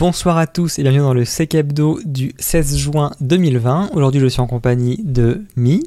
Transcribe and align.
Bonsoir 0.00 0.38
à 0.38 0.46
tous 0.46 0.78
et 0.78 0.82
bienvenue 0.82 1.02
dans 1.02 1.12
le 1.12 1.26
Sec 1.26 1.54
Hebdo 1.54 2.00
du 2.06 2.32
16 2.38 2.78
juin 2.78 3.10
2020. 3.20 3.90
Aujourd'hui, 3.92 4.18
je 4.18 4.28
suis 4.28 4.40
en 4.40 4.46
compagnie 4.46 4.98
de 5.04 5.42
Mi. 5.56 5.86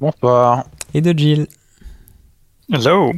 Bonsoir. 0.00 0.64
Et 0.94 1.02
de 1.02 1.12
Jill. 1.12 1.46
Hello. 2.72 3.12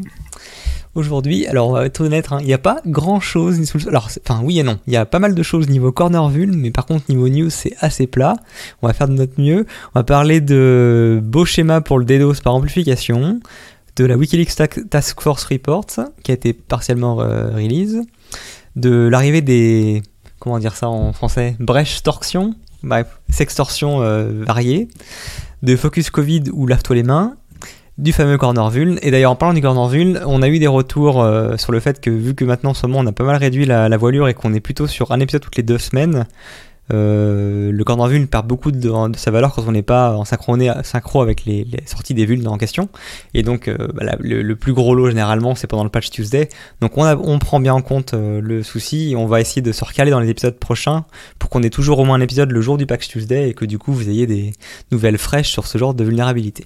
Aujourd'hui, 0.97 1.47
alors 1.47 1.69
on 1.69 1.75
va 1.75 1.87
être 1.87 2.01
honnête, 2.01 2.33
hein, 2.33 2.39
il 2.41 2.47
n'y 2.47 2.53
a 2.53 2.59
pas 2.59 2.81
grand 2.87 3.21
chose. 3.21 3.73
Alors, 3.87 4.09
enfin, 4.27 4.41
oui 4.43 4.59
et 4.59 4.65
non. 4.65 4.81
Il 4.89 4.95
y 4.95 4.97
a 4.97 5.07
pas 5.07 5.21
mal 5.21 5.33
de 5.33 5.43
choses 5.45 5.69
niveau 5.69 5.93
corner 5.93 6.29
vul, 6.29 6.51
mais 6.51 6.73
par 6.73 6.85
contre, 6.85 7.05
niveau 7.09 7.29
news, 7.29 7.49
c'est 7.49 7.77
assez 7.79 8.09
plat. 8.09 8.35
On 8.83 8.89
va 8.89 8.93
faire 8.95 9.07
de 9.07 9.15
notre 9.15 9.41
mieux. 9.41 9.65
On 9.95 10.01
va 10.01 10.03
parler 10.03 10.41
de 10.41 11.21
beaux 11.23 11.45
schémas 11.45 11.83
pour 11.83 12.01
le 12.01 12.05
DDoS 12.05 12.41
par 12.43 12.57
amplification, 12.57 13.39
de 13.95 14.05
la 14.07 14.17
Wikileaks 14.17 14.57
Task 14.91 15.21
Force 15.21 15.45
Report, 15.45 15.87
qui 16.25 16.33
a 16.33 16.35
été 16.35 16.53
partiellement 16.53 17.15
release, 17.15 18.01
de 18.77 19.09
l'arrivée 19.09 19.43
des. 19.43 20.03
Comment 20.39 20.59
dire 20.59 20.75
ça 20.75 20.89
en 20.89 21.13
français 21.13 21.57
Brèche 21.61 22.03
torsion 22.03 22.55
Bref, 22.83 23.21
sextorsion 23.29 24.03
euh, 24.03 24.43
variée, 24.45 24.89
de 25.63 25.77
Focus 25.77 26.11
Covid 26.11 26.45
ou 26.53 26.67
Lave-toi 26.67 26.97
les 26.97 27.05
mains, 27.05 27.37
du 27.99 28.13
fameux 28.13 28.39
corner 28.39 28.69
vul. 28.71 28.99
Et 29.03 29.11
d'ailleurs, 29.13 29.31
en 29.31 29.37
parlant 29.37 29.55
du 29.55 29.61
corner 29.61 29.89
vul, 29.89 30.21
on 30.27 30.43
a 30.43 30.49
eu 30.49 30.59
des 30.59 30.67
retours 30.67 31.23
euh, 31.23 31.57
sur 31.57 31.71
le 31.71 31.79
fait 31.79 32.01
que, 32.01 32.11
vu 32.11 32.35
que 32.35 32.45
maintenant, 32.45 32.71
en 32.71 32.75
ce 32.75 32.87
moment, 32.87 33.01
on 33.01 33.07
a 33.07 33.13
pas 33.13 33.25
mal 33.25 33.37
réduit 33.37 33.67
la, 33.67 33.97
voilure 33.97 34.29
et 34.29 34.35
qu'on 34.35 34.53
est 34.53 34.61
plutôt 34.61 34.89
sur 34.89 35.13
un 35.13 35.21
épisode 35.21 35.43
toutes 35.43 35.57
les 35.57 35.63
deux 35.63 35.79
semaines, 35.79 36.27
euh, 36.93 37.73
le 37.73 37.85
corner 37.85 38.07
vul 38.09 38.27
perd 38.27 38.47
beaucoup 38.47 38.71
de, 38.71 38.93
sa 39.17 39.31
valeur 39.31 39.55
quand 39.55 39.65
on 39.67 39.73
n'est 39.73 39.83
pas 39.83 40.17
en 40.17 40.25
synchro 40.25 41.23
avec 41.23 41.45
les, 41.45 41.67
sorties 41.87 42.15
des 42.15 42.27
vulnes 42.27 42.47
en 42.49 42.59
question. 42.59 42.89
Et 43.35 43.43
donc, 43.43 43.69
euh, 43.69 43.89
bah, 43.95 44.17
le, 44.21 44.55
plus 44.55 44.73
gros 44.73 44.95
lot, 44.95 45.09
généralement, 45.09 45.55
c'est 45.55 45.67
pendant 45.67 45.85
le 45.85 45.91
patch 45.91 46.11
Tuesday. 46.11 46.49
Donc, 46.81 46.93
on, 46.97 47.39
prend 47.39 47.61
bien 47.61 47.75
en 47.75 47.83
compte 47.83 48.15
le 48.15 48.63
souci 48.63 49.13
et 49.13 49.17
on 49.17 49.27
va 49.27 49.41
essayer 49.41 49.63
de 49.63 49.73
se 49.73 49.85
recaler 49.85 50.11
dans 50.11 50.21
les 50.21 50.29
épisodes 50.29 50.57
prochains 50.57 51.05
pour 51.39 51.51
qu'on 51.51 51.63
ait 51.63 51.71
toujours 51.71 51.99
au 51.99 52.05
moins 52.05 52.17
un 52.17 52.21
épisode 52.21 52.51
le 52.51 52.61
jour 52.61 52.79
du 52.79 52.87
patch 52.87 53.09
Tuesday 53.09 53.49
et 53.49 53.55
que, 53.55 53.65
du 53.65 53.79
coup, 53.79 53.93
vous 53.93 54.09
ayez 54.09 54.27
des 54.27 54.53
nouvelles 54.91 55.19
fraîches 55.19 55.51
sur 55.51 55.67
ce 55.67 55.79
genre 55.79 55.95
de 55.95 56.05
vulnérabilité. 56.05 56.65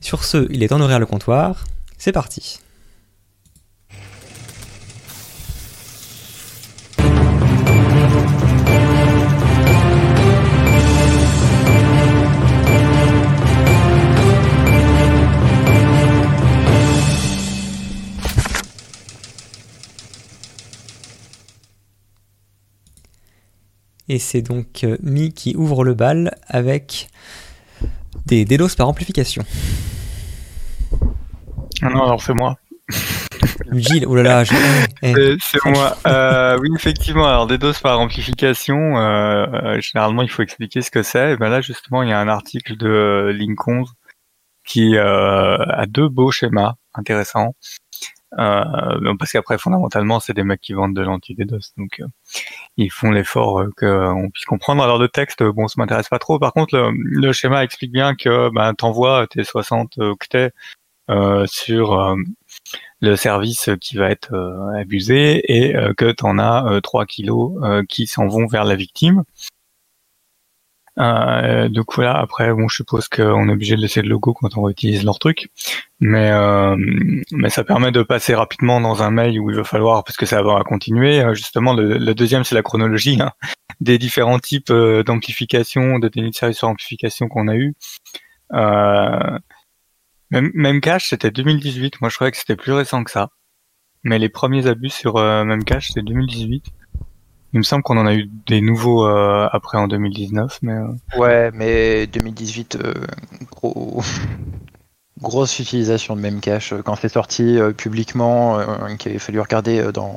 Sur 0.00 0.24
ce, 0.24 0.46
il 0.50 0.62
est 0.62 0.68
temps 0.68 0.78
d'ouvrir 0.78 0.98
le 0.98 1.06
comptoir. 1.06 1.64
C'est 1.98 2.12
parti. 2.12 2.60
Et 24.10 24.18
c'est 24.18 24.42
donc 24.42 24.82
euh, 24.82 24.96
Mi 25.04 25.32
qui 25.32 25.54
ouvre 25.54 25.84
le 25.84 25.94
bal 25.94 26.36
avec 26.48 27.08
des 28.26 28.44
DDoS 28.44 28.74
par 28.76 28.88
amplification. 28.88 29.44
Ah 31.80 31.90
non, 31.90 32.02
alors 32.02 32.20
c'est 32.20 32.34
moi. 32.34 32.56
Gilles, 33.72 34.06
oh 34.08 34.16
là 34.16 34.22
là, 34.24 34.44
c'est 34.44 35.64
moi. 35.64 35.96
Euh, 36.08 36.58
oui, 36.60 36.70
effectivement. 36.74 37.24
Alors, 37.24 37.46
DDoS 37.46 37.74
par 37.80 38.00
amplification, 38.00 38.98
euh, 38.98 39.46
euh, 39.46 39.80
généralement, 39.80 40.22
il 40.22 40.28
faut 40.28 40.42
expliquer 40.42 40.82
ce 40.82 40.90
que 40.90 41.04
c'est. 41.04 41.34
Et 41.34 41.36
ben 41.36 41.48
là, 41.48 41.60
justement, 41.60 42.02
il 42.02 42.08
y 42.08 42.12
a 42.12 42.18
un 42.18 42.26
article 42.26 42.76
de 42.76 43.32
Lincoln 43.32 43.84
qui 44.66 44.98
a 44.98 45.86
deux 45.86 46.08
beaux 46.08 46.32
schémas 46.32 46.74
intéressants. 46.94 47.54
Euh, 48.38 49.14
parce 49.18 49.32
qu'après, 49.32 49.58
fondamentalement, 49.58 50.20
c'est 50.20 50.34
des 50.34 50.44
mecs 50.44 50.60
qui 50.60 50.72
vendent 50.72 50.94
de 50.94 51.02
l'anti-DDoS, 51.02 51.72
donc 51.76 52.00
euh, 52.00 52.06
ils 52.76 52.90
font 52.90 53.10
l'effort 53.10 53.60
euh, 53.60 53.70
qu'on 53.76 54.30
puisse 54.30 54.44
comprendre. 54.44 54.82
Alors 54.82 54.98
le 54.98 55.08
texte, 55.08 55.42
bon, 55.42 55.68
ça 55.68 55.74
m'intéresse 55.78 56.08
pas 56.08 56.18
trop. 56.18 56.38
Par 56.38 56.52
contre, 56.52 56.92
le, 56.94 57.32
schéma 57.32 57.64
explique 57.64 57.92
bien 57.92 58.14
que 58.14 58.50
ben, 58.50 58.74
t'envoies 58.74 59.26
tes 59.28 59.44
60 59.44 59.98
octets 59.98 60.52
sur 61.46 62.16
le 63.00 63.16
service 63.16 63.70
qui 63.80 63.96
va 63.96 64.10
être 64.10 64.32
abusé 64.76 65.42
et 65.52 65.74
que 65.96 66.12
t'en 66.12 66.38
as 66.38 66.80
3 66.82 67.04
kilos 67.04 67.60
qui 67.88 68.06
s'en 68.06 68.28
vont 68.28 68.46
vers 68.46 68.64
la 68.64 68.76
victime. 68.76 69.24
Euh, 70.98 71.68
donc 71.68 71.94
voilà, 71.94 72.18
après, 72.18 72.52
bon, 72.52 72.68
je 72.68 72.76
suppose 72.76 73.08
qu'on 73.08 73.48
est 73.48 73.52
obligé 73.52 73.76
de 73.76 73.80
laisser 73.80 74.02
le 74.02 74.08
logo 74.08 74.34
quand 74.34 74.56
on 74.56 74.68
utilise 74.68 75.04
leur 75.04 75.18
truc, 75.18 75.50
mais 76.00 76.30
euh, 76.30 76.76
mais 77.32 77.50
ça 77.50 77.64
permet 77.64 77.92
de 77.92 78.02
passer 78.02 78.34
rapidement 78.34 78.80
dans 78.80 79.02
un 79.02 79.10
mail 79.10 79.38
où 79.40 79.50
il 79.50 79.56
va 79.56 79.64
falloir, 79.64 80.04
parce 80.04 80.16
que 80.16 80.26
ça 80.26 80.42
va 80.42 80.62
continuer. 80.64 81.20
Euh, 81.20 81.34
justement, 81.34 81.74
le, 81.74 82.14
deuxième, 82.14 82.44
c'est 82.44 82.54
la 82.54 82.62
chronologie 82.62 83.18
hein, 83.20 83.32
des 83.80 83.98
différents 83.98 84.38
types 84.38 84.70
euh, 84.70 85.02
d'amplification, 85.02 85.98
de 85.98 86.08
déni 86.08 86.30
de 86.30 86.34
service 86.34 86.58
sur 86.58 86.68
amplification 86.68 87.28
qu'on 87.28 87.48
a 87.48 87.56
eu. 87.56 87.74
Euh, 88.52 89.38
même, 90.30 90.50
même 90.54 90.80
cache, 90.80 91.08
c'était 91.08 91.30
2018. 91.30 92.00
Moi, 92.00 92.10
je 92.10 92.16
croyais 92.16 92.30
que 92.32 92.38
c'était 92.38 92.56
plus 92.56 92.72
récent 92.72 93.04
que 93.04 93.10
ça. 93.10 93.30
Mais 94.02 94.18
les 94.18 94.28
premiers 94.28 94.66
abus 94.66 94.90
sur 94.90 95.16
même 95.16 95.64
cache, 95.64 95.88
c'était 95.88 96.02
2018. 96.02 96.64
Il 97.52 97.58
me 97.58 97.62
semble 97.64 97.82
qu'on 97.82 97.98
en 97.98 98.06
a 98.06 98.14
eu 98.14 98.30
des 98.46 98.60
nouveaux 98.60 99.06
euh, 99.06 99.48
après 99.50 99.76
en 99.76 99.88
2019, 99.88 100.58
mais. 100.62 100.72
Euh. 100.72 101.18
Ouais, 101.18 101.50
mais 101.52 102.06
2018, 102.06 102.76
euh, 102.76 102.94
gros. 103.50 104.02
Grosse 105.20 105.58
utilisation 105.58 106.16
de 106.16 106.22
Memcache. 106.22 106.72
Quand 106.82 106.94
c'est 106.94 107.10
sorti 107.10 107.58
publiquement, 107.76 108.58
qu'il 108.98 109.10
avait 109.10 109.18
fallu 109.18 109.38
regarder 109.38 109.92
dans, 109.92 110.16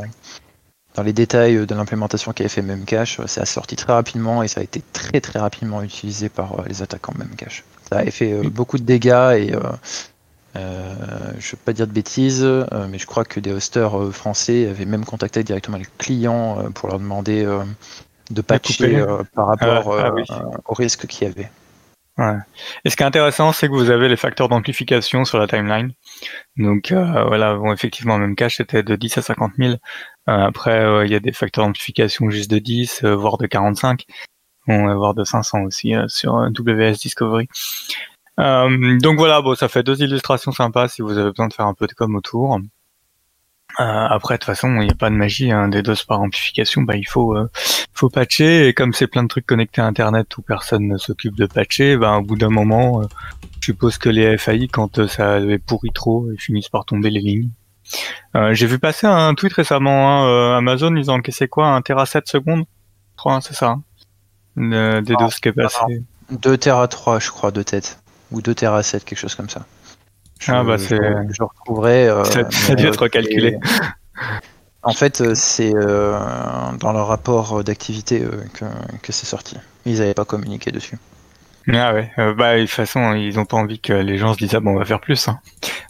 dans 0.95 1.03
les 1.03 1.11
détails 1.11 1.67
de 1.67 1.75
l'implémentation 1.75 2.31
qu'avait 2.31 2.47
fait 2.47 2.61
Memcache, 2.61 3.19
ça 3.25 3.41
a 3.41 3.45
sorti 3.45 3.75
très 3.75 3.91
rapidement 3.91 4.43
et 4.43 4.47
ça 4.47 4.61
a 4.61 4.63
été 4.63 4.81
très 4.93 5.19
très 5.19 5.39
rapidement 5.39 5.81
utilisé 5.81 6.29
par 6.29 6.63
les 6.69 6.81
attaquants 6.81 7.13
Memcache. 7.17 7.65
Ça 7.89 7.97
avait 7.97 8.11
fait 8.11 8.47
beaucoup 8.47 8.77
de 8.77 8.83
dégâts 8.83 9.35
et 9.35 9.53
euh, 10.55 10.93
je 11.39 11.47
ne 11.47 11.51
veux 11.51 11.61
pas 11.65 11.73
dire 11.73 11.87
de 11.87 11.91
bêtises, 11.91 12.43
euh, 12.43 12.65
mais 12.89 12.99
je 12.99 13.07
crois 13.07 13.25
que 13.25 13.39
des 13.39 13.51
hosters 13.51 13.99
euh, 13.99 14.11
français 14.11 14.67
avaient 14.67 14.85
même 14.85 15.05
contacté 15.05 15.43
directement 15.43 15.77
les 15.77 15.87
clients 15.97 16.71
pour 16.73 16.89
leur 16.89 16.99
demander 16.99 17.45
de 18.29 18.41
patcher 18.41 19.03
par 19.33 19.47
rapport 19.47 19.99
ah, 19.99 20.13
ah 20.29 20.43
au 20.65 20.73
risque 20.73 21.07
qu'il 21.07 21.27
y 21.27 21.31
avait. 21.31 21.49
Ouais. 22.19 22.37
Et 22.85 22.91
ce 22.91 22.95
qui 22.95 23.01
est 23.01 23.07
intéressant, 23.07 23.51
c'est 23.53 23.67
que 23.67 23.73
vous 23.73 23.89
avez 23.89 24.07
les 24.07 24.15
facteurs 24.15 24.47
d'amplification 24.47 25.25
sur 25.25 25.39
la 25.39 25.47
timeline. 25.47 25.93
Donc 26.57 26.91
voilà, 26.91 27.55
bon, 27.55 27.73
effectivement, 27.73 28.19
même 28.19 28.35
cache 28.35 28.57
c'était 28.57 28.83
de 28.83 28.95
10 28.95 29.17
à 29.17 29.21
50 29.23 29.53
000. 29.57 29.73
après, 30.27 31.05
il 31.05 31.11
y 31.11 31.15
a 31.15 31.19
des 31.19 31.31
facteurs 31.31 31.65
d'amplification 31.65 32.29
juste 32.29 32.51
de 32.51 32.59
10, 32.59 33.03
voire 33.03 33.39
de 33.39 33.47
45, 33.47 34.05
bon, 34.67 34.95
voire 34.95 35.15
de 35.15 35.23
500 35.23 35.63
aussi 35.63 35.95
sur 36.07 36.35
WS 36.35 36.99
Discovery. 36.99 37.47
Euh, 38.39 38.97
donc 38.99 39.17
voilà, 39.17 39.41
bon, 39.41 39.55
ça 39.55 39.67
fait 39.67 39.83
deux 39.83 40.01
illustrations 40.01 40.51
sympas 40.51 40.87
si 40.87 41.01
vous 41.01 41.17
avez 41.17 41.29
besoin 41.29 41.47
de 41.47 41.53
faire 41.53 41.67
un 41.67 41.73
peu 41.73 41.87
de 41.87 41.93
com 41.93 42.15
autour. 42.15 42.59
Euh, 43.79 43.83
après, 43.83 44.35
de 44.35 44.39
toute 44.39 44.45
façon, 44.45 44.69
il 44.81 44.85
n'y 44.85 44.91
a 44.91 44.95
pas 44.95 45.09
de 45.09 45.15
magie, 45.15 45.51
hein, 45.51 45.67
des 45.67 45.81
doses 45.81 46.03
par 46.03 46.21
amplification, 46.21 46.83
bah, 46.83 46.95
il 46.95 47.07
faut, 47.07 47.35
euh, 47.35 47.49
faut 47.93 48.09
patcher, 48.09 48.67
et 48.67 48.73
comme 48.73 48.93
c'est 48.93 49.07
plein 49.07 49.23
de 49.23 49.27
trucs 49.27 49.47
connectés 49.47 49.81
à 49.81 49.85
Internet 49.85 50.37
où 50.37 50.43
personne 50.43 50.87
ne 50.87 50.97
s'occupe 50.97 51.35
de 51.35 51.47
patcher, 51.47 51.97
bah, 51.97 52.17
au 52.17 52.21
bout 52.21 52.35
d'un 52.35 52.51
moment, 52.51 53.01
euh, 53.01 53.05
je 53.61 53.65
suppose 53.65 53.97
que 53.97 54.09
les 54.09 54.37
FAI, 54.37 54.67
quand 54.67 55.07
ça 55.07 55.35
avait 55.35 55.57
pourri 55.57 55.89
trop, 55.91 56.27
ils 56.31 56.39
finissent 56.39 56.69
par 56.69 56.85
tomber 56.85 57.09
les 57.09 57.21
lignes. 57.21 57.49
J'ai 58.51 58.65
vu 58.65 58.79
passer 58.79 59.05
un 59.07 59.33
tweet 59.35 59.53
récemment, 59.53 60.23
hein, 60.23 60.57
Amazon, 60.57 60.95
ils 60.95 61.11
ont 61.11 61.15
encaissé 61.15 61.47
quoi, 61.47 61.67
un 61.67 61.81
Tera 61.81 62.05
7 62.05 62.27
secondes? 62.27 62.65
3, 63.17 63.41
c'est 63.41 63.53
ça 63.53 63.77
hein. 64.57 65.01
Des 65.01 65.15
doses 65.15 65.39
qui 65.39 65.49
est 65.49 65.53
passé. 65.53 65.79
2 66.31 66.57
Tera 66.57 66.87
3, 66.87 67.19
je 67.19 67.29
crois, 67.29 67.51
de 67.51 67.61
tête 67.61 68.02
ou 68.33 68.41
2 68.41 68.53
Tera 68.55 68.83
7, 68.83 69.05
quelque 69.05 69.17
chose 69.17 69.35
comme 69.35 69.49
ça. 69.49 69.65
Je, 70.39 70.51
ah 70.51 70.63
bah 70.63 70.77
c'est. 70.77 70.97
Je, 70.97 71.43
retrouverai. 71.43 72.07
Euh, 72.09 72.23
ça, 72.25 72.41
a 72.41 72.75
dû 72.75 72.87
être 72.87 73.01
recalculé. 73.01 73.57
En 74.81 74.91
fait, 74.91 75.21
euh, 75.21 75.33
c'est 75.35 75.73
euh, 75.73 76.19
dans 76.79 76.91
leur 76.91 77.07
rapport 77.07 77.63
d'activité 77.63 78.21
que, 78.53 78.65
que 79.01 79.11
c'est 79.13 79.25
sorti. 79.25 79.55
Ils 79.85 79.99
n'avaient 79.99 80.13
pas 80.13 80.25
communiqué 80.25 80.71
dessus. 80.71 80.97
Ah 81.71 81.93
ouais, 81.93 82.11
bah 82.37 82.57
de 82.57 82.61
toute 82.63 82.71
façon, 82.71 83.13
ils 83.13 83.37
n'ont 83.37 83.45
pas 83.45 83.55
envie 83.55 83.79
que 83.79 83.93
les 83.93 84.17
gens 84.17 84.33
se 84.33 84.39
disent 84.39 84.53
ah 84.53 84.59
bon 84.59 84.71
on 84.71 84.79
va 84.79 84.83
faire 84.83 84.99
plus. 84.99 85.29
Hein. 85.29 85.39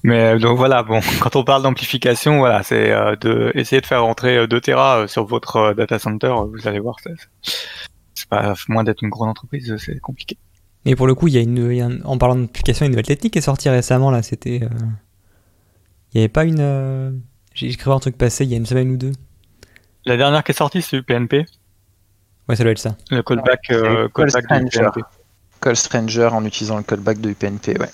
Mais 0.04 0.38
donc 0.38 0.56
voilà, 0.56 0.84
bon, 0.84 1.00
quand 1.20 1.36
on 1.36 1.44
parle 1.44 1.64
d'amplification, 1.64 2.38
voilà, 2.38 2.62
c'est 2.62 2.90
de 3.22 3.52
essayer 3.56 3.82
de 3.82 3.88
faire 3.88 4.04
rentrer 4.04 4.46
2 4.46 4.62
Tera 4.62 5.08
sur 5.08 5.26
votre 5.26 5.74
data 5.74 5.98
center. 5.98 6.36
Vous 6.52 6.68
allez 6.68 6.80
voir, 6.80 6.98
c'est 7.02 8.30
pas 8.30 8.54
moins 8.68 8.84
d'être 8.84 9.02
une 9.02 9.10
grande 9.10 9.30
entreprise, 9.30 9.76
c'est 9.78 10.00
compliqué. 10.00 10.38
Mais 10.86 10.96
pour 10.96 11.08
le 11.08 11.16
coup, 11.16 11.28
il 11.28 11.34
y 11.34 11.38
a 11.38 11.42
une, 11.42 12.02
en 12.04 12.18
parlant 12.18 12.36
d'application, 12.36 12.86
une 12.86 12.92
nouvelle 12.92 13.06
technique 13.06 13.34
qui 13.34 13.40
est 13.40 13.44
sortie 13.44 13.70
récemment 13.70 14.12
là. 14.12 14.22
C'était, 14.22 14.62
euh, 14.64 14.70
il 16.14 16.18
n'y 16.18 16.22
avait 16.22 16.30
pas 16.30 16.44
une. 16.44 16.60
Euh, 16.60 17.12
j'ai 17.54 17.68
écrit 17.68 17.92
un 17.92 18.00
truc 18.00 18.18
passé 18.18 18.44
il 18.44 18.52
y 18.52 18.54
a 18.54 18.58
une 18.58 18.66
semaine 18.66 18.92
ou 18.92 18.98
deux. 18.98 19.14
La 20.06 20.18
dernière 20.18 20.44
qui 20.44 20.52
est 20.52 20.56
sortie, 20.56 20.82
c'est 20.82 20.98
UPnP. 20.98 21.46
Ouais, 22.50 22.56
ça 22.58 22.64
doit 22.64 22.74
être 22.74 22.80
ça. 22.80 22.98
Le 23.10 23.24
callback, 23.24 23.72
euh, 23.72 24.10
call 24.14 24.30
Stranger. 24.30 24.90
Call 25.62 25.76
Stranger 25.78 26.30
en 26.34 26.44
utilisant 26.44 26.76
le 26.76 26.84
callback 26.84 27.22
de 27.22 27.30
UPnP, 27.30 27.80
ouais. 27.80 27.90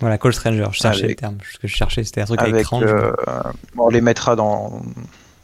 Voilà, 0.00 0.18
Call 0.18 0.32
Stranger, 0.32 0.66
je 0.72 0.78
cherchais 0.78 1.08
le 1.08 1.14
terme. 1.14 1.38
Ce 1.52 1.58
que 1.58 1.68
je 1.68 1.76
cherchais, 1.76 2.02
c'était 2.02 2.22
un 2.22 2.24
truc 2.24 2.40
avec, 2.40 2.54
à 2.54 2.60
écran. 2.60 2.80
on 3.76 3.88
les 3.88 4.00
mettra 4.00 4.34
dans, 4.34 4.82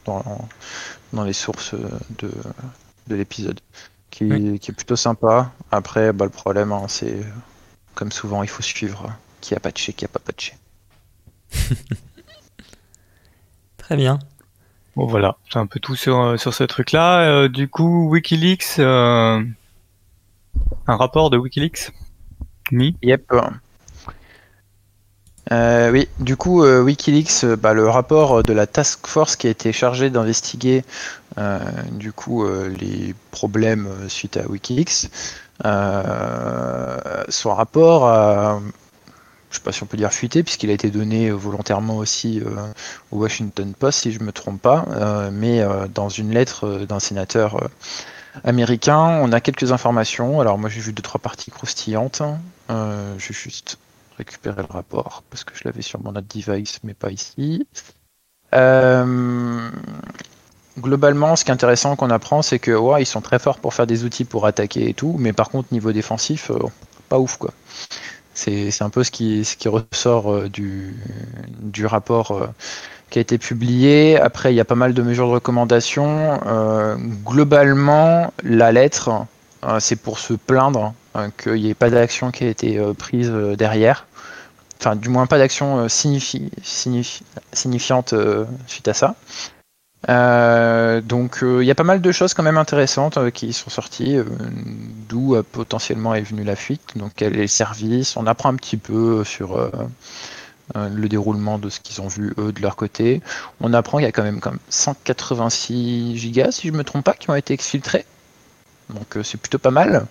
dans, 0.05 0.49
dans 1.13 1.23
les 1.23 1.31
sources 1.31 1.75
de, 2.17 2.31
de 3.07 3.15
l'épisode, 3.15 3.59
qui, 4.09 4.59
qui, 4.59 4.71
est 4.71 4.73
plutôt 4.73 4.95
sympa. 4.95 5.51
Après, 5.71 6.13
bah, 6.13 6.25
le 6.25 6.31
problème, 6.31 6.71
hein, 6.71 6.85
c'est 6.87 7.17
comme 7.95 8.11
souvent, 8.11 8.43
il 8.43 8.49
faut 8.49 8.63
suivre 8.63 9.11
qui 9.41 9.55
a 9.55 9.59
patché, 9.59 9.93
qui 9.93 10.05
a 10.05 10.07
pas 10.07 10.19
patché. 10.19 10.55
Très 13.77 13.95
bien. 13.95 14.19
Bon 14.95 15.05
voilà, 15.05 15.37
c'est 15.51 15.59
un 15.59 15.65
peu 15.65 15.79
tout 15.79 15.95
sur, 15.95 16.39
sur 16.39 16.53
ce 16.53 16.63
truc-là. 16.63 17.47
du 17.47 17.67
coup, 17.67 18.09
Wikileaks, 18.09 18.79
un 18.79 19.45
rapport 20.87 21.29
de 21.29 21.37
Wikileaks? 21.37 21.91
Mi? 22.71 22.95
Yep. 23.01 23.33
Euh, 25.51 25.91
oui, 25.91 26.07
du 26.19 26.35
coup, 26.35 26.63
euh, 26.63 26.81
Wikileaks, 26.81 27.43
euh, 27.43 27.55
bah, 27.55 27.73
le 27.73 27.89
rapport 27.89 28.43
de 28.43 28.53
la 28.53 28.67
task 28.67 29.07
force 29.07 29.35
qui 29.35 29.47
a 29.47 29.49
été 29.49 29.73
chargée 29.73 30.09
d'investiguer 30.09 30.83
du 31.91 32.11
coup 32.11 32.45
les 32.47 33.15
problèmes 33.31 33.87
suite 34.07 34.37
à 34.37 34.47
Wikileaks, 34.47 35.09
son 35.63 37.53
rapport 37.53 38.07
a, 38.07 38.59
je 39.49 39.57
sais 39.57 39.63
pas 39.63 39.71
si 39.71 39.81
on 39.83 39.85
peut 39.85 39.97
dire 39.97 40.11
fuité, 40.11 40.43
puisqu'il 40.43 40.69
a 40.69 40.73
été 40.73 40.89
donné 40.89 41.31
volontairement 41.31 41.97
aussi 41.97 42.41
au 43.11 43.17
Washington 43.17 43.73
Post, 43.73 43.99
si 43.99 44.11
je 44.11 44.19
me 44.21 44.31
trompe 44.31 44.61
pas, 44.61 44.85
mais 45.31 45.65
dans 45.93 46.09
une 46.09 46.31
lettre 46.31 46.85
d'un 46.85 46.99
sénateur 46.99 47.69
américain, 48.43 49.19
on 49.21 49.31
a 49.31 49.41
quelques 49.41 49.71
informations. 49.71 50.39
Alors 50.39 50.57
moi 50.57 50.69
j'ai 50.69 50.81
vu 50.81 50.93
deux 50.93 51.01
trois 51.01 51.19
parties 51.19 51.51
croustillantes. 51.51 52.21
je 52.69 52.73
vais 53.15 53.33
juste 53.33 53.77
récupérer 54.17 54.61
le 54.61 54.73
rapport 54.73 55.23
parce 55.29 55.43
que 55.43 55.55
je 55.55 55.63
l'avais 55.63 55.81
sur 55.81 56.01
mon 56.01 56.11
autre 56.11 56.27
device 56.27 56.79
mais 56.83 56.93
pas 56.93 57.09
ici. 57.09 57.65
Euh, 60.79 60.81
globalement, 60.81 61.35
ce 61.35 61.43
qui 61.43 61.51
est 61.51 61.53
intéressant 61.53 61.95
qu'on 61.95 62.09
apprend, 62.09 62.41
c'est 62.41 62.59
que 62.59 62.71
ouais, 62.71 63.03
ils 63.03 63.05
sont 63.05 63.21
très 63.21 63.39
forts 63.39 63.59
pour 63.59 63.73
faire 63.73 63.87
des 63.87 64.03
outils 64.03 64.25
pour 64.25 64.45
attaquer 64.45 64.89
et 64.89 64.93
tout, 64.93 65.15
mais 65.19 65.33
par 65.33 65.49
contre 65.49 65.69
niveau 65.71 65.91
défensif, 65.91 66.51
euh, 66.51 66.59
pas 67.09 67.19
ouf 67.19 67.37
quoi. 67.37 67.51
C'est 68.33 68.81
un 68.81 68.89
peu 68.89 69.03
ce 69.03 69.11
qui, 69.11 69.43
ressort 69.65 70.31
euh, 70.31 70.49
du, 70.49 70.95
rapport 71.85 72.47
qui 73.09 73.19
a 73.19 73.21
été 73.21 73.37
publié. 73.37 74.17
Après, 74.17 74.53
il 74.53 74.55
y 74.55 74.61
a 74.61 74.65
pas 74.65 74.75
mal 74.75 74.93
de 74.93 75.01
mesures 75.01 75.27
de 75.27 75.33
recommandation. 75.33 76.39
globalement, 77.25 78.31
la 78.43 78.71
lettre, 78.71 79.25
c'est 79.79 79.97
pour 79.97 80.19
se 80.19 80.33
plaindre 80.33 80.93
hein, 81.15 81.31
qu'il 81.31 81.55
n'y 81.55 81.69
ait 81.69 81.73
pas 81.73 81.89
d'action 81.89 82.31
qui 82.31 82.45
a 82.45 82.47
été 82.47 82.79
prise 82.97 83.29
derrière 83.29 84.05
enfin 84.79 84.95
du 84.95 85.09
moins 85.09 85.27
pas 85.27 85.37
d'action 85.37 85.79
euh, 85.79 85.89
signifiante 85.89 88.13
euh, 88.13 88.45
suite 88.67 88.87
à 88.87 88.93
ça. 88.93 89.15
Euh, 90.07 91.01
donc 91.01 91.39
il 91.41 91.63
y 91.63 91.71
a 91.71 91.75
pas 91.75 91.83
mal 91.83 91.99
de 92.01 92.11
choses 92.13 92.33
quand 92.33 92.43
même 92.43 92.57
intéressantes 92.57 93.31
qui 93.31 93.51
sont 93.51 93.69
sorties, 93.69 94.17
d'où 95.09 95.35
potentiellement 95.51 96.15
est 96.15 96.21
venue 96.21 96.43
la 96.43 96.55
fuite. 96.55 96.97
Donc 96.97 97.11
quel 97.15 97.35
est 97.35 97.41
le 97.41 97.47
service 97.47 98.15
On 98.15 98.25
apprend 98.25 98.49
un 98.49 98.55
petit 98.55 98.77
peu 98.77 99.23
sur 99.25 99.69
le 100.75 101.09
déroulement 101.09 101.59
de 101.59 101.69
ce 101.69 101.79
qu'ils 101.79 102.01
ont 102.01 102.07
vu 102.07 102.33
eux 102.37 102.53
de 102.53 102.61
leur 102.61 102.75
côté. 102.75 103.21
On 103.59 103.73
apprend 103.73 103.97
qu'il 103.97 104.05
y 104.05 104.09
a 104.09 104.11
quand 104.11 104.23
même 104.23 104.39
comme 104.39 104.59
186 104.69 106.17
gigas, 106.17 106.51
si 106.51 106.67
je 106.69 106.73
me 106.73 106.83
trompe 106.83 107.03
pas, 107.03 107.13
qui 107.13 107.29
ont 107.29 107.35
été 107.35 107.53
exfiltrés. 107.53 108.05
Donc 108.89 109.17
c'est 109.23 109.37
plutôt 109.37 109.59
pas 109.59 109.71
mal. 109.71 110.07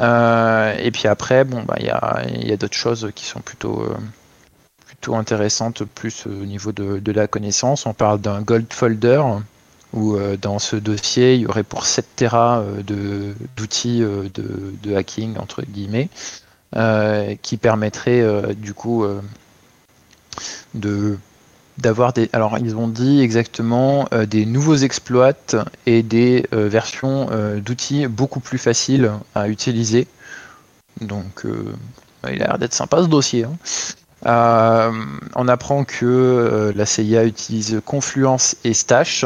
Euh, 0.00 0.74
et 0.78 0.90
puis 0.90 1.08
après, 1.08 1.44
bon, 1.44 1.62
bah, 1.62 1.76
il 1.78 1.86
y 1.86 2.52
a, 2.52 2.56
d'autres 2.56 2.76
choses 2.76 3.10
qui 3.14 3.24
sont 3.24 3.40
plutôt, 3.40 3.82
euh, 3.82 3.96
plutôt 5.00 5.16
intéressantes, 5.16 5.84
plus 5.84 6.26
au 6.26 6.44
niveau 6.44 6.72
de, 6.72 7.12
la 7.12 7.26
connaissance. 7.26 7.86
On 7.86 7.94
parle 7.94 8.20
d'un 8.20 8.42
gold 8.42 8.72
folder 8.72 9.22
où 9.92 10.16
euh, 10.16 10.36
dans 10.36 10.58
ce 10.58 10.76
dossier, 10.76 11.34
il 11.34 11.42
y 11.42 11.46
aurait 11.46 11.62
pour 11.62 11.86
7 11.86 12.06
Tera 12.16 12.64
d'outils 13.56 14.00
de, 14.00 14.30
de, 14.82 14.94
hacking, 14.94 15.38
entre 15.38 15.62
guillemets, 15.62 16.08
qui 17.42 17.56
permettrait 17.56 18.54
du 18.54 18.74
coup 18.74 19.06
de 20.74 21.18
d'avoir 21.78 22.12
des. 22.12 22.28
Alors, 22.32 22.58
ils 22.58 22.76
ont 22.76 22.88
dit 22.88 23.20
exactement 23.20 24.08
euh, 24.12 24.26
des 24.26 24.44
nouveaux 24.46 24.76
exploits 24.76 25.56
et 25.86 26.02
des 26.02 26.44
euh, 26.52 26.68
versions 26.68 27.28
euh, 27.30 27.60
d'outils 27.60 28.06
beaucoup 28.06 28.40
plus 28.40 28.58
faciles 28.58 29.12
à 29.34 29.48
utiliser. 29.48 30.06
Donc, 31.00 31.44
il 32.24 32.42
a 32.42 32.46
l'air 32.46 32.58
d'être 32.58 32.74
sympa 32.74 33.02
ce 33.02 33.08
dossier. 33.08 33.44
Hein. 33.44 33.56
On 34.24 35.48
apprend 35.48 35.84
que 35.84 36.72
la 36.74 36.86
CIA 36.86 37.24
utilise 37.24 37.80
Confluence 37.84 38.56
et 38.64 38.74
Stash. 38.74 39.24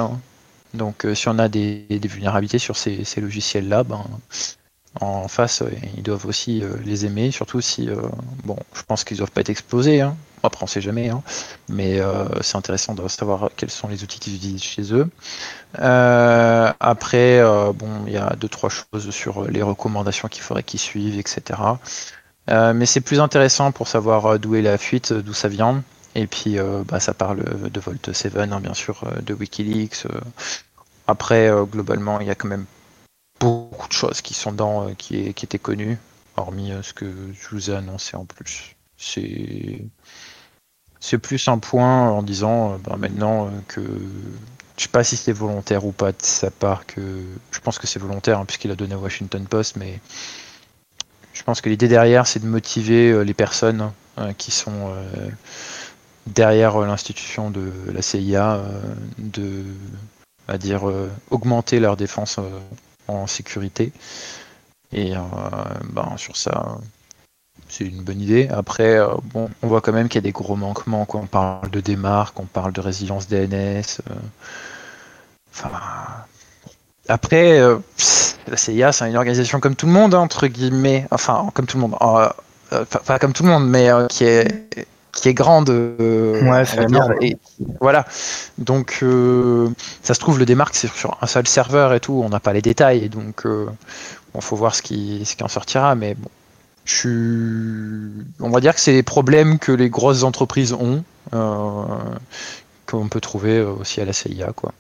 Donc, 0.75 1.06
si 1.15 1.29
on 1.29 1.39
a 1.39 1.49
des, 1.49 1.87
vulnérabilités 1.91 2.59
sur 2.59 2.77
ces, 2.77 3.05
logiciels-là, 3.17 3.85
ben, 3.85 4.05
en 5.00 5.29
face, 5.29 5.62
ils 5.97 6.03
doivent 6.03 6.27
aussi 6.27 6.62
les 6.85 7.06
aimer, 7.06 7.31
surtout 7.31 7.61
si, 7.61 7.89
bon, 8.44 8.56
je 8.75 8.83
pense 8.83 9.05
qu'ils 9.05 9.17
doivent 9.17 9.31
pas 9.31 9.41
être 9.41 9.50
explosés, 9.50 10.00
hein. 10.00 10.17
Après, 10.43 10.65
on 10.65 10.67
sait 10.67 10.81
jamais, 10.81 11.09
hein. 11.09 11.23
mais 11.69 12.00
euh, 12.00 12.25
c'est 12.41 12.56
intéressant 12.56 12.94
de 12.94 13.06
savoir 13.06 13.50
quels 13.56 13.71
sont 13.71 13.87
les 13.89 14.03
outils 14.03 14.19
qu'ils 14.19 14.35
utilisent 14.35 14.62
chez 14.62 14.93
eux. 14.93 15.09
Euh, 15.79 16.73
après, 16.81 17.39
euh, 17.39 17.73
bon, 17.73 17.89
il 18.06 18.12
y 18.12 18.17
a 18.17 18.35
deux 18.35 18.49
trois 18.49 18.71
choses 18.71 19.11
sur 19.11 19.49
les 19.49 19.62
recommandations 19.62 20.29
qu'il 20.29 20.43
faudrait 20.43 20.65
qu'ils 20.65 20.81
suivent, 20.81 21.19
etc. 21.19 21.61
mais 22.49 22.87
c'est 22.87 23.00
plus 23.00 23.21
intéressant 23.21 23.73
pour 23.73 23.89
savoir 23.89 24.39
d'où 24.39 24.55
est 24.55 24.62
la 24.62 24.79
fuite, 24.79 25.12
d'où 25.12 25.33
ça 25.33 25.49
vient. 25.49 25.83
Et 26.15 26.27
puis, 26.27 26.56
bah, 26.89 27.00
ça 27.00 27.15
parle 27.15 27.71
de 27.71 27.81
Volt 27.81 28.12
7, 28.12 28.37
hein, 28.37 28.61
bien 28.61 28.75
sûr, 28.75 29.05
de 29.23 29.35
WikiLeaks. 29.35 30.06
Après, 31.06 31.50
globalement, 31.71 32.21
il 32.21 32.27
y 32.27 32.31
a 32.31 32.35
quand 32.35 32.49
même 32.49 32.67
beaucoup 33.41 33.89
de 33.89 33.93
choses 33.93 34.21
qui 34.21 34.35
sont 34.35 34.53
dans, 34.53 34.94
qui, 34.94 35.17
étaient 35.29 35.59
connues, 35.59 35.99
hormis 36.37 36.73
ce 36.83 36.93
que 36.93 37.06
je 37.06 37.49
vous 37.50 37.71
ai 37.71 37.75
annoncé 37.75 38.17
en 38.17 38.25
plus. 38.25 38.77
C'est 38.97 39.85
c'est 41.03 41.19
plus 41.19 41.49
un 41.49 41.59
point 41.59 42.09
en 42.11 42.23
disant 42.23 42.75
euh, 42.75 42.77
ben, 42.79 42.97
maintenant 42.97 43.49
euh, 43.49 43.50
que 43.67 43.83
je 44.77 44.85
sais 44.85 44.89
pas 44.89 45.05
si 45.05 45.17
c'est 45.17 45.33
volontaire 45.33 45.85
ou 45.85 45.93
pas 45.93 46.12
de 46.12 46.23
sa 46.23 46.50
part 46.50 46.87
que 46.87 47.00
je 47.50 47.61
pense 47.61 47.79
que 47.79 47.87
c'est 47.89 47.99
volontaire 47.99 48.39
hein, 48.39 48.44
puisqu'il 48.47 48.71
a 48.71 48.77
donné 48.77 48.94
au 48.94 49.00
Washington 49.00 49.44
Post 49.47 49.77
mais 49.77 50.00
je 51.43 51.44
pense 51.44 51.61
que 51.61 51.69
l'idée 51.69 51.89
derrière 51.89 52.27
c'est 52.27 52.39
de 52.39 52.47
motiver 52.47 53.11
euh, 53.11 53.23
les 53.23 53.35
personnes 53.35 53.91
qui 54.37 54.50
sont 54.50 54.93
derrière 56.27 56.79
l'institution 56.81 57.50
de 57.50 57.73
la 57.93 58.03
CIA 58.03 58.61
de 59.17 59.65
à 60.49 60.59
dire 60.59 60.83
augmenter 61.31 61.81
leur 61.81 61.97
défense 61.97 62.39
en 63.09 63.27
sécurité 63.27 63.91
et 64.93 65.15
ben, 65.94 66.15
sur 66.19 66.37
ça 66.37 66.77
c'est 67.72 67.84
une 67.84 68.03
bonne 68.03 68.20
idée. 68.20 68.49
Après, 68.49 68.99
euh, 68.99 69.15
bon, 69.25 69.49
on 69.63 69.67
voit 69.67 69.81
quand 69.81 69.93
même 69.93 70.08
qu'il 70.08 70.17
y 70.17 70.25
a 70.25 70.29
des 70.29 70.32
gros 70.32 70.56
manquements. 70.56 71.06
Quand 71.06 71.20
on 71.20 71.27
parle 71.27 71.70
de 71.70 71.81
démarque, 71.81 72.39
on 72.39 72.44
parle 72.44 72.72
de 72.72 72.81
résilience 72.81 73.29
DNS. 73.29 74.01
Euh, 74.11 74.15
enfin, 75.55 75.70
après, 77.08 77.58
euh, 77.61 77.79
la 78.49 78.56
CIA, 78.56 78.93
c'est 78.93 79.08
une 79.08 79.17
organisation 79.17 79.61
comme 79.61 79.77
tout 79.77 79.87
le 79.87 79.93
monde, 79.93 80.15
entre 80.15 80.46
guillemets. 80.46 81.06
Enfin, 81.11 81.51
comme 81.55 81.67
tout 81.67 81.77
le 81.77 81.82
monde. 81.82 81.96
Enfin, 82.01 83.19
comme 83.19 83.32
tout 83.32 83.43
le 83.43 83.51
monde, 83.51 83.69
mais 83.69 83.91
qui 84.08 84.25
est 84.25 84.87
qui 85.13 85.29
est 85.29 85.34
grande. 85.34 85.69
ouais, 85.69 86.65
c'est 86.65 86.87
et, 87.20 87.37
Voilà. 87.81 88.06
Donc, 88.58 89.05
ça 90.03 90.15
se 90.15 90.19
trouve, 90.20 90.39
le 90.39 90.46
démarque, 90.46 90.75
c'est 90.75 90.91
sur 90.91 91.19
un 91.20 91.27
seul 91.27 91.46
serveur 91.46 91.93
et 91.93 92.01
tout. 92.01 92.22
On 92.25 92.31
n'a 92.31 92.41
pas 92.41 92.53
les 92.53 92.63
détails. 92.63 93.08
Donc, 93.08 93.44
bon, 93.46 94.41
faut 94.41 94.56
voir 94.56 94.75
ce 94.75 94.82
qui, 94.82 95.22
ce 95.25 95.37
qui 95.37 95.44
en 95.44 95.49
sortira. 95.49 95.94
Mais 95.94 96.15
bon, 96.15 96.31
on 98.41 98.51
va 98.51 98.61
dire 98.61 98.75
que 98.75 98.81
c'est 98.81 98.93
les 98.93 99.03
problèmes 99.03 99.58
que 99.58 99.72
les 99.72 99.89
grosses 99.89 100.25
entreprises 100.25 100.72
ont, 100.72 101.05
euh, 101.32 101.84
qu'on 102.87 103.08
peut 103.08 103.20
trouver 103.20 103.61
aussi 103.61 104.01
à 104.01 104.05
la 104.05 104.13
CIA, 104.13 104.53
quoi. 104.55 104.72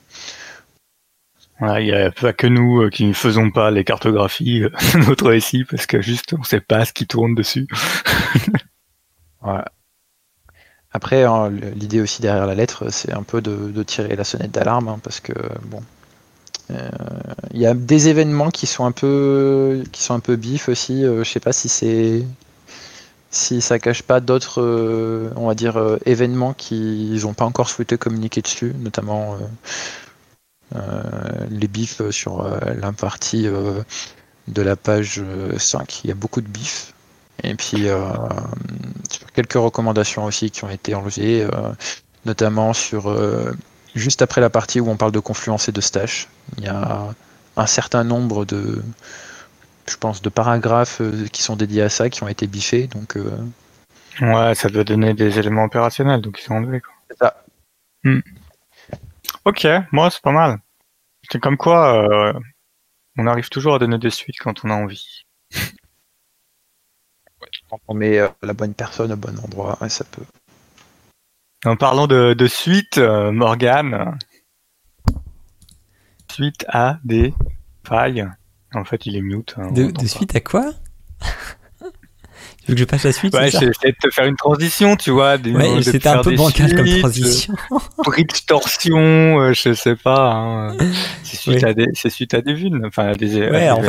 Il 1.62 1.84
n'y 1.84 1.92
a 1.92 2.10
pas 2.10 2.32
que 2.32 2.46
nous 2.46 2.82
euh, 2.82 2.90
qui 2.90 3.04
ne 3.06 3.12
faisons 3.12 3.50
pas 3.50 3.70
les 3.70 3.84
cartographies 3.84 4.60
de 4.60 4.66
euh, 4.66 5.04
notre 5.06 5.38
SI 5.38 5.64
parce 5.64 5.86
que 5.86 6.00
juste 6.02 6.32
on 6.32 6.38
ne 6.38 6.44
sait 6.44 6.60
pas 6.60 6.84
ce 6.84 6.92
qui 6.92 7.06
tourne 7.06 7.34
dessus. 7.34 7.66
Après, 10.92 11.24
hein, 11.24 11.50
l'idée 11.50 12.00
aussi 12.00 12.20
derrière 12.20 12.46
la 12.46 12.54
lettre, 12.54 12.90
c'est 12.90 13.12
un 13.12 13.22
peu 13.22 13.40
de, 13.40 13.82
tirer 13.82 14.14
la 14.14 14.24
sonnette 14.24 14.50
d'alarme 14.50 14.88
hein, 14.88 15.00
parce 15.02 15.20
que 15.20 15.32
bon, 15.64 15.82
il 17.52 17.60
y 17.60 17.66
a 17.66 17.74
des 17.74 18.08
événements 18.08 18.50
qui 18.50 18.66
sont 18.66 18.84
un 18.84 18.92
peu, 18.92 19.82
qui 19.92 20.02
sont 20.02 20.14
un 20.14 20.20
peu 20.20 20.36
bif 20.36 20.68
aussi. 20.68 21.04
Euh, 21.04 21.24
je 21.24 21.30
sais 21.30 21.40
pas 21.40 21.52
si 21.52 21.68
c'est, 21.68 22.24
si 23.30 23.60
ça 23.60 23.78
cache 23.78 24.02
pas 24.02 24.20
d'autres, 24.20 24.60
euh, 24.62 25.30
on 25.36 25.46
va 25.48 25.54
dire, 25.54 25.76
euh, 25.76 25.98
événements 26.06 26.54
qu'ils 26.54 27.22
n'ont 27.22 27.34
pas 27.34 27.44
encore 27.44 27.68
souhaité 27.68 27.98
communiquer 27.98 28.42
dessus, 28.42 28.74
notamment 28.78 29.38
les 31.50 31.68
bifs 31.68 32.08
sur 32.10 32.44
la 32.44 32.92
partie 32.92 33.44
de 33.44 34.62
la 34.62 34.76
page 34.76 35.22
5. 35.56 36.04
Il 36.04 36.08
y 36.08 36.10
a 36.10 36.14
beaucoup 36.14 36.40
de 36.40 36.48
bifs. 36.48 36.94
Et 37.42 37.54
puis 37.54 37.86
quelques 39.34 39.54
recommandations 39.54 40.24
aussi 40.24 40.50
qui 40.50 40.64
ont 40.64 40.70
été 40.70 40.94
enlevées, 40.94 41.46
notamment 42.24 42.72
sur 42.72 43.14
juste 43.94 44.22
après 44.22 44.40
la 44.40 44.50
partie 44.50 44.80
où 44.80 44.88
on 44.88 44.96
parle 44.96 45.12
de 45.12 45.20
confluence 45.20 45.68
et 45.68 45.72
de 45.72 45.80
stash. 45.80 46.28
Il 46.58 46.64
y 46.64 46.68
a 46.68 47.14
un 47.56 47.66
certain 47.66 48.04
nombre 48.04 48.44
de, 48.44 48.82
je 49.88 49.96
pense, 49.96 50.22
de 50.22 50.28
paragraphes 50.28 51.00
euh, 51.00 51.26
qui 51.28 51.42
sont 51.42 51.56
dédiés 51.56 51.82
à 51.82 51.88
ça, 51.88 52.08
qui 52.08 52.22
ont 52.22 52.28
été 52.28 52.46
biffés. 52.46 52.86
Donc, 52.86 53.16
euh, 53.16 53.30
Ouais, 54.20 54.54
ça 54.54 54.68
doit 54.68 54.84
donner 54.84 55.14
des 55.14 55.38
éléments 55.38 55.64
opérationnels, 55.64 56.20
donc 56.20 56.38
ils 56.38 56.44
sont 56.44 56.54
enlevés. 56.54 56.82
C'est 57.08 57.16
ça. 57.16 57.44
Ok, 59.44 59.66
moi 59.92 60.10
c'est 60.10 60.22
pas 60.22 60.32
mal. 60.32 60.58
C'est 61.30 61.40
comme 61.40 61.56
quoi, 61.56 62.04
euh, 62.08 62.32
on 63.18 63.26
arrive 63.26 63.48
toujours 63.48 63.74
à 63.74 63.78
donner 63.78 63.98
des 63.98 64.10
suites 64.10 64.38
quand 64.38 64.64
on 64.64 64.70
a 64.70 64.74
envie. 64.74 65.24
Quand 67.68 67.80
on 67.88 67.94
met 67.94 68.18
euh, 68.18 68.28
la 68.42 68.52
bonne 68.52 68.74
personne 68.74 69.12
au 69.12 69.16
bon 69.16 69.36
endroit, 69.40 69.76
ouais, 69.80 69.88
ça 69.88 70.04
peut. 70.04 70.22
En 71.64 71.76
parlant 71.76 72.06
de, 72.06 72.34
de 72.34 72.46
suite, 72.46 72.98
euh, 72.98 73.32
Morgan, 73.32 74.16
suite 76.30 76.64
à 76.68 76.98
des 77.02 77.34
failles. 77.86 78.28
En 78.74 78.84
fait, 78.84 79.06
il 79.06 79.16
est 79.16 79.22
mute. 79.22 79.54
hein, 79.56 79.72
De, 79.72 80.06
suite 80.06 80.36
à 80.36 80.40
quoi? 80.40 80.72
Tu 82.64 82.70
veux 82.70 82.74
que 82.74 82.80
je 82.80 82.84
passe 82.84 83.02
la 83.04 83.12
suite 83.12 83.34
Ouais, 83.34 83.48
essayé 83.48 83.66
de 83.66 83.72
te 84.00 84.10
faire 84.14 84.24
une 84.26 84.36
transition, 84.36 84.94
tu 84.96 85.10
vois. 85.10 85.34
Ouais, 85.36 85.82
c'était 85.82 86.08
un 86.08 86.22
peu 86.22 86.34
bancal 86.36 86.74
comme 86.76 86.98
transition. 87.00 87.54
euh, 87.72 87.76
bridge 88.04 88.46
torsion, 88.46 89.40
euh, 89.40 89.52
je 89.52 89.72
sais 89.74 89.96
pas. 89.96 90.32
hein. 90.32 90.76
C'est 91.24 91.36
suite, 91.38 91.56
Oui. 91.62 91.64
à 91.64 91.74
des, 91.74 91.86
c'est 91.94 92.10
suite 92.10 92.34
à 92.34 92.40
des 92.40 92.54
vunes. 92.54 92.80
Enfin, 92.86 93.08
à 93.08 93.14
des, 93.14 93.42
à 93.42 93.50
Ouais, 93.50 93.60
des- 93.64 93.70
en 93.70 93.82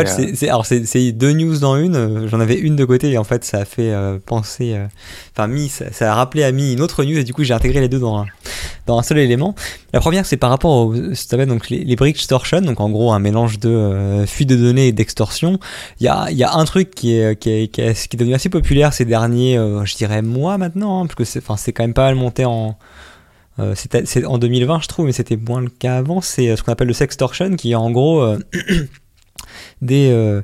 fait, 0.63 0.79
euh, 0.79 0.81
c'est- 0.85 1.11
deux 1.11 1.33
news 1.33 1.57
dans 1.59 1.77
une. 1.77 2.27
J'en 2.27 2.39
avais 2.39 2.55
une 2.55 2.75
de 2.75 2.85
côté 2.85 3.11
et 3.11 3.17
en 3.19 3.23
fait, 3.23 3.43
ça 3.43 3.59
a 3.59 3.65
fait 3.65 3.91
euh, 3.91 4.17
penser. 4.25 4.75
Enfin, 5.37 5.47
mis, 5.47 5.69
ça, 5.69 5.91
ça 5.91 6.11
a 6.11 6.15
rappelé 6.15 6.43
à 6.43 6.51
mis 6.51 6.73
une 6.73 6.81
autre 6.81 7.03
news 7.03 7.17
et 7.17 7.23
du 7.23 7.33
coup, 7.33 7.43
j'ai 7.43 7.53
intégré 7.53 7.79
les 7.79 7.89
deux 7.89 7.99
dans 7.99 8.17
un, 8.17 8.25
dans 8.87 8.97
un 8.97 9.03
seul 9.03 9.19
élément. 9.19 9.53
La 9.93 9.99
première, 9.99 10.25
c'est 10.25 10.37
par 10.37 10.49
rapport 10.49 10.71
au, 10.87 10.95
ça 11.13 11.29
s'appelle 11.29 11.47
donc 11.47 11.69
les, 11.69 11.83
les 11.83 11.95
bridge 11.95 12.25
torsion, 12.25 12.61
donc 12.61 12.79
en 12.79 12.89
gros 12.89 13.11
un 13.13 13.19
mélange 13.19 13.59
de 13.59 14.23
fuite 14.25 14.49
de 14.49 14.55
données 14.55 14.87
et 14.87 14.91
d'extorsion. 14.91 15.59
Il 15.99 16.05
y 16.05 16.09
a, 16.09 16.31
y 16.31 16.43
a 16.43 16.53
un 16.55 16.65
truc 16.65 16.89
qui 16.95 17.15
est, 17.15 17.39
qui 17.39 17.51
est, 17.51 17.67
qui 17.67 17.81
est, 17.81 17.93
qui 18.07 18.15
est 18.15 18.19
devenu 18.19 18.33
assez 18.33 18.49
populaire 18.49 18.62
ces 18.91 19.05
derniers, 19.05 19.57
euh, 19.57 19.85
je 19.85 19.95
dirais 19.95 20.21
mois 20.21 20.57
maintenant, 20.57 21.01
hein, 21.01 21.05
parce 21.05 21.15
que 21.15 21.23
c'est, 21.23 21.43
c'est 21.57 21.73
quand 21.73 21.83
même 21.83 21.93
pas 21.93 22.05
mal 22.05 22.15
monté 22.15 22.45
en 22.45 22.77
euh, 23.59 23.75
en 24.25 24.37
2020, 24.39 24.79
je 24.81 24.87
trouve, 24.87 25.05
mais 25.05 25.11
c'était 25.11 25.37
moins 25.37 25.61
le 25.61 25.69
cas 25.69 25.97
avant. 25.97 26.21
C'est 26.21 26.49
euh, 26.49 26.55
ce 26.55 26.63
qu'on 26.63 26.71
appelle 26.71 26.87
le 26.87 26.93
sextortion, 26.93 27.55
qui 27.55 27.71
est 27.71 27.75
en 27.75 27.91
gros 27.91 28.25
des 29.81 30.41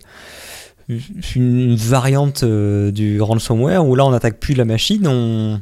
une, 1.35 1.75
variante 1.75 2.43
du 2.43 3.21
ransomware 3.21 3.85
où 3.85 3.95
là 3.95 4.05
on 4.05 4.11
n'attaque 4.11 4.39
plus 4.39 4.53
la 4.53 4.65
machine, 4.65 5.07
on, 5.07 5.61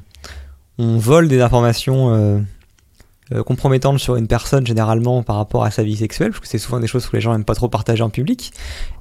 on 0.78 0.98
vole 0.98 1.28
des 1.28 1.42
informations 1.42 2.46
euh, 3.34 3.44
compromettantes 3.44 4.00
sur 4.00 4.16
une 4.16 4.28
personne 4.28 4.66
généralement 4.66 5.24
par 5.24 5.36
rapport 5.36 5.64
à 5.64 5.72
sa 5.72 5.84
vie 5.84 5.98
sexuelle, 5.98 6.32
parce 6.32 6.42
que 6.42 6.48
c'est 6.48 6.58
souvent 6.58 6.80
des 6.80 6.88
choses 6.88 7.08
que 7.08 7.16
les 7.16 7.22
gens 7.22 7.32
n'aiment 7.32 7.46
pas 7.46 7.56
trop 7.56 7.70
partager 7.70 8.04
en 8.04 8.10
public. 8.10 8.52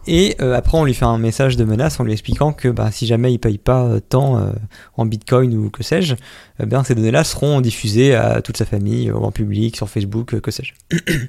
Et 0.09 0.37
euh, 0.40 0.54
après 0.54 0.78
on 0.78 0.85
lui 0.85 0.95
fait 0.95 1.04
un 1.04 1.18
message 1.18 1.56
de 1.56 1.64
menace 1.64 1.99
en 1.99 2.04
lui 2.04 2.12
expliquant 2.12 2.52
que 2.52 2.68
bah, 2.68 2.90
si 2.92 3.06
jamais 3.06 3.33
il 3.33 3.38
paye 3.38 3.59
pas 3.59 3.85
euh, 3.85 4.00
tant 4.00 4.38
euh, 4.38 4.52
en 4.97 5.06
bitcoin 5.06 5.54
ou 5.56 5.71
que 5.71 5.83
sais-je, 5.83 6.14
eh 6.61 6.64
ces 6.85 6.95
données-là 6.95 7.25
seront 7.25 7.61
diffusées 7.61 8.14
à 8.14 8.40
toute 8.40 8.56
sa 8.56 8.64
famille, 8.64 9.11
en 9.11 9.30
public, 9.33 9.76
sur 9.76 9.88
Facebook, 9.88 10.40
que 10.40 10.50
sais-je. 10.50 10.75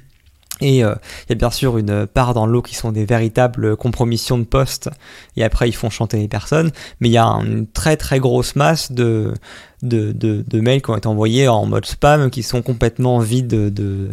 Et 0.60 0.78
il 0.78 0.80
y 0.80 0.82
a 0.82 1.34
bien 1.36 1.50
sûr 1.50 1.78
une 1.78 2.08
part 2.08 2.34
dans 2.34 2.44
l'eau 2.44 2.62
qui 2.62 2.74
sont 2.74 2.90
des 2.90 3.04
véritables 3.04 3.76
compromissions 3.76 4.38
de 4.38 4.42
postes, 4.42 4.90
et 5.36 5.44
après 5.44 5.68
ils 5.68 5.74
font 5.74 5.88
chanter 5.88 6.16
les 6.16 6.26
personnes, 6.26 6.72
mais 6.98 7.08
il 7.08 7.12
y 7.12 7.18
a 7.18 7.26
une 7.26 7.68
très 7.68 7.96
très 7.96 8.18
grosse 8.18 8.56
masse 8.56 8.90
de, 8.90 9.34
de, 9.82 10.12
de, 10.12 10.60
mails 10.60 10.82
qui 10.82 10.90
ont 10.90 10.96
été 10.96 11.06
envoyés 11.06 11.48
en 11.48 11.66
mode 11.66 11.86
spam, 11.86 12.30
qui 12.30 12.42
sont 12.42 12.62
complètement 12.62 13.18
vides 13.18 13.46
de, 13.46 14.10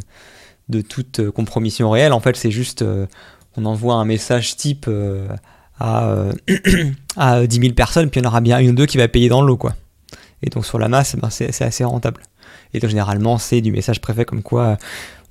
de, 0.70 0.82
toute 0.82 1.20
euh, 1.20 1.32
compromission 1.32 1.90
réelle. 1.90 2.14
En 2.14 2.20
fait, 2.20 2.36
c'est 2.36 2.52
juste, 2.52 2.82
euh, 2.82 3.08
on 3.58 3.66
envoie 3.66 3.96
un 3.96 4.06
message 4.06 4.56
type 4.56 4.86
euh, 4.88 5.28
à, 5.80 6.08
euh, 6.08 6.34
à 7.18 7.46
10 7.46 7.60
000 7.60 7.74
personnes, 7.74 8.10
puis 8.10 8.20
il 8.20 8.24
y 8.24 8.28
en 8.28 8.30
aura 8.30 8.42
bien 8.42 8.60
une 8.60 8.72
ou 8.72 8.74
deux 8.76 8.86
qui 8.86 8.98
va 8.98 9.08
payer 9.08 9.30
dans 9.30 9.42
l'eau, 9.42 9.58
quoi. 9.58 9.76
Et 10.44 10.50
donc 10.50 10.66
sur 10.66 10.78
la 10.78 10.88
masse, 10.88 11.16
ben, 11.16 11.30
c'est 11.30 11.62
assez 11.62 11.84
rentable. 11.84 12.22
Et 12.74 12.80
donc 12.80 12.90
généralement, 12.90 13.38
c'est 13.38 13.62
du 13.62 13.72
message 13.72 14.02
préfet 14.02 14.26
comme 14.26 14.44
quoi 14.44 14.78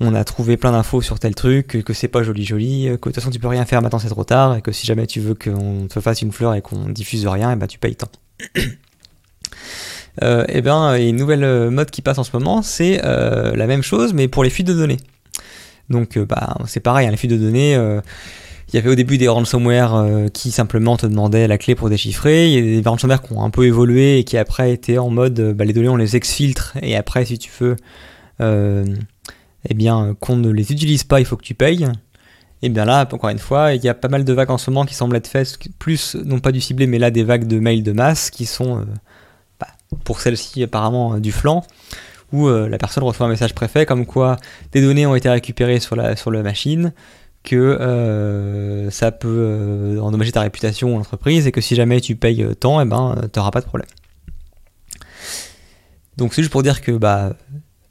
on 0.01 0.15
a 0.15 0.25
trouvé 0.25 0.57
plein 0.57 0.73
d'infos 0.73 1.03
sur 1.03 1.21
tel 1.21 1.35
truc, 1.35 1.69
que, 1.69 1.79
que 1.79 1.93
c'est 1.93 2.09
pas 2.09 2.23
joli 2.23 2.45
joli, 2.45 2.87
que 2.87 2.91
de 2.93 2.97
toute 2.97 3.15
façon 3.15 3.31
tu 3.31 3.39
peux 3.39 3.47
rien 3.47 3.65
faire 3.65 3.81
maintenant 3.83 3.99
c'est 4.01 4.09
trop 4.09 4.25
tard, 4.25 4.57
et 4.57 4.63
que 4.63 4.73
si 4.73 4.87
jamais 4.87 5.07
tu 5.07 5.21
veux 5.21 5.35
qu'on 5.35 5.87
te 5.89 6.01
fasse 6.01 6.23
une 6.23 6.33
fleur 6.33 6.55
et 6.55 6.63
qu'on 6.63 6.89
diffuse 6.89 7.27
rien, 7.27 7.53
et 7.53 7.57
ben 7.57 7.67
tu 7.67 7.79
payes 7.79 7.95
tant. 7.97 8.09
Euh, 10.23 10.45
et 10.49 10.63
bien, 10.63 10.97
il 10.97 11.03
y 11.03 11.07
a 11.07 11.09
une 11.09 11.17
nouvelle 11.17 11.45
euh, 11.45 11.71
mode 11.71 11.91
qui 11.91 12.03
passe 12.03 12.19
en 12.19 12.25
ce 12.25 12.31
moment, 12.35 12.63
c'est 12.63 13.01
euh, 13.05 13.55
la 13.57 13.67
même 13.67 13.83
chose, 13.83 14.15
mais 14.15 14.29
pour 14.29 14.45
les 14.45 14.51
fuites 14.51 14.67
de 14.67 14.75
données. 14.75 14.99
Donc, 15.91 16.19
bah, 16.19 16.57
c'est 16.67 16.81
pareil, 16.81 17.07
hein, 17.07 17.11
les 17.11 17.17
fuites 17.17 17.31
de 17.31 17.37
données, 17.37 17.75
il 17.75 18.75
y 18.75 18.79
avait 18.79 18.89
au 18.89 18.95
début 18.95 19.19
des 19.19 19.29
ransomware 19.29 20.31
qui 20.33 20.51
simplement 20.51 20.97
te 20.97 21.05
demandaient 21.05 21.47
la 21.47 21.59
clé 21.59 21.75
pour 21.75 21.91
déchiffrer. 21.91 22.49
Il 22.49 22.55
y 22.55 22.79
a 22.79 22.81
des 22.81 22.89
ransomware 22.89 23.21
qui 23.21 23.35
ont 23.35 23.43
un 23.43 23.51
peu 23.51 23.67
évolué 23.67 24.19
et 24.19 24.25
qui 24.25 24.39
après 24.39 24.73
étaient 24.73 24.97
en 24.97 25.11
mode 25.11 25.53
bah, 25.55 25.67
les 25.67 25.75
données 25.75 25.91
on 25.91 25.97
les 25.97 26.17
exfiltre 26.17 26.75
et 26.81 26.97
après 26.97 27.27
si 27.27 27.39
tu 27.39 27.51
veux 27.61 27.77
eh 28.41 29.75
bien 29.75 30.17
qu'on 30.21 30.37
ne 30.37 30.49
les 30.49 30.73
utilise 30.73 31.05
pas, 31.05 31.21
il 31.21 31.27
faut 31.27 31.37
que 31.37 31.45
tu 31.45 31.55
payes. 31.55 31.87
Et 32.63 32.71
bien 32.71 32.87
là, 32.87 33.07
encore 33.13 33.29
une 33.29 33.39
fois, 33.39 33.75
il 33.75 33.85
y 33.85 33.91
a 33.91 33.95
pas 33.95 34.09
mal 34.09 34.25
de 34.25 34.33
vagues 34.33 34.51
en 34.51 34.57
ce 34.57 34.71
moment 34.71 34.87
qui 34.87 34.95
semblent 34.95 35.17
être 35.17 35.29
faites, 35.29 35.59
plus 35.79 36.17
non 36.25 36.41
pas 36.41 36.51
du 36.51 36.63
ciblé, 36.63 36.87
mais 36.87 36.99
là 36.99 37.11
des 37.11 37.25
vagues 37.25 37.47
de 37.47 37.59
mails 37.59 37.83
de 37.83 37.93
masse 37.93 38.31
qui 38.31 38.47
sont 38.47 38.87
pour 39.95 40.21
celle-ci 40.21 40.63
apparemment 40.63 41.15
euh, 41.15 41.21
du 41.21 41.33
flanc 41.33 41.65
où 42.33 42.49
euh, 42.49 42.69
la 42.69 42.79
personne 42.79 43.05
reçoit 43.05 43.27
un 43.27 43.29
message 43.29 43.55
préfet 43.55 43.87
comme 43.87 44.07
quoi 44.07 44.37
des 44.73 44.81
données 44.81 45.07
ont 45.07 45.15
été 45.15 45.29
récupérées 45.29 45.79
sur 45.79 45.95
la, 45.95 46.17
sur 46.17 46.31
la 46.31 46.43
machine, 46.43 46.93
que 47.45 47.55
euh, 47.57 48.91
ça 48.91 49.13
peut 49.13 49.99
endommager 50.01 50.33
ta 50.33 50.41
réputation 50.41 50.95
ou 50.95 50.99
l'entreprise 50.99 51.47
et 51.47 51.53
que 51.53 51.61
si 51.61 51.77
jamais 51.77 52.01
tu 52.01 52.17
payes 52.17 52.45
tant, 52.59 52.81
eh 52.81 52.87
ben, 52.87 53.15
tu 53.33 53.39
n'auras 53.39 53.51
pas 53.51 53.61
de 53.61 53.67
problème. 53.67 53.89
Donc 56.17 56.35
c'est 56.35 56.43
juste 56.43 56.51
pour 56.51 56.63
dire 56.63 56.81
que 56.81 56.93
bah, 56.93 57.35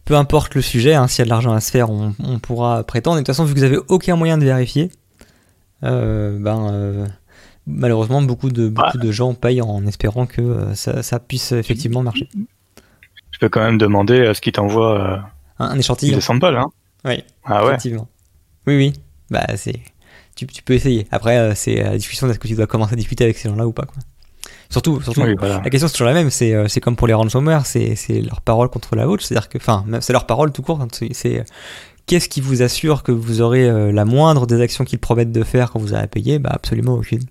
peu 0.04 0.16
importe 0.16 0.56
le 0.56 0.62
sujet, 0.62 0.96
hein, 0.96 1.08
s'il 1.08 1.20
y 1.20 1.22
a 1.22 1.26
de 1.26 1.30
l'argent 1.30 1.54
à 1.54 1.62
se 1.62 1.72
faire, 1.72 1.90
on, 1.90 2.14
on 2.20 2.40
pourra 2.40 2.84
prétendre. 2.84 3.18
Et 3.18 3.22
de 3.22 3.26
toute 3.26 3.34
façon, 3.34 3.46
vu 3.46 3.54
que 3.54 3.60
vous 3.60 3.66
avez 3.66 3.80
aucun 3.88 4.16
moyen 4.18 4.38
de 4.38 4.44
vérifier, 4.44 4.92
ben, 5.82 7.08
malheureusement, 7.68 8.22
beaucoup 8.22 8.50
de, 8.50 8.70
beaucoup 8.70 8.98
de 8.98 9.12
gens 9.12 9.34
payent 9.34 9.62
en 9.62 9.86
espérant 9.86 10.26
que 10.26 10.42
euh, 10.42 10.74
ça, 10.76 11.04
ça 11.04 11.20
puisse 11.20 11.52
effectivement 11.52 12.04
marcher. 12.04 12.30
Je 13.32 13.40
peux 13.40 13.50
quand 13.50 13.62
même 13.64 13.78
demander 13.78 14.26
à 14.28 14.34
ce 14.34 14.42
qu'il 14.42 14.54
t'envoie 14.54 15.00
euh, 15.00 15.18
Un, 15.60 15.66
un 15.72 15.78
échantillon. 15.80 16.16
des 16.16 16.22
samples. 16.22 16.46
Hein. 16.46 16.68
Oui. 17.06 17.24
Ah 17.46 17.64
ouais. 17.64 17.70
Effectivement. 17.72 18.08
Oui, 18.68 18.78
oui. 18.78 18.94
Bah, 19.30 19.46
c'est. 19.56 19.80
Tu, 20.36 20.48
tu 20.48 20.64
peux 20.64 20.74
essayer. 20.74 21.08
Après, 21.12 21.38
euh, 21.38 21.54
c'est 21.56 21.82
à 21.82 21.92
la 21.92 21.98
discussion 21.98 22.28
d'est-ce 22.28 22.40
que 22.40 22.48
tu 22.48 22.56
dois 22.56 22.68
commencer 22.68 22.94
à 22.94 22.96
discuter 22.96 23.24
avec 23.24 23.38
ces 23.38 23.50
gens-là 23.50 23.68
ou 23.68 23.72
pas. 23.74 23.86
Quoi. 23.86 23.96
Surtout, 24.70 25.02
surtout 25.02 25.22
Oui, 25.22 25.36
voilà. 25.38 25.62
la 25.64 25.70
question 25.70 25.88
c'est 25.88 25.94
toujours 25.94 26.08
la 26.08 26.14
même. 26.14 26.30
C'est 26.32 26.54
euh, 26.56 26.68
c'est 26.68 26.80
comme 26.82 26.96
pour 26.96 27.06
les 27.08 27.14
ransomware, 27.14 27.66
c'est 27.68 27.96
c'est 27.96 28.22
leur 28.22 28.42
parole 28.42 28.70
contre 28.70 28.96
la 28.96 29.06
vôtre. 29.06 29.24
C'est-à-dire 29.24 29.48
que, 29.50 29.58
enfin, 29.60 29.86
c'est 30.02 30.14
leur 30.14 30.26
parole 30.26 30.52
tout 30.52 30.64
court. 30.64 30.82
hein. 30.82 30.88
C'est- 30.92 31.40
euh, 31.40 31.44
qu'est-ce 32.08 32.28
qui 32.30 32.42
vous 32.42 32.64
assure 32.64 33.04
que 33.04 33.12
vous 33.12 33.42
aurez 33.42 33.70
euh, 33.70 33.92
la 33.92 34.06
moindre 34.06 34.48
des 34.48 34.60
actions 34.62 34.84
qu'ils 34.86 34.98
promettent 35.00 35.32
de 35.32 35.44
faire 35.44 35.72
quand 35.72 35.80
vous 35.80 35.94
avez 35.94 36.08
payé 36.08 36.40
Bah, 36.40 36.50
absolument 36.54 36.94
aucune. 36.94 37.22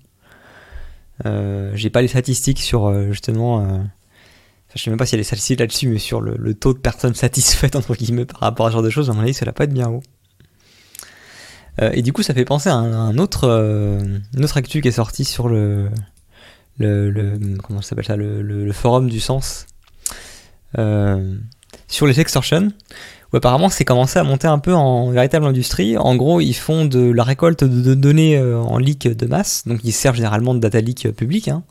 Euh, 1.25 1.71
J'ai 1.75 1.89
pas 1.89 2.01
les 2.01 2.07
statistiques 2.07 2.61
sur 2.61 2.87
euh, 2.87 3.11
justement. 3.11 3.61
euh, 3.61 3.79
je 4.75 4.81
sais 4.81 4.89
même 4.89 4.97
pas 4.97 5.05
s'il 5.05 5.19
y 5.19 5.21
a 5.21 5.23
statistiques 5.23 5.59
là-dessus, 5.59 5.87
mais 5.87 5.99
sur 5.99 6.19
le, 6.19 6.53
taux 6.55 6.73
de 6.73 6.79
personnes 6.79 7.13
satisfaites 7.15 7.75
entre 7.75 7.95
guillemets 7.95 8.25
par 8.25 8.39
rapport 8.39 8.65
à 8.65 8.69
ce 8.69 8.73
genre 8.73 8.83
de 8.83 8.89
choses, 8.89 9.09
à 9.09 9.13
mon 9.13 9.21
avis, 9.21 9.33
ça 9.33 9.45
va 9.45 9.53
pas 9.53 9.65
être 9.65 9.73
bien 9.73 9.89
haut. 9.89 10.03
Et 11.81 12.03
du 12.03 12.13
coup, 12.13 12.21
ça 12.21 12.35
fait 12.35 12.45
penser 12.45 12.69
à 12.69 12.75
un, 12.75 12.93
un 12.93 13.17
autre, 13.17 13.45
euh, 13.47 14.19
une 14.35 14.43
autre 14.43 14.57
actu 14.57 14.79
qui 14.81 14.89
est 14.89 14.91
sorti 14.91 15.25
sur 15.25 15.49
le, 15.49 15.89
comment 17.63 17.81
s'appelle 17.81 18.05
ça, 18.05 18.15
le, 18.15 18.71
forum 18.73 19.09
du 19.09 19.19
sens 19.19 19.65
sur 21.87 22.07
les 22.07 22.19
extortions, 22.19 22.71
apparemment 23.37 23.69
c'est 23.69 23.85
commencé 23.85 24.19
à 24.19 24.23
monter 24.23 24.47
un 24.47 24.59
peu 24.59 24.73
en 24.73 25.09
véritable 25.11 25.45
industrie. 25.45 25.97
En 25.97 26.15
gros, 26.15 26.41
ils 26.41 26.53
font 26.53 26.85
de 26.85 27.11
la 27.11 27.23
récolte 27.23 27.63
de, 27.63 27.93
données 27.93 28.37
euh, 28.37 28.59
en 28.59 28.77
leak 28.77 29.07
de 29.07 29.25
masse, 29.25 29.63
donc 29.65 29.79
ils 29.83 29.91
servent 29.91 30.15
généralement 30.15 30.53
de 30.53 30.59
data 30.59 30.79
leak 30.79 31.07
euh, 31.07 31.11
public, 31.11 31.47
hein, 31.47 31.63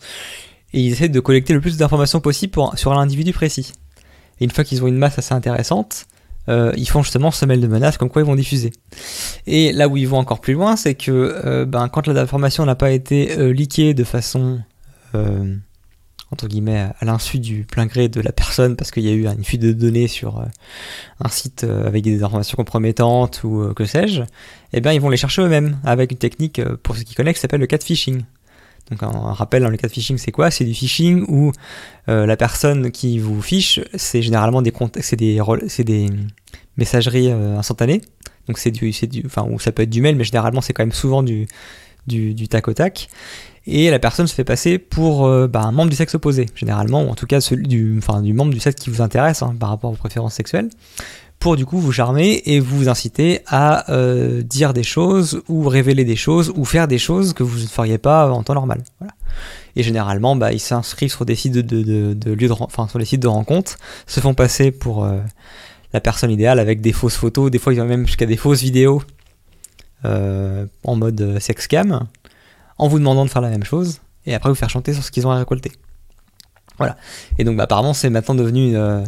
et 0.73 0.81
ils 0.81 0.93
essaient 0.93 1.09
de 1.09 1.21
collecter 1.21 1.53
le 1.53 1.61
plus 1.61 1.77
d'informations 1.77 2.21
possible 2.21 2.55
sur 2.75 2.93
un 2.93 3.01
individu 3.01 3.33
précis. 3.33 3.73
Et 4.41 4.45
une 4.45 4.51
fois 4.51 4.65
qu'ils 4.65 4.83
ont 4.83 4.89
une 4.89 4.99
masse 4.99 5.19
assez 5.19 5.35
intéressante, 5.35 6.07
euh, 6.49 6.73
ils 6.77 6.89
font 6.89 7.03
justement 7.03 7.31
mail 7.47 7.61
de 7.61 7.67
menace 7.69 7.99
comme 7.99 8.09
quoi 8.09 8.23
ils 8.23 8.27
vont 8.27 8.35
diffuser. 8.35 8.73
Et 9.47 9.73
là 9.73 9.87
où 9.87 9.97
ils 9.97 10.09
vont 10.09 10.19
encore 10.19 10.41
plus 10.41 10.55
loin, 10.55 10.75
c'est 10.77 10.95
que 10.95 11.65
ben, 11.65 11.89
quand 11.89 12.09
l'information 12.09 12.67
n'a 12.67 12.75
pas 12.75 12.91
été 12.91 13.39
euh, 13.39 13.53
leakée 13.53 13.95
de 13.95 14.05
façon 14.05 14.61
entre 16.33 16.49
guillemets 16.49 16.89
à 16.99 17.05
l'insu 17.05 17.39
du 17.39 17.65
plein 17.65 17.87
gré 17.87 18.09
de 18.09 18.21
la 18.21 18.33
personne 18.33 18.75
parce 18.75 18.91
qu'il 18.91 19.05
y 19.05 19.09
a 19.09 19.13
eu 19.13 19.27
une 19.27 19.45
fuite 19.45 19.61
de 19.61 19.73
données 19.73 20.09
sur 20.09 20.41
euh, 20.41 20.45
un 21.21 21.29
site 21.29 21.65
euh, 21.65 21.87
avec 21.87 22.03
des 22.03 22.23
informations 22.23 22.57
compromettantes 22.57 23.45
ou 23.45 23.61
euh, 23.61 23.75
que 23.75 23.85
sais-je, 23.85 24.23
eh 24.73 24.81
bien 24.81 24.93
ils 24.93 25.01
vont 25.01 25.11
les 25.11 25.19
chercher 25.19 25.43
eux-mêmes 25.43 25.79
avec 25.85 26.11
une 26.11 26.19
technique 26.19 26.61
pour 26.83 26.97
ceux 26.97 27.03
qui 27.03 27.15
connaissent 27.15 27.35
qui 27.35 27.41
s'appelle 27.41 27.61
le 27.61 27.67
catfishing. 27.67 28.23
Donc 28.91 29.03
un, 29.03 29.11
rappel 29.11 29.63
dans 29.63 29.69
le 29.69 29.77
cas 29.77 29.87
de 29.87 29.93
phishing, 29.93 30.19
c'est 30.19 30.33
quoi? 30.33 30.51
C'est 30.51 30.65
du 30.65 30.75
phishing 30.75 31.25
où 31.29 31.53
la 32.09 32.37
personne 32.37 32.91
qui 32.91 33.21
vous 33.21 33.41
fiche, 33.41 33.79
c'est 33.95 34.23
généralement 34.23 34.61
des 34.61 34.73
c'est 35.01 35.17
des 35.17 36.09
messageries 36.77 37.31
instantanées. 37.31 38.01
Donc 38.49 38.59
c'est 38.59 38.73
du 38.73 38.93
c'est 38.93 39.07
du 39.07 39.23
enfin 39.25 39.47
ou 39.49 39.61
ça 39.61 39.71
peut 39.71 39.85
être 39.85 39.91
du 39.91 40.03
mail, 40.03 40.17
mais 40.17 40.25
généralement 40.25 40.61
c'est 40.61 40.73
quand 40.73 40.83
même 40.83 40.93
souvent 40.93 41.23
du 41.23 41.47
du, 42.09 42.35
du 42.35 42.49
tac 42.49 42.67
au 42.67 42.75
tac 42.75 43.09
et 43.67 43.91
la 43.91 43.99
personne 43.99 44.27
se 44.27 44.35
fait 44.35 44.45
passer 44.45 44.79
pour 44.79 45.27
euh, 45.27 45.47
bah, 45.47 45.63
un 45.63 45.73
membre 45.73 45.91
du 45.91 45.97
sexe 45.97 46.15
opposé, 46.15 46.47
généralement, 46.55 47.05
ou 47.05 47.09
en 47.09 47.15
tout 47.15 47.27
cas 47.27 47.41
celui 47.41 47.69
du, 47.69 48.01
membre 48.09 48.53
du 48.53 48.61
sexe 48.61 48.83
qui 48.83 48.91
vous 48.91 49.03
intéresse 49.03 49.43
hein, 49.43 49.55
par 49.59 49.69
rapport 49.69 49.91
vos 49.91 49.97
préférences 49.97 50.35
sexuelles, 50.35 50.69
pour 51.39 51.57
du 51.57 51.65
coup 51.65 51.79
vous 51.79 51.93
charmer 51.93 52.43
et 52.47 52.61
vous 52.61 52.89
inciter 52.89 53.41
à 53.47 53.91
euh, 53.93 54.43
dire 54.43 54.73
des 54.73 54.83
choses, 54.83 55.43
ou 55.49 55.69
révéler 55.69 56.05
des 56.05 56.17
choses, 56.17 56.53
ou 56.57 56.65
faire 56.65 56.89
des 56.89 56.99
choses 56.99 57.35
que 57.35 57.45
vous 57.45 57.61
ne 57.61 57.67
feriez 57.67 57.99
pas 57.99 58.31
en 58.31 58.43
temps 58.43 58.55
normal. 58.55 58.83
Et 59.77 59.83
généralement, 59.83 60.35
bah, 60.35 60.53
ils 60.53 60.61
s'inscrivent 60.61 61.13
sur 61.13 61.25
des 61.25 61.37
sites 61.37 61.53
de, 61.53 61.61
lieux 62.35 62.49
de, 62.49 63.05
sites 63.05 63.23
de 63.23 63.29
rencontres, 63.29 63.79
se 64.07 64.19
font 64.19 64.35
passer 64.35 64.73
pour 64.73 65.05
euh, 65.05 65.19
la 65.93 66.01
personne 66.01 66.33
idéale 66.33 66.59
avec 66.59 66.81
des 66.81 66.93
fausses 66.93 67.17
photos, 67.17 67.51
des 67.51 67.59
fois 67.59 67.73
ils 67.73 67.81
ont 67.81 67.87
même 67.87 68.07
jusqu'à 68.07 68.27
des 68.27 68.37
fausses 68.37 68.63
vidéos 68.63 69.03
en 70.05 70.97
mode 70.97 71.39
sex 71.39 71.69
cam 71.69 72.09
en 72.83 72.89
vous 72.89 72.99
demandant 72.99 73.25
de 73.25 73.31
faire 73.31 73.43
la 73.43 73.49
même 73.49 73.63
chose, 73.63 74.01
et 74.27 74.35
après 74.35 74.49
vous 74.49 74.57
faire 74.57 74.69
chanter 74.69 74.93
sur 74.93 75.05
ce 75.05 75.13
qu'ils 75.13 75.25
ont 75.25 75.31
à 75.31 75.37
récolter. 75.37 75.71
Voilà. 76.79 76.97
Et 77.39 77.45
donc 77.45 77.57
bah, 77.57 77.65
apparemment 77.65 77.95
c'est 77.95 78.11
maintenant 78.11 78.35
devenu 78.35 78.71
une, 78.71 78.75
euh, 78.75 79.05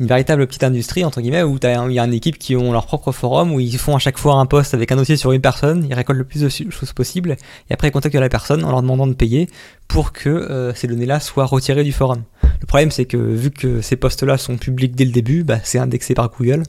véritable 0.00 0.46
petite 0.46 0.64
industrie, 0.64 1.04
entre 1.04 1.20
guillemets, 1.20 1.42
où 1.42 1.58
il 1.62 1.92
y 1.92 1.98
a 1.98 2.04
une 2.04 2.14
équipe 2.14 2.38
qui 2.38 2.56
ont 2.56 2.72
leur 2.72 2.86
propre 2.86 3.12
forum, 3.12 3.52
où 3.52 3.60
ils 3.60 3.76
font 3.76 3.94
à 3.94 3.98
chaque 3.98 4.16
fois 4.16 4.36
un 4.36 4.46
poste 4.46 4.72
avec 4.72 4.90
un 4.90 4.96
dossier 4.96 5.18
sur 5.18 5.32
une 5.32 5.42
personne, 5.42 5.86
ils 5.86 5.92
récoltent 5.92 6.16
le 6.16 6.24
plus 6.24 6.40
de 6.40 6.48
choses 6.48 6.94
possible, 6.94 7.36
et 7.68 7.74
après 7.74 7.88
ils 7.88 7.92
contactent 7.92 8.14
la 8.14 8.30
personne 8.30 8.64
en 8.64 8.70
leur 8.70 8.80
demandant 8.80 9.06
de 9.06 9.12
payer 9.12 9.50
pour 9.86 10.12
que 10.12 10.30
euh, 10.30 10.72
ces 10.72 10.86
données-là 10.86 11.20
soient 11.20 11.44
retirées 11.44 11.84
du 11.84 11.92
forum. 11.92 12.22
Le 12.62 12.66
problème 12.66 12.90
c'est 12.90 13.04
que 13.04 13.18
vu 13.18 13.50
que 13.50 13.82
ces 13.82 13.96
postes-là 13.96 14.38
sont 14.38 14.56
publics 14.56 14.94
dès 14.94 15.04
le 15.04 15.12
début, 15.12 15.44
bah, 15.44 15.58
c'est 15.62 15.78
indexé 15.78 16.14
par 16.14 16.30
Google. 16.30 16.62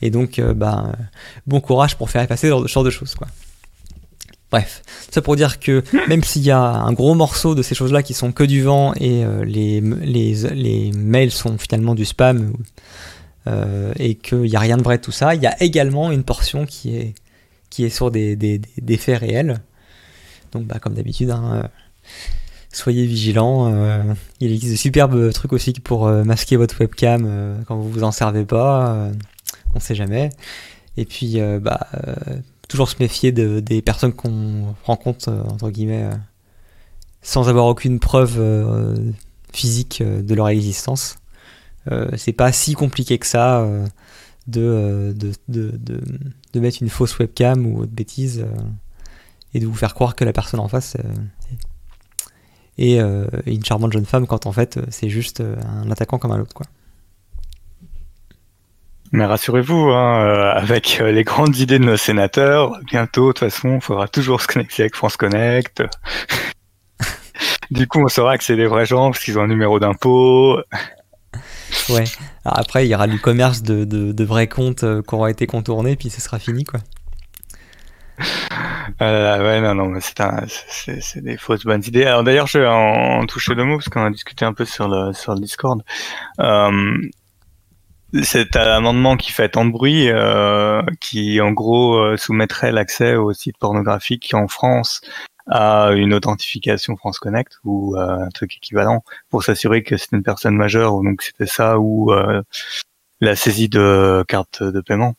Et 0.00 0.10
donc, 0.10 0.38
euh, 0.38 0.54
bah, 0.54 0.92
bon 1.48 1.60
courage 1.60 1.96
pour 1.96 2.08
faire 2.08 2.26
passer 2.28 2.48
ce 2.48 2.68
genre 2.68 2.84
de 2.84 2.90
choses. 2.90 3.16
Quoi. 3.16 3.26
Bref, 4.50 4.82
ça 5.10 5.22
pour 5.22 5.36
dire 5.36 5.60
que 5.60 5.84
même 6.08 6.24
s'il 6.24 6.42
y 6.42 6.50
a 6.50 6.60
un 6.60 6.92
gros 6.92 7.14
morceau 7.14 7.54
de 7.54 7.62
ces 7.62 7.76
choses-là 7.76 8.02
qui 8.02 8.14
sont 8.14 8.32
que 8.32 8.42
du 8.42 8.62
vent 8.62 8.92
et 8.94 9.24
euh, 9.24 9.44
les, 9.44 9.80
les, 9.80 10.92
mails 10.92 11.30
sont 11.30 11.56
finalement 11.56 11.94
du 11.94 12.04
spam 12.04 12.52
euh, 13.46 13.92
et 13.96 14.16
qu'il 14.16 14.42
n'y 14.42 14.56
a 14.56 14.60
rien 14.60 14.76
de 14.76 14.82
vrai 14.82 14.98
tout 14.98 15.12
ça, 15.12 15.36
il 15.36 15.42
y 15.42 15.46
a 15.46 15.62
également 15.62 16.10
une 16.10 16.24
portion 16.24 16.66
qui 16.66 16.96
est, 16.96 17.14
sur 17.90 18.10
des, 18.10 18.60
faits 18.98 19.20
réels. 19.20 19.60
Donc 20.50 20.66
bah, 20.66 20.80
comme 20.80 20.94
d'habitude, 20.94 21.30
hein, 21.30 21.62
euh, 21.62 21.68
soyez 22.72 23.06
vigilants. 23.06 23.72
il 24.40 24.52
existe 24.52 24.72
de 24.72 24.78
superbes 24.78 25.32
trucs 25.32 25.52
aussi 25.52 25.72
pour 25.74 26.08
masquer 26.08 26.56
votre 26.56 26.80
webcam 26.80 27.62
quand 27.68 27.76
vous 27.76 27.88
vous 27.88 28.02
en 28.02 28.10
servez 28.10 28.44
pas. 28.44 29.10
on 29.76 29.80
sait 29.80 29.94
jamais. 29.94 30.30
Et 30.96 31.04
puis 31.04 31.38
bah 31.60 31.86
toujours 32.70 32.88
se 32.88 32.96
méfier 33.00 33.32
de, 33.32 33.60
des 33.60 33.82
personnes 33.82 34.12
qu'on 34.12 34.74
rencontre, 34.84 35.28
euh, 35.28 35.42
entre 35.42 35.70
guillemets, 35.70 36.04
euh, 36.04 36.14
sans 37.20 37.48
avoir 37.48 37.66
aucune 37.66 37.98
preuve 37.98 38.36
euh, 38.38 38.96
physique 39.52 40.02
de 40.02 40.34
leur 40.34 40.48
existence. 40.48 41.16
c'est 42.16 42.32
pas 42.32 42.52
si 42.52 42.74
compliqué 42.74 43.18
que 43.18 43.26
ça 43.26 43.66
de, 44.46 45.12
mettre 46.54 46.78
une 46.82 46.88
fausse 46.88 47.18
webcam 47.18 47.66
ou 47.66 47.80
autre 47.80 47.90
bêtise 47.90 48.46
et 49.54 49.58
de 49.58 49.66
vous 49.66 49.74
faire 49.74 49.92
croire 49.92 50.14
que 50.14 50.24
la 50.24 50.32
personne 50.32 50.60
en 50.60 50.68
face 50.68 50.96
est 52.78 52.98
une 52.98 53.64
charmante 53.64 53.92
jeune 53.92 54.06
femme 54.06 54.28
quand 54.28 54.46
en 54.46 54.52
fait 54.52 54.78
c'est 54.88 55.08
juste 55.08 55.40
un 55.40 55.90
attaquant 55.90 56.18
comme 56.18 56.30
un 56.30 56.40
autre. 56.40 56.54
Quoi. 56.54 56.66
Mais 59.12 59.24
rassurez-vous, 59.24 59.90
hein, 59.90 60.24
euh, 60.24 60.52
avec 60.54 60.98
euh, 61.00 61.10
les 61.10 61.24
grandes 61.24 61.56
idées 61.56 61.78
de 61.78 61.84
nos 61.84 61.96
sénateurs, 61.96 62.78
bientôt, 62.84 63.28
de 63.28 63.32
toute 63.32 63.50
façon, 63.50 63.76
il 63.76 63.80
faudra 63.80 64.06
toujours 64.06 64.40
se 64.40 64.46
connecter 64.46 64.84
avec 64.84 64.94
France 64.94 65.16
Connect. 65.16 65.82
du 67.70 67.88
coup, 67.88 68.00
on 68.00 68.08
saura 68.08 68.38
que 68.38 68.44
c'est 68.44 68.56
des 68.56 68.66
vrais 68.66 68.86
gens 68.86 69.10
parce 69.10 69.24
qu'ils 69.24 69.38
ont 69.38 69.42
un 69.42 69.48
numéro 69.48 69.80
d'impôt. 69.80 70.60
Ouais. 71.88 72.04
Alors 72.44 72.58
après, 72.58 72.86
il 72.86 72.90
y 72.90 72.94
aura 72.94 73.06
du 73.06 73.18
commerce 73.20 73.62
de, 73.62 73.84
de, 73.84 74.24
vrais 74.24 74.46
comptes 74.46 74.84
euh, 74.84 75.02
qui 75.02 75.14
auront 75.14 75.26
été 75.26 75.46
contournés, 75.46 75.96
puis 75.96 76.10
ce 76.10 76.20
sera 76.20 76.38
fini, 76.38 76.64
quoi. 76.64 76.80
Euh, 79.02 79.38
ouais, 79.42 79.60
non, 79.60 79.74
non, 79.74 79.86
mais 79.86 80.00
c'est 80.00 81.22
des 81.22 81.36
fausses 81.36 81.64
bonnes 81.64 81.82
idées. 81.86 82.04
Alors 82.04 82.22
d'ailleurs, 82.22 82.46
je 82.46 82.58
vais 82.58 82.66
en, 82.66 83.24
toucher 83.26 83.54
deux 83.54 83.64
mots 83.64 83.76
parce 83.76 83.88
qu'on 83.88 84.04
a 84.04 84.10
discuté 84.10 84.44
un 84.44 84.52
peu 84.52 84.64
sur 84.64 84.88
le 84.88 85.12
sur 85.12 85.34
le 85.34 85.40
Discord. 85.40 85.82
Euh, 86.40 86.98
cet 88.22 88.56
amendement 88.56 89.16
qui 89.16 89.32
fait 89.32 89.50
tant 89.50 89.64
de 89.64 89.70
bruit, 89.70 90.08
euh, 90.08 90.82
qui 91.00 91.40
en 91.40 91.52
gros 91.52 91.96
euh, 91.96 92.16
soumettrait 92.16 92.72
l'accès 92.72 93.14
aux 93.14 93.32
sites 93.32 93.58
pornographiques 93.58 94.32
en 94.34 94.48
France 94.48 95.00
à 95.46 95.90
une 95.92 96.14
authentification 96.14 96.96
France 96.96 97.18
Connect 97.18 97.54
ou 97.64 97.96
euh, 97.96 98.24
un 98.24 98.28
truc 98.30 98.56
équivalent 98.56 99.02
pour 99.30 99.42
s'assurer 99.42 99.82
que 99.82 99.96
c'est 99.96 100.12
une 100.12 100.22
personne 100.22 100.54
majeure. 100.54 101.02
Donc 101.02 101.22
c'était 101.22 101.46
ça 101.46 101.78
ou 101.78 102.12
la 103.20 103.36
saisie 103.36 103.68
de 103.68 104.24
carte 104.28 104.62
de 104.62 104.80
paiement. 104.80 105.14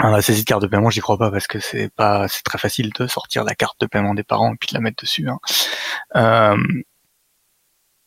la 0.00 0.22
saisie 0.22 0.42
de 0.42 0.46
carte 0.46 0.62
de 0.62 0.66
paiement, 0.66 0.90
j'y 0.90 1.00
crois 1.00 1.18
pas 1.18 1.30
parce 1.30 1.46
que 1.46 1.60
c'est 1.60 1.90
pas, 1.94 2.28
c'est 2.28 2.42
très 2.42 2.58
facile 2.58 2.90
de 2.98 3.06
sortir 3.06 3.44
la 3.44 3.54
carte 3.54 3.80
de 3.80 3.86
paiement 3.86 4.14
des 4.14 4.24
parents 4.24 4.52
et 4.52 4.56
puis 4.56 4.68
de 4.68 4.74
la 4.74 4.80
mettre 4.80 5.02
dessus. 5.02 5.28
Hein. 5.28 6.58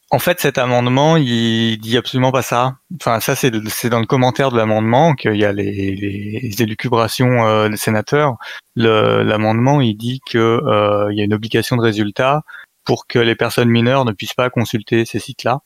En 0.09 0.19
fait, 0.19 0.39
cet 0.39 0.57
amendement, 0.57 1.17
il 1.17 1.77
dit 1.79 1.97
absolument 1.97 2.31
pas 2.31 2.41
ça. 2.41 2.77
Enfin, 2.95 3.19
ça, 3.19 3.35
c'est 3.35 3.89
dans 3.89 3.99
le 3.99 4.05
commentaire 4.05 4.51
de 4.51 4.57
l'amendement 4.57 5.13
qu'il 5.15 5.35
y 5.35 5.43
a 5.43 5.51
les, 5.51 6.61
élucubrations 6.61 7.45
euh, 7.45 7.67
des 7.67 7.75
sénateurs. 7.75 8.37
L'amendement, 8.77 9.81
il 9.81 9.95
dit 9.95 10.21
que 10.25 10.37
euh, 10.37 11.11
il 11.11 11.17
y 11.17 11.21
a 11.21 11.25
une 11.25 11.33
obligation 11.33 11.75
de 11.75 11.81
résultat 11.81 12.43
pour 12.85 13.05
que 13.05 13.19
les 13.19 13.35
personnes 13.35 13.67
mineures 13.67 14.05
ne 14.05 14.13
puissent 14.13 14.33
pas 14.33 14.49
consulter 14.49 15.03
ces 15.03 15.19
sites-là. 15.19 15.59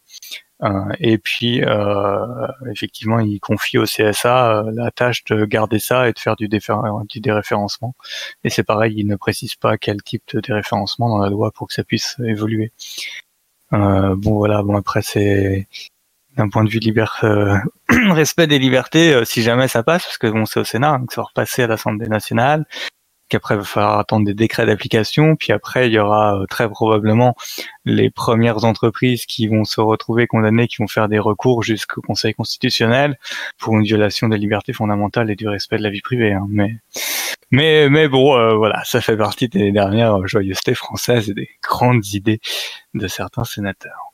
Euh, 0.63 0.69
et 0.99 1.19
puis, 1.19 1.63
euh, 1.63 2.47
effectivement, 2.71 3.19
il 3.19 3.39
confie 3.39 3.77
au 3.77 3.85
CSA 3.85 4.63
la 4.73 4.89
tâche 4.89 5.23
de 5.25 5.45
garder 5.45 5.77
ça 5.77 6.09
et 6.09 6.13
de 6.13 6.19
faire 6.19 6.35
du, 6.35 6.47
du 6.47 7.19
déréférencement. 7.19 7.93
Et 8.43 8.49
c'est 8.49 8.63
pareil, 8.63 8.95
il 8.97 9.05
ne 9.05 9.15
précise 9.17 9.53
pas 9.53 9.77
quel 9.77 10.01
type 10.01 10.23
de 10.33 10.39
déréférencement 10.39 11.09
dans 11.09 11.19
la 11.19 11.29
loi 11.29 11.51
pour 11.51 11.67
que 11.67 11.75
ça 11.75 11.83
puisse 11.83 12.17
évoluer. 12.25 12.71
Euh, 13.73 14.15
bon 14.15 14.35
voilà, 14.35 14.61
bon 14.63 14.75
après 14.75 15.01
c'est 15.01 15.67
d'un 16.37 16.49
point 16.49 16.63
de 16.63 16.69
vue 16.69 16.79
liberté, 16.79 17.25
euh, 17.25 17.57
respect 18.13 18.47
des 18.47 18.59
libertés, 18.59 19.13
euh, 19.13 19.25
si 19.25 19.41
jamais 19.41 19.67
ça 19.67 19.83
passe, 19.83 20.03
parce 20.03 20.17
que 20.17 20.27
bon 20.27 20.45
c'est 20.45 20.59
au 20.59 20.63
Sénat, 20.63 20.97
donc 20.97 21.11
ça 21.11 21.21
va 21.21 21.27
repasser 21.27 21.63
à 21.63 21.67
l'Assemblée 21.67 22.07
nationale, 22.07 22.65
qu'après 23.31 23.55
il 23.55 23.59
va 23.59 23.63
falloir 23.63 23.97
attendre 23.97 24.25
des 24.25 24.33
décrets 24.33 24.65
d'application, 24.65 25.35
puis 25.35 25.53
après 25.53 25.87
il 25.87 25.93
y 25.93 25.99
aura 25.99 26.43
très 26.49 26.69
probablement 26.69 27.35
les 27.85 28.09
premières 28.09 28.65
entreprises 28.65 29.25
qui 29.25 29.47
vont 29.47 29.63
se 29.63 29.81
retrouver 29.81 30.27
condamnées, 30.27 30.67
qui 30.67 30.77
vont 30.77 30.87
faire 30.87 31.07
des 31.07 31.19
recours 31.19 31.63
jusqu'au 31.63 32.01
Conseil 32.01 32.33
constitutionnel 32.33 33.17
pour 33.57 33.75
une 33.77 33.83
violation 33.83 34.27
des 34.27 34.37
libertés 34.37 34.73
fondamentales 34.73 35.31
et 35.31 35.35
du 35.35 35.47
respect 35.47 35.77
de 35.77 35.83
la 35.83 35.89
vie 35.89 36.01
privée. 36.01 36.33
Hein. 36.33 36.45
Mais 36.49 36.75
mais, 37.51 37.89
mais 37.89 38.07
bon, 38.07 38.37
euh, 38.37 38.55
voilà, 38.55 38.81
ça 38.85 39.01
fait 39.01 39.17
partie 39.17 39.49
des 39.49 39.71
dernières 39.73 40.25
joyeusetés 40.25 40.73
françaises 40.73 41.29
et 41.29 41.33
des 41.33 41.49
grandes 41.61 42.05
idées 42.13 42.39
de 42.93 43.07
certains 43.07 43.43
sénateurs. 43.43 44.13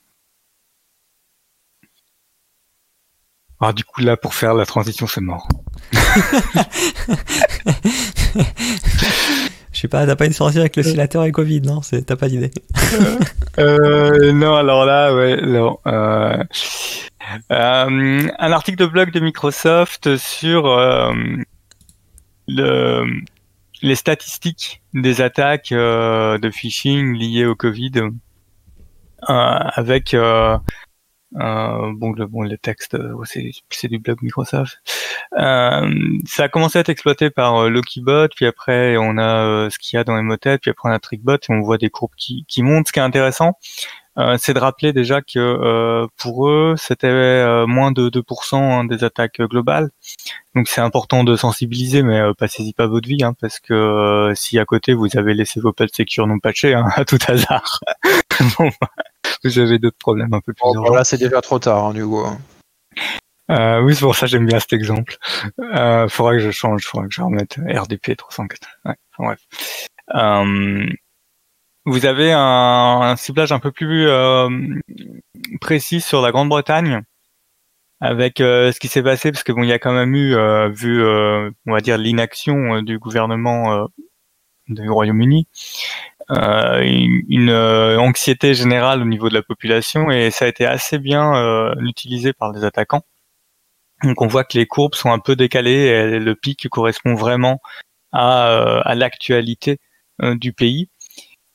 Alors 3.59 3.73
du 3.73 3.83
coup 3.83 4.01
là, 4.01 4.17
pour 4.17 4.33
faire 4.35 4.53
la 4.53 4.65
transition, 4.65 5.07
c'est 5.07 5.21
mort. 5.21 5.47
Je 9.71 9.81
sais 9.81 9.87
pas, 9.87 10.05
t'as 10.07 10.15
pas 10.15 10.25
une 10.25 10.33
sortie 10.33 10.59
avec 10.59 10.75
le 10.75 10.83
sénateur 10.83 11.23
et 11.25 11.31
Covid, 11.31 11.61
non 11.61 11.81
T'as 11.81 12.15
pas 12.15 12.29
d'idée 12.29 12.51
euh, 13.59 14.31
Non, 14.31 14.55
alors 14.55 14.85
là, 14.85 15.13
ouais, 15.13 15.39
non. 15.41 15.77
Euh, 15.85 16.43
euh, 17.51 18.27
un 18.39 18.51
article 18.51 18.77
de 18.79 18.85
blog 18.87 19.11
de 19.11 19.19
Microsoft 19.19 20.17
sur 20.17 20.65
le, 22.47 23.05
les 23.81 23.95
statistiques 23.95 24.81
des 24.93 25.21
attaques 25.21 25.71
euh, 25.71 26.37
de 26.37 26.49
phishing 26.49 27.13
liées 27.13 27.45
au 27.45 27.55
Covid 27.55 27.91
euh, 27.97 28.09
avec 29.29 30.15
euh, 31.35 31.91
bon 31.93 32.13
le 32.13 32.25
bon 32.25 32.43
le 32.43 32.57
texte 32.57 32.97
c'est 33.69 33.87
du 33.87 33.99
blog 33.99 34.19
Microsoft. 34.21 34.79
Ça 35.35 36.43
a 36.43 36.49
commencé 36.49 36.77
à 36.77 36.81
être 36.81 36.89
exploité 36.89 37.29
par 37.29 37.69
Lokibot 37.69 38.29
puis 38.35 38.45
après 38.45 38.97
on 38.97 39.17
a 39.17 39.69
ce 39.69 39.77
qu'il 39.77 39.97
y 39.97 39.99
a 39.99 40.03
dans 40.03 40.17
Emotet 40.17 40.57
puis 40.57 40.71
après 40.71 40.89
on 40.89 40.93
a 40.93 40.99
Trickbot 40.99 41.35
et 41.35 41.51
on 41.51 41.61
voit 41.61 41.77
des 41.77 41.89
courbes 41.89 42.15
qui, 42.17 42.45
qui 42.47 42.63
montent. 42.63 42.87
Ce 42.87 42.93
qui 42.93 42.99
est 42.99 43.03
intéressant 43.03 43.57
c'est 44.37 44.55
de 44.55 44.59
rappeler 44.59 44.93
déjà 44.93 45.21
que 45.21 46.07
pour 46.17 46.49
eux, 46.49 46.73
c'était 46.75 47.65
moins 47.67 47.91
de 47.91 48.09
2% 48.09 48.55
hein, 48.55 48.83
des 48.85 49.03
attaques 49.03 49.39
globales. 49.41 49.91
Donc 50.55 50.67
c'est 50.67 50.81
important 50.81 51.23
de 51.23 51.35
sensibiliser, 51.35 52.01
mais 52.01 52.19
passez-y 52.35 52.73
pas 52.73 52.87
votre 52.87 53.07
vie, 53.07 53.23
hein, 53.23 53.35
parce 53.39 53.59
que 53.59 54.31
si 54.35 54.57
à 54.57 54.65
côté 54.65 54.95
vous 54.95 55.15
avez 55.17 55.35
laissé 55.35 55.59
vos 55.59 55.71
pads 55.71 55.85
secure 55.93 56.25
non 56.25 56.39
patchés, 56.39 56.73
hein, 56.73 56.87
à 56.95 57.05
tout 57.05 57.19
hasard, 57.27 57.79
bon, 58.57 58.71
vous 59.43 59.59
avez 59.59 59.79
d'autres 59.79 59.97
problèmes 59.97 60.33
un 60.33 60.41
peu 60.41 60.53
plus 60.53 60.61
bon, 60.63 60.93
Là, 60.93 61.03
c'est 61.03 61.17
déjà 61.17 61.41
trop 61.41 61.59
tard, 61.59 61.85
hein, 61.85 61.93
du 61.93 62.03
coup. 62.05 62.25
Euh, 63.49 63.81
oui, 63.81 63.95
c'est 63.95 64.01
pour 64.01 64.15
ça 64.15 64.25
que 64.25 64.31
j'aime 64.31 64.45
bien 64.45 64.59
cet 64.59 64.73
exemple. 64.73 65.17
Euh, 65.59 66.07
faudra 66.09 66.33
que 66.33 66.39
je 66.39 66.51
change, 66.51 66.83
faudra 66.85 67.07
que 67.07 67.13
je 67.13 67.21
remette 67.21 67.57
RDP 67.57 68.15
304. 68.17 68.67
Ouais, 68.85 68.95
bref. 69.19 69.39
Euh, 70.15 70.85
vous 71.85 72.05
avez 72.05 72.33
un, 72.33 72.39
un, 73.01 73.15
ciblage 73.15 73.53
un 73.53 73.59
peu 73.59 73.71
plus 73.71 74.07
euh, 74.07 74.49
précis 75.61 76.01
sur 76.01 76.21
la 76.21 76.31
Grande-Bretagne 76.31 77.01
avec 77.99 78.37
ce 78.37 78.77
qui 78.79 78.89
s'est 78.89 79.01
passé, 79.01 79.31
parce 79.31 79.43
que 79.43 79.51
bon, 79.51 79.63
il 79.63 79.69
y 79.69 79.73
a 79.73 79.79
quand 79.79 79.93
même 79.93 80.13
eu, 80.13 80.35
vu, 80.69 81.03
on 81.03 81.71
va 81.71 81.81
dire, 81.81 81.97
l'inaction 81.97 82.83
du 82.83 82.99
gouvernement 82.99 83.87
du 84.67 84.87
Royaume-Uni, 84.87 85.47
une, 86.29 87.23
une 87.29 87.51
anxiété 87.51 88.53
générale 88.53 89.01
au 89.01 89.05
niveau 89.05 89.29
de 89.29 89.33
la 89.33 89.43
population, 89.43 90.11
et 90.11 90.31
ça 90.31 90.45
a 90.45 90.47
été 90.47 90.65
assez 90.65 90.99
bien 90.99 91.73
utilisé 91.79 92.33
par 92.33 92.51
les 92.51 92.63
attaquants. 92.63 93.03
Donc 94.03 94.21
on 94.21 94.27
voit 94.27 94.43
que 94.43 94.57
les 94.57 94.67
courbes 94.67 94.93
sont 94.93 95.11
un 95.11 95.19
peu 95.19 95.35
décalées 95.35 95.87
et 95.87 96.19
le 96.19 96.35
pic 96.35 96.69
correspond 96.69 97.15
vraiment 97.15 97.59
à, 98.11 98.49
euh, 98.49 98.81
à 98.85 98.93
l'actualité 98.93 99.79
euh, 100.21 100.35
du 100.35 100.53
pays. 100.53 100.89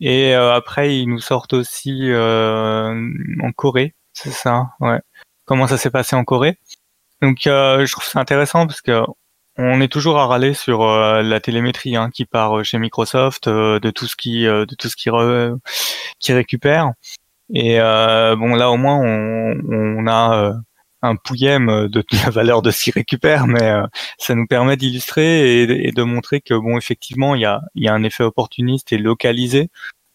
Et 0.00 0.34
euh, 0.34 0.52
après, 0.52 0.98
ils 0.98 1.06
nous 1.06 1.20
sortent 1.20 1.52
aussi 1.52 2.10
en 2.12 3.52
Corée, 3.54 3.94
c'est 4.12 4.32
ça, 4.32 4.70
ouais. 4.80 5.00
Comment 5.44 5.68
ça 5.68 5.76
s'est 5.76 5.90
passé 5.90 6.16
en 6.16 6.24
Corée? 6.24 6.58
Donc 7.20 7.38
je 7.44 7.92
trouve 7.92 8.04
ça 8.04 8.18
intéressant 8.18 8.66
parce 8.66 8.80
que 8.80 9.02
on 9.58 9.80
est 9.80 9.92
toujours 9.92 10.18
à 10.18 10.26
râler 10.26 10.54
sur 10.54 10.86
la 10.86 11.40
télémétrie 11.40 11.96
hein, 11.96 12.10
qui 12.10 12.24
part 12.24 12.64
chez 12.64 12.78
Microsoft, 12.78 13.48
de 13.48 13.90
tout 13.90 14.06
ce 14.06 14.16
qui, 14.16 14.44
de 14.44 14.74
tout 14.76 14.88
ce 14.88 14.96
qui, 14.96 16.32
récupère. 16.32 16.92
Et 17.54 17.78
bon 17.78 18.54
là 18.54 18.70
au 18.70 18.76
moins 18.76 18.96
on, 18.96 19.54
on 19.68 20.06
a 20.06 20.54
un 21.02 21.16
pouillème 21.16 21.88
de 21.88 22.04
la 22.24 22.30
valeur 22.30 22.62
de 22.62 22.70
ce 22.70 22.84
qu'il 22.84 22.94
récupère, 22.94 23.46
mais 23.46 23.62
euh, 23.62 23.86
ça 24.18 24.34
nous 24.34 24.46
permet 24.46 24.76
d'illustrer 24.76 25.62
et, 25.62 25.92
de 25.92 26.02
montrer 26.02 26.40
que 26.40 26.54
bon, 26.54 26.78
effectivement, 26.78 27.34
il 27.34 27.42
y 27.42 27.46
a, 27.46 27.60
un 27.92 28.02
effet 28.04 28.24
opportuniste 28.24 28.92
et 28.92 28.98
localisé. 28.98 29.68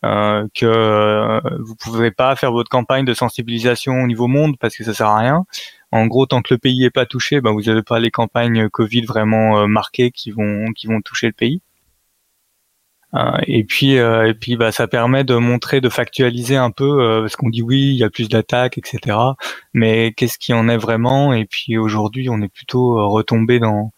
Euh, 0.06 0.48
que 0.54 0.68
euh, 0.68 1.42
vous 1.60 1.76
pouvez 1.76 2.12
pas 2.12 2.36
faire 2.36 2.52
votre 2.52 2.70
campagne 2.70 3.04
de 3.04 3.16
sensibilisation 3.16 3.94
au 4.04 4.06
niveau 4.06 4.28
monde 4.28 4.56
parce 4.60 4.78
que 4.78 4.84
ça 4.84 4.94
sert 4.94 5.08
à 5.08 5.18
rien. 5.18 5.46
En 5.92 6.08
gros, 6.08 6.26
tant 6.26 6.42
que 6.42 6.54
le 6.54 6.58
pays 6.58 6.84
est 6.86 6.90
pas 6.92 7.06
touché, 7.06 7.42
ben, 7.42 7.52
vous 7.52 7.64
n'avez 7.64 7.84
pas 7.84 8.00
les 8.00 8.12
campagnes 8.12 8.70
Covid 8.70 9.04
vraiment 9.06 9.60
euh, 9.60 9.68
marquées 9.68 10.12
qui 10.12 10.32
vont 10.32 10.72
qui 10.74 10.88
vont 10.88 11.02
toucher 11.02 11.28
le 11.28 11.34
pays. 11.34 11.62
Euh, 13.14 13.38
et 13.48 13.64
puis, 13.64 13.98
euh, 13.98 14.28
et 14.30 14.34
puis, 14.34 14.58
bah, 14.58 14.72
ça 14.72 14.88
permet 14.88 15.24
de 15.24 15.36
montrer, 15.36 15.82
de 15.82 15.90
factualiser 15.90 16.58
un 16.58 16.72
peu, 16.72 17.02
euh, 17.02 17.22
parce 17.22 17.36
qu'on 17.36 17.50
dit 17.50 17.62
oui, 17.62 17.80
il 17.82 17.96
y 17.98 18.04
a 18.04 18.10
plus 18.10 18.30
d'attaques, 18.30 18.78
etc. 18.78 19.18
Mais 19.74 20.14
qu'est-ce 20.14 20.38
qui 20.38 20.54
en 20.54 20.68
est 20.68 20.78
vraiment? 20.78 21.34
Et 21.34 21.46
puis 21.46 21.78
aujourd'hui, 21.78 22.30
on 22.30 22.42
est 22.42 22.50
plutôt 22.50 23.10
retombé 23.10 23.60
dans. 23.60 23.92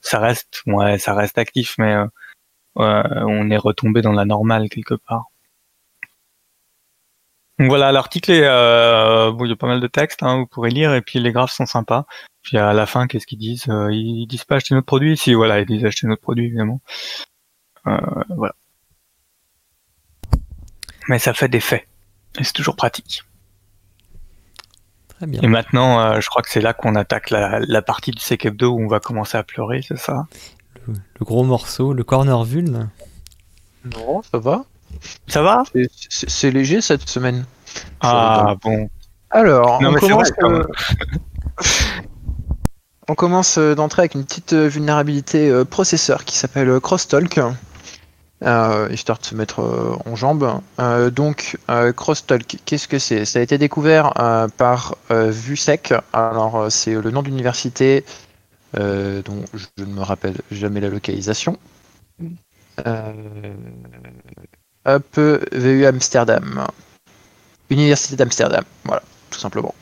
ça 0.00 0.18
reste, 0.20 0.62
ouais, 0.66 0.98
ça 0.98 1.14
reste 1.14 1.38
actif, 1.38 1.76
mais 1.78 1.96
on 2.76 3.50
est 3.50 3.56
retombé 3.56 4.02
dans 4.02 4.12
la 4.12 4.24
normale 4.24 4.68
quelque 4.68 4.94
part. 4.94 5.26
Donc 7.58 7.68
voilà, 7.68 7.92
l'article 7.92 8.32
est, 8.32 8.42
bon, 9.32 9.44
il 9.44 9.50
y 9.50 9.52
a 9.52 9.56
pas 9.56 9.68
mal 9.68 9.80
de 9.80 9.86
textes, 9.86 10.22
hein, 10.22 10.38
vous 10.38 10.46
pourrez 10.46 10.70
lire, 10.70 10.92
et 10.94 11.02
puis 11.02 11.20
les 11.20 11.32
graphes 11.32 11.52
sont 11.52 11.66
sympas. 11.66 12.04
Puis 12.42 12.58
à 12.58 12.72
la 12.72 12.86
fin, 12.86 13.06
qu'est-ce 13.06 13.26
qu'ils 13.26 13.38
disent 13.38 13.66
Ils 13.68 14.26
disent 14.26 14.44
pas 14.44 14.56
acheter 14.56 14.74
notre 14.74 14.86
produit 14.86 15.16
Si, 15.16 15.34
voilà, 15.34 15.60
ils 15.60 15.66
disent 15.66 15.84
acheter 15.84 16.06
notre 16.06 16.22
produit, 16.22 16.46
évidemment. 16.46 16.80
Euh, 17.86 17.98
voilà. 18.36 18.54
Mais 21.08 21.18
ça 21.18 21.34
fait 21.34 21.48
des 21.48 21.60
faits. 21.60 21.86
Et 22.38 22.44
c'est 22.44 22.52
toujours 22.52 22.76
pratique. 22.76 23.22
Très 25.08 25.26
bien. 25.26 25.40
Et 25.42 25.46
maintenant, 25.46 26.00
euh, 26.00 26.20
je 26.20 26.28
crois 26.28 26.42
que 26.42 26.50
c'est 26.50 26.60
là 26.60 26.72
qu'on 26.72 26.94
attaque 26.96 27.30
la, 27.30 27.82
partie 27.82 28.10
du 28.10 28.20
CKF 28.20 28.56
2 28.56 28.66
où 28.66 28.80
on 28.80 28.88
va 28.88 29.00
commencer 29.00 29.38
à 29.38 29.42
pleurer, 29.42 29.82
c'est 29.82 29.98
ça? 29.98 30.26
Le, 30.86 30.94
gros 31.20 31.44
morceau, 31.44 31.92
le 31.92 32.04
corner 32.04 32.42
vuln 32.44 32.90
Non, 33.84 34.22
ça 34.22 34.38
va. 34.38 34.64
Ça 35.26 35.42
va? 35.42 35.62
C'est 36.10 36.50
léger 36.50 36.80
cette 36.80 37.08
semaine. 37.08 37.44
Ah 38.00 38.54
bon. 38.62 38.88
Alors, 39.30 39.80
on, 39.82 39.94
commence, 39.94 40.30
on 43.08 43.14
commence 43.14 43.58
d'entrer 43.58 44.02
avec 44.02 44.14
une 44.14 44.24
petite 44.24 44.54
vulnérabilité 44.54 45.50
euh, 45.50 45.64
processeur 45.64 46.24
qui 46.24 46.36
s'appelle 46.36 46.80
Crosstalk. 46.80 47.40
Euh, 48.44 48.88
histoire 48.90 49.18
de 49.18 49.24
se 49.24 49.34
mettre 49.34 49.60
euh, 49.60 49.96
en 50.04 50.16
jambes. 50.16 50.60
Euh, 50.78 51.08
donc, 51.10 51.56
Crosstalk, 51.96 52.58
qu'est-ce 52.64 52.88
que 52.88 52.98
c'est? 52.98 53.24
Ça 53.24 53.38
a 53.38 53.42
été 53.42 53.58
découvert 53.58 54.12
par 54.56 54.96
VUSEC. 55.10 55.94
Alors, 56.12 56.70
c'est 56.70 56.94
le 56.94 57.10
nom 57.10 57.22
d'université 57.22 58.04
dont 58.74 59.44
je 59.54 59.66
ne 59.84 59.86
me 59.86 60.02
rappelle 60.02 60.36
jamais 60.50 60.80
la 60.80 60.88
localisation. 60.88 61.58
Hop, 64.86 65.18
VU 65.52 65.86
Amsterdam. 65.86 66.66
Université 67.70 68.16
d'Amsterdam, 68.16 68.64
voilà, 68.84 69.02
tout 69.30 69.38
simplement. 69.38 69.74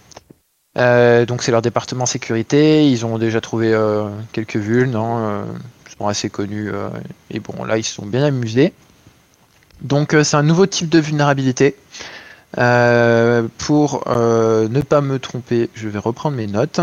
donc 0.77 1.43
c'est 1.43 1.51
leur 1.51 1.63
département 1.63 2.07
sécurité, 2.07 2.89
ils 2.89 3.05
ont 3.05 3.19
déjà 3.19 3.41
trouvé 3.41 3.77
quelques 4.33 4.57
vulnes, 4.57 4.93
non 4.93 5.45
assez 6.09 6.31
connus. 6.31 6.71
Euh, 6.73 6.89
et 7.31 7.41
bon, 7.41 7.65
là, 7.65 7.79
ils 7.79 7.85
se 7.85 7.95
sont 7.95 8.07
bien 8.07 8.25
amusés. 8.25 8.73
Donc, 9.81 10.15
euh, 10.15 10.25
c'est 10.25 10.37
un 10.37 10.43
nouveau 10.43 10.67
type 10.67 10.89
de 10.89 10.99
vulnérabilité. 10.99 11.77
Euh, 12.59 13.49
pour 13.59 14.05
ne 14.09 14.81
pas 14.83 15.01
me 15.01 15.19
tromper, 15.19 15.71
je 15.75 15.89
vais 15.89 15.99
reprendre 15.99 16.37
mes 16.37 16.47
notes. 16.47 16.81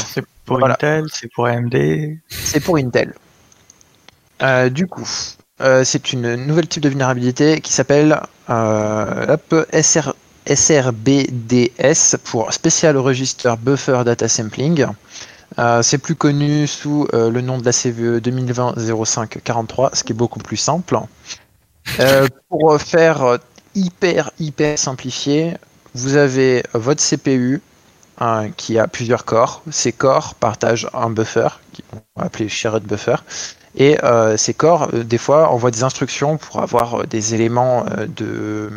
C'est 0.00 0.24
pour 0.44 0.64
Intel, 0.64 1.06
c'est 1.10 1.32
pour 1.32 1.46
AMD. 1.46 1.74
C'est 2.28 2.60
pour 2.60 2.76
Intel. 2.76 3.14
Du 4.70 4.86
coup, 4.86 5.08
c'est 5.84 6.12
une 6.12 6.34
nouvelle 6.34 6.68
type 6.68 6.82
de 6.82 6.88
vulnérabilité 6.88 7.60
qui 7.60 7.72
s'appelle 7.72 8.20
SR, 8.48 10.14
SRBDS 10.46 12.16
pour 12.24 12.52
Special 12.52 12.96
Register 12.96 13.54
Buffer 13.58 14.02
Data 14.04 14.28
Sampling. 14.28 14.86
Euh, 15.58 15.82
c'est 15.82 15.98
plus 15.98 16.14
connu 16.14 16.66
sous 16.66 17.08
euh, 17.14 17.30
le 17.30 17.40
nom 17.40 17.58
de 17.58 17.64
la 17.64 17.72
CVE 17.72 18.20
2020-05-43, 18.20 19.94
ce 19.94 20.04
qui 20.04 20.12
est 20.12 20.16
beaucoup 20.16 20.38
plus 20.38 20.56
simple. 20.56 20.98
Euh, 22.00 22.26
pour 22.48 22.80
faire 22.80 23.38
hyper 23.74 24.30
hyper 24.38 24.78
simplifié, 24.78 25.54
vous 25.94 26.16
avez 26.16 26.62
votre 26.74 27.02
CPU 27.02 27.60
qui 28.56 28.78
a 28.78 28.88
plusieurs 28.88 29.24
corps. 29.26 29.62
Ces 29.70 29.92
corps 29.92 30.34
partagent 30.36 30.88
un 30.94 31.10
buffer, 31.10 31.48
qu'on 31.90 32.00
va 32.16 32.26
appeler 32.26 32.48
shared 32.48 32.84
buffer. 32.84 33.16
Et 33.76 33.98
ces 34.36 34.54
corps, 34.54 34.88
des 34.92 35.18
fois, 35.18 35.50
envoient 35.50 35.70
des 35.70 35.82
instructions 35.82 36.38
pour 36.38 36.62
avoir 36.62 37.06
des 37.06 37.34
éléments 37.34 37.84
de 38.08 38.70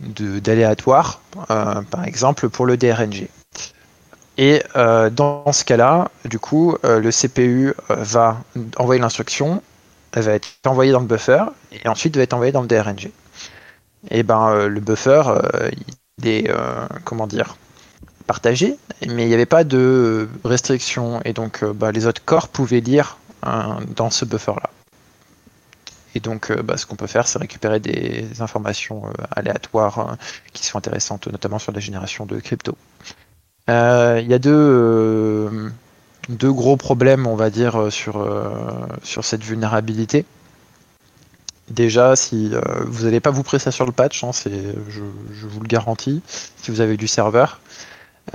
d'aléatoire, 0.00 1.20
par 1.48 2.04
exemple 2.04 2.48
pour 2.48 2.66
le 2.66 2.76
DRNG. 2.76 3.28
Et 4.38 4.62
euh, 4.76 5.10
dans 5.10 5.52
ce 5.52 5.64
cas-là, 5.64 6.10
du 6.24 6.38
coup, 6.38 6.76
euh, 6.84 7.00
le 7.00 7.10
CPU 7.10 7.68
euh, 7.68 7.94
va 7.96 8.38
envoyer 8.76 9.00
l'instruction, 9.00 9.62
elle 10.12 10.22
va 10.22 10.32
être 10.32 10.48
envoyée 10.66 10.92
dans 10.92 11.00
le 11.00 11.06
buffer, 11.06 11.44
et 11.72 11.86
ensuite 11.88 12.16
va 12.16 12.22
être 12.22 12.32
envoyée 12.32 12.52
dans 12.52 12.62
le 12.62 12.68
DRNG. 12.68 13.10
Et 14.10 14.22
ben 14.22 14.66
le 14.66 14.80
buffer, 14.80 15.22
il 16.18 16.26
est 16.26 16.50
comment 17.04 17.28
dire 17.28 17.56
partagé, 18.26 18.76
mais 19.06 19.22
il 19.22 19.28
n'y 19.28 19.34
avait 19.34 19.46
pas 19.46 19.62
de 19.62 20.28
restriction, 20.44 21.20
et 21.24 21.32
donc 21.32 21.64
bah, 21.64 21.92
les 21.92 22.06
autres 22.06 22.22
corps 22.24 22.48
pouvaient 22.48 22.80
lire 22.80 23.16
dans 23.42 24.10
ce 24.10 24.24
buffer-là. 24.24 24.70
Et 26.14 26.20
donc, 26.20 26.52
bah, 26.52 26.76
ce 26.76 26.86
qu'on 26.86 26.96
peut 26.96 27.06
faire, 27.06 27.26
c'est 27.26 27.38
récupérer 27.38 27.80
des 27.80 28.42
informations 28.42 29.04
aléatoires 29.30 30.16
qui 30.52 30.64
sont 30.64 30.78
intéressantes, 30.78 31.26
notamment 31.26 31.58
sur 31.58 31.72
la 31.72 31.80
génération 31.80 32.26
de 32.26 32.38
crypto. 32.38 32.76
Euh, 33.70 34.20
il 34.22 34.28
y 34.28 34.34
a 34.34 34.38
deux, 34.38 34.50
euh, 34.52 35.70
deux 36.28 36.52
gros 36.52 36.76
problèmes, 36.76 37.26
on 37.26 37.36
va 37.36 37.50
dire, 37.50 37.92
sur, 37.92 38.18
euh, 38.18 38.86
sur 39.02 39.24
cette 39.24 39.42
vulnérabilité. 39.42 40.24
Déjà, 41.70 42.16
si 42.16 42.52
vous 42.86 43.04
n'allez 43.04 43.20
pas 43.20 43.30
vous 43.30 43.44
presser 43.44 43.70
sur 43.70 43.86
le 43.86 43.92
patch, 43.92 44.24
hein, 44.24 44.30
je, 44.44 44.50
je, 44.90 45.46
vous 45.46 45.60
le 45.60 45.66
garantis, 45.66 46.20
si 46.56 46.70
vous 46.70 46.80
avez 46.80 46.96
du 46.96 47.08
serveur, 47.08 47.60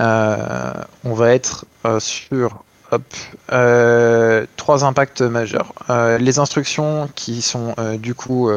on 0.00 1.14
va 1.14 1.32
être 1.34 1.66
sur 2.00 2.64
hop, 2.90 3.02
trois 4.56 4.84
impacts 4.84 5.22
majeurs. 5.22 5.72
les 6.18 6.38
instructions 6.38 7.08
qui 7.14 7.42
sont 7.42 7.74
du 7.98 8.14
coup 8.14 8.50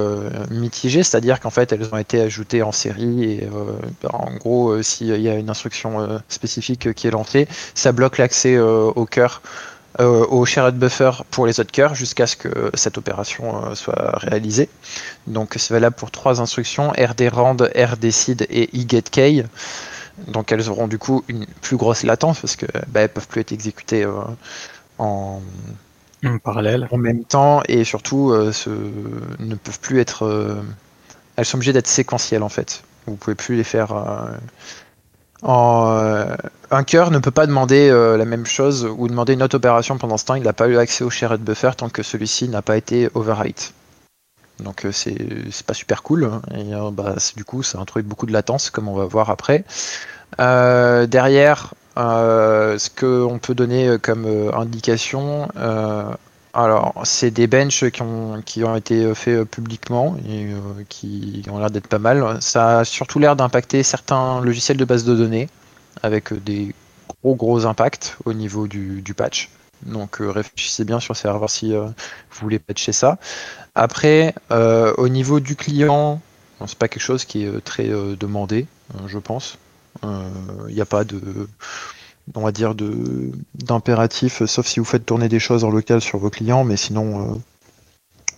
mitigées, 0.50 1.04
c'est-à-dire 1.04 1.40
qu'en 1.40 1.50
fait 1.50 1.72
elles 1.72 1.90
ont 1.92 1.98
été 1.98 2.22
ajoutées 2.22 2.64
en 2.64 2.72
série 2.72 3.24
et 3.24 3.50
bah, 4.02 4.10
en 4.14 4.34
gros 4.36 4.82
s'il 4.82 5.20
y 5.20 5.30
a 5.30 5.36
une 5.36 5.50
instruction 5.50 6.22
spécifique 6.30 6.94
qui 6.94 7.08
est 7.08 7.12
lancée, 7.12 7.48
ça 7.76 7.92
bloque 7.92 8.18
l'accès 8.18 8.58
au 8.60 9.06
cœur 9.06 9.42
euh, 10.00 10.26
au 10.28 10.46
shared 10.46 10.76
buffer 10.76 11.12
pour 11.32 11.46
les 11.46 11.60
autres 11.60 11.72
cœurs 11.72 11.96
jusqu'à 11.96 12.26
ce 12.26 12.38
que 12.38 12.72
cette 12.76 12.98
opération 12.98 13.66
euh, 13.66 13.76
soit 13.76 14.18
réalisée. 14.20 14.70
Donc 15.28 15.56
c'est 15.58 15.74
valable 15.74 15.98
pour 15.98 16.12
trois 16.12 16.40
instructions, 16.40 16.94
rdrand, 16.98 17.70
rdseed 17.76 18.48
et 18.50 18.70
igetkey. 18.72 19.44
Donc 20.28 20.52
elles 20.52 20.70
auront 20.70 20.88
du 20.88 20.98
coup 20.98 21.24
une 21.28 21.46
plus 21.46 21.78
grosse 21.78 22.04
latence 22.04 22.40
parce 22.40 22.56
que 22.56 22.66
bah, 22.88 23.02
elles 23.02 23.10
peuvent 23.10 23.28
plus 23.28 23.42
être 23.42 23.52
exécutées 23.52 24.04
euh, 24.04 24.22
en, 24.98 25.42
parallèle 26.44 26.88
en 26.92 26.98
même 26.98 27.24
temps 27.24 27.64
et 27.68 27.84
surtout 27.84 28.34
ce, 28.52 28.70
ne 29.40 29.56
peuvent 29.56 29.80
plus 29.80 30.00
être 30.00 30.62
elles 31.36 31.46
sont 31.46 31.58
obligées 31.58 31.74
d'être 31.74 31.88
séquentielles 31.88 32.44
en 32.44 32.50
fait. 32.50 32.84
Vous 33.08 33.16
pouvez 33.16 33.36
plus 33.36 33.56
les 33.56 33.64
faire 33.64 33.94
euh, 35.44 36.36
un 36.70 36.84
cœur 36.84 37.12
ne 37.12 37.18
peut 37.18 37.32
pas 37.32 37.48
demander 37.48 37.90
euh, 37.90 38.16
la 38.18 38.26
même 38.26 38.46
chose 38.46 38.88
ou 38.98 39.08
demander 39.08 39.34
une 39.34 39.44
autre 39.44 39.56
opération 39.56 39.98
pendant 39.98 40.18
ce 40.18 40.26
temps. 40.26 40.36
Il 40.36 40.44
n'a 40.44 40.54
pas 40.54 40.68
eu 40.68 40.78
accès 40.78 41.04
au 41.04 41.10
shared 41.10 41.42
buffer 41.42 41.72
tant 41.76 41.90
que 41.90 42.04
celui-ci 42.04 42.48
n'a 42.48 42.62
pas 42.62 42.78
été 42.78 43.10
overwrite. 43.16 43.74
Donc 44.62 44.86
euh, 44.86 44.92
c'est 44.92 45.66
pas 45.66 45.74
super 45.74 46.04
cool. 46.04 46.26
Hein. 46.26 46.42
Et 46.56 46.72
bah, 46.94 47.16
du 47.36 47.46
coup, 47.46 47.64
ça 47.64 47.80
introduit 47.80 48.08
beaucoup 48.08 48.26
de 48.26 48.34
latence, 48.34 48.70
comme 48.70 48.88
on 48.88 48.96
va 48.96 49.06
voir 49.06 49.30
après. 49.30 49.64
derrière, 50.38 51.74
ce 51.98 52.90
qu'on 52.90 53.40
peut 53.40 53.56
donner 53.56 53.98
comme 54.02 54.52
indication, 54.54 55.48
alors, 56.54 56.94
c'est 57.06 57.32
des 57.32 57.48
benches 57.48 57.90
qui 57.92 58.02
ont, 58.02 58.42
qui 58.46 58.64
ont 58.64 58.76
été 58.76 59.16
faits 59.16 59.46
publiquement 59.46 60.18
et 60.28 60.48
euh, 60.48 60.84
qui 60.90 61.44
ont 61.50 61.60
l'air 61.60 61.72
d'être 61.72 61.88
pas 61.88 62.00
mal. 62.00 62.42
Ça 62.42 62.80
a 62.80 62.86
surtout 62.86 63.20
l'air 63.20 63.38
d'impacter 63.38 63.84
certains 63.84 64.42
logiciels 64.42 64.78
de 64.78 64.84
base 64.84 65.06
de 65.06 65.16
données 65.16 65.48
avec 66.04 66.34
des 66.44 66.76
gros 67.24 67.36
gros 67.36 67.66
impacts 67.66 68.18
au 68.26 68.34
niveau 68.34 68.68
du, 68.68 69.14
patch. 69.16 69.50
Donc 69.86 70.22
euh, 70.22 70.30
réfléchissez 70.30 70.86
bien 70.86 71.00
sur 71.00 71.16
serveur 71.16 71.50
si 71.50 71.74
euh, 71.74 71.86
vous 71.86 72.42
voulez 72.42 72.60
patcher 72.60 72.92
ça. 72.92 73.18
Après, 73.76 74.36
au 74.50 75.08
niveau 75.08 75.40
du 75.40 75.56
client, 75.56 76.22
c'est 76.68 76.78
pas 76.78 76.90
quelque 76.90 77.04
chose 77.04 77.24
qui 77.24 77.46
est 77.46 77.62
très 77.64 77.88
demandé, 77.88 78.68
je 79.08 79.18
pense. 79.18 79.58
Il 80.04 80.74
n'y 80.74 80.82
a 80.82 80.86
pas 80.86 81.06
de 81.06 81.48
on 82.36 82.42
va 82.42 82.52
dire, 82.52 82.76
d'impératif, 83.56 84.46
sauf 84.46 84.66
si 84.66 84.80
vous 84.80 84.86
faites 84.86 85.06
tourner 85.06 85.30
des 85.30 85.40
choses 85.40 85.64
en 85.64 85.70
local 85.70 86.02
sur 86.02 86.20
vos 86.20 86.30
clients, 86.30 86.64
mais 86.64 86.78
sinon, 86.78 87.34
euh, 87.34 87.36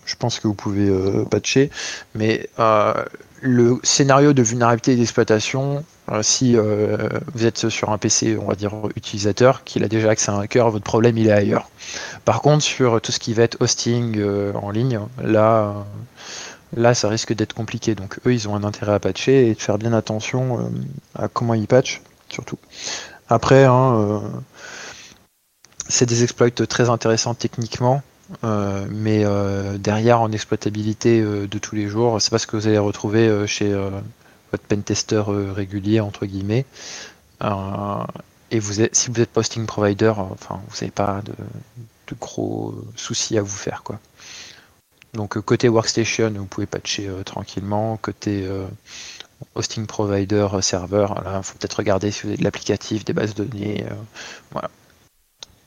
je 0.04 0.16
pense 0.16 0.40
que 0.40 0.48
vous 0.48 0.54
pouvez 0.54 0.88
euh, 0.88 1.24
patcher. 1.24 1.70
Mais 2.14 2.48
euh, 2.58 3.04
le 3.40 3.78
scénario 3.82 4.32
de 4.32 4.42
vulnérabilité 4.42 4.96
d'exploitation, 4.96 5.84
si 6.22 6.56
vous 6.56 7.46
êtes 7.46 7.68
sur 7.68 7.90
un 7.90 7.98
PC, 7.98 8.36
on 8.38 8.46
va 8.46 8.54
dire, 8.54 8.72
utilisateur, 8.96 9.64
qui 9.64 9.82
a 9.82 9.88
déjà 9.88 10.10
accès 10.10 10.30
à 10.30 10.34
un 10.34 10.46
cœur, 10.46 10.70
votre 10.70 10.84
problème, 10.84 11.16
il 11.18 11.28
est 11.28 11.32
ailleurs. 11.32 11.68
Par 12.24 12.42
contre, 12.42 12.62
sur 12.62 13.00
tout 13.00 13.12
ce 13.12 13.18
qui 13.18 13.34
va 13.34 13.42
être 13.44 13.56
hosting 13.60 14.22
en 14.54 14.70
ligne, 14.70 15.00
là... 15.22 15.74
Là, 16.76 16.92
ça 16.92 17.08
risque 17.08 17.32
d'être 17.32 17.52
compliqué. 17.52 17.94
Donc, 17.94 18.18
eux, 18.26 18.34
ils 18.34 18.48
ont 18.48 18.56
un 18.56 18.64
intérêt 18.64 18.94
à 18.94 18.98
patcher 18.98 19.48
et 19.48 19.54
de 19.54 19.60
faire 19.60 19.78
bien 19.78 19.92
attention 19.92 20.72
à 21.14 21.28
comment 21.28 21.54
ils 21.54 21.68
patchent, 21.68 22.02
surtout. 22.28 22.58
Après, 23.28 23.64
hein, 23.64 23.94
euh, 23.96 24.18
c'est 25.88 26.06
des 26.06 26.22
exploits 26.22 26.50
très 26.50 26.90
intéressants 26.90 27.34
techniquement, 27.34 28.02
euh, 28.42 28.86
mais 28.90 29.22
euh, 29.24 29.78
derrière, 29.78 30.20
en 30.20 30.30
exploitabilité 30.30 31.22
de 31.22 31.58
tous 31.58 31.74
les 31.74 31.88
jours, 31.88 32.20
c'est 32.20 32.30
pas 32.30 32.38
ce 32.38 32.46
que 32.46 32.56
vous 32.56 32.66
allez 32.66 32.78
retrouver 32.78 33.46
chez 33.46 33.74
votre 34.54 34.64
pentester 34.64 35.22
régulier, 35.26 36.00
entre 36.00 36.26
guillemets. 36.26 36.64
et 38.50 38.58
vous 38.58 38.72
si 38.92 39.10
vous 39.10 39.20
êtes 39.20 39.30
posting 39.30 39.66
provider, 39.66 40.12
enfin, 40.16 40.60
vous 40.68 40.76
n'avez 40.76 40.90
pas 40.90 41.22
de, 41.24 41.34
gros 42.20 42.74
soucis 42.96 43.36
à 43.38 43.42
vous 43.42 43.56
faire. 43.56 43.82
Quoi. 43.82 43.98
Donc 45.14 45.38
côté 45.40 45.68
workstation, 45.68 46.30
vous 46.30 46.46
pouvez 46.46 46.66
patcher 46.66 47.10
tranquillement. 47.24 47.96
Côté 47.96 48.48
hosting 49.54 49.86
provider, 49.86 50.48
euh, 50.52 50.60
serveur. 50.60 51.22
il 51.26 51.42
faut 51.42 51.56
peut-être 51.58 51.74
regarder 51.74 52.10
si 52.10 52.22
vous 52.22 52.28
avez 52.28 52.36
de 52.38 52.44
l'applicatif, 52.44 53.04
des 53.04 53.12
bases 53.12 53.34
de 53.34 53.44
données. 53.44 53.84
Euh, 53.84 53.94
voilà. 54.50 54.70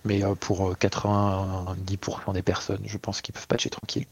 Mais 0.05 0.23
euh, 0.23 0.35
pour 0.35 0.73
90% 0.75 2.33
des 2.33 2.41
personnes, 2.41 2.81
je 2.85 2.97
pense 2.97 3.21
qu'ils 3.21 3.33
peuvent 3.33 3.47
patcher 3.47 3.69
tranquille. 3.69 4.05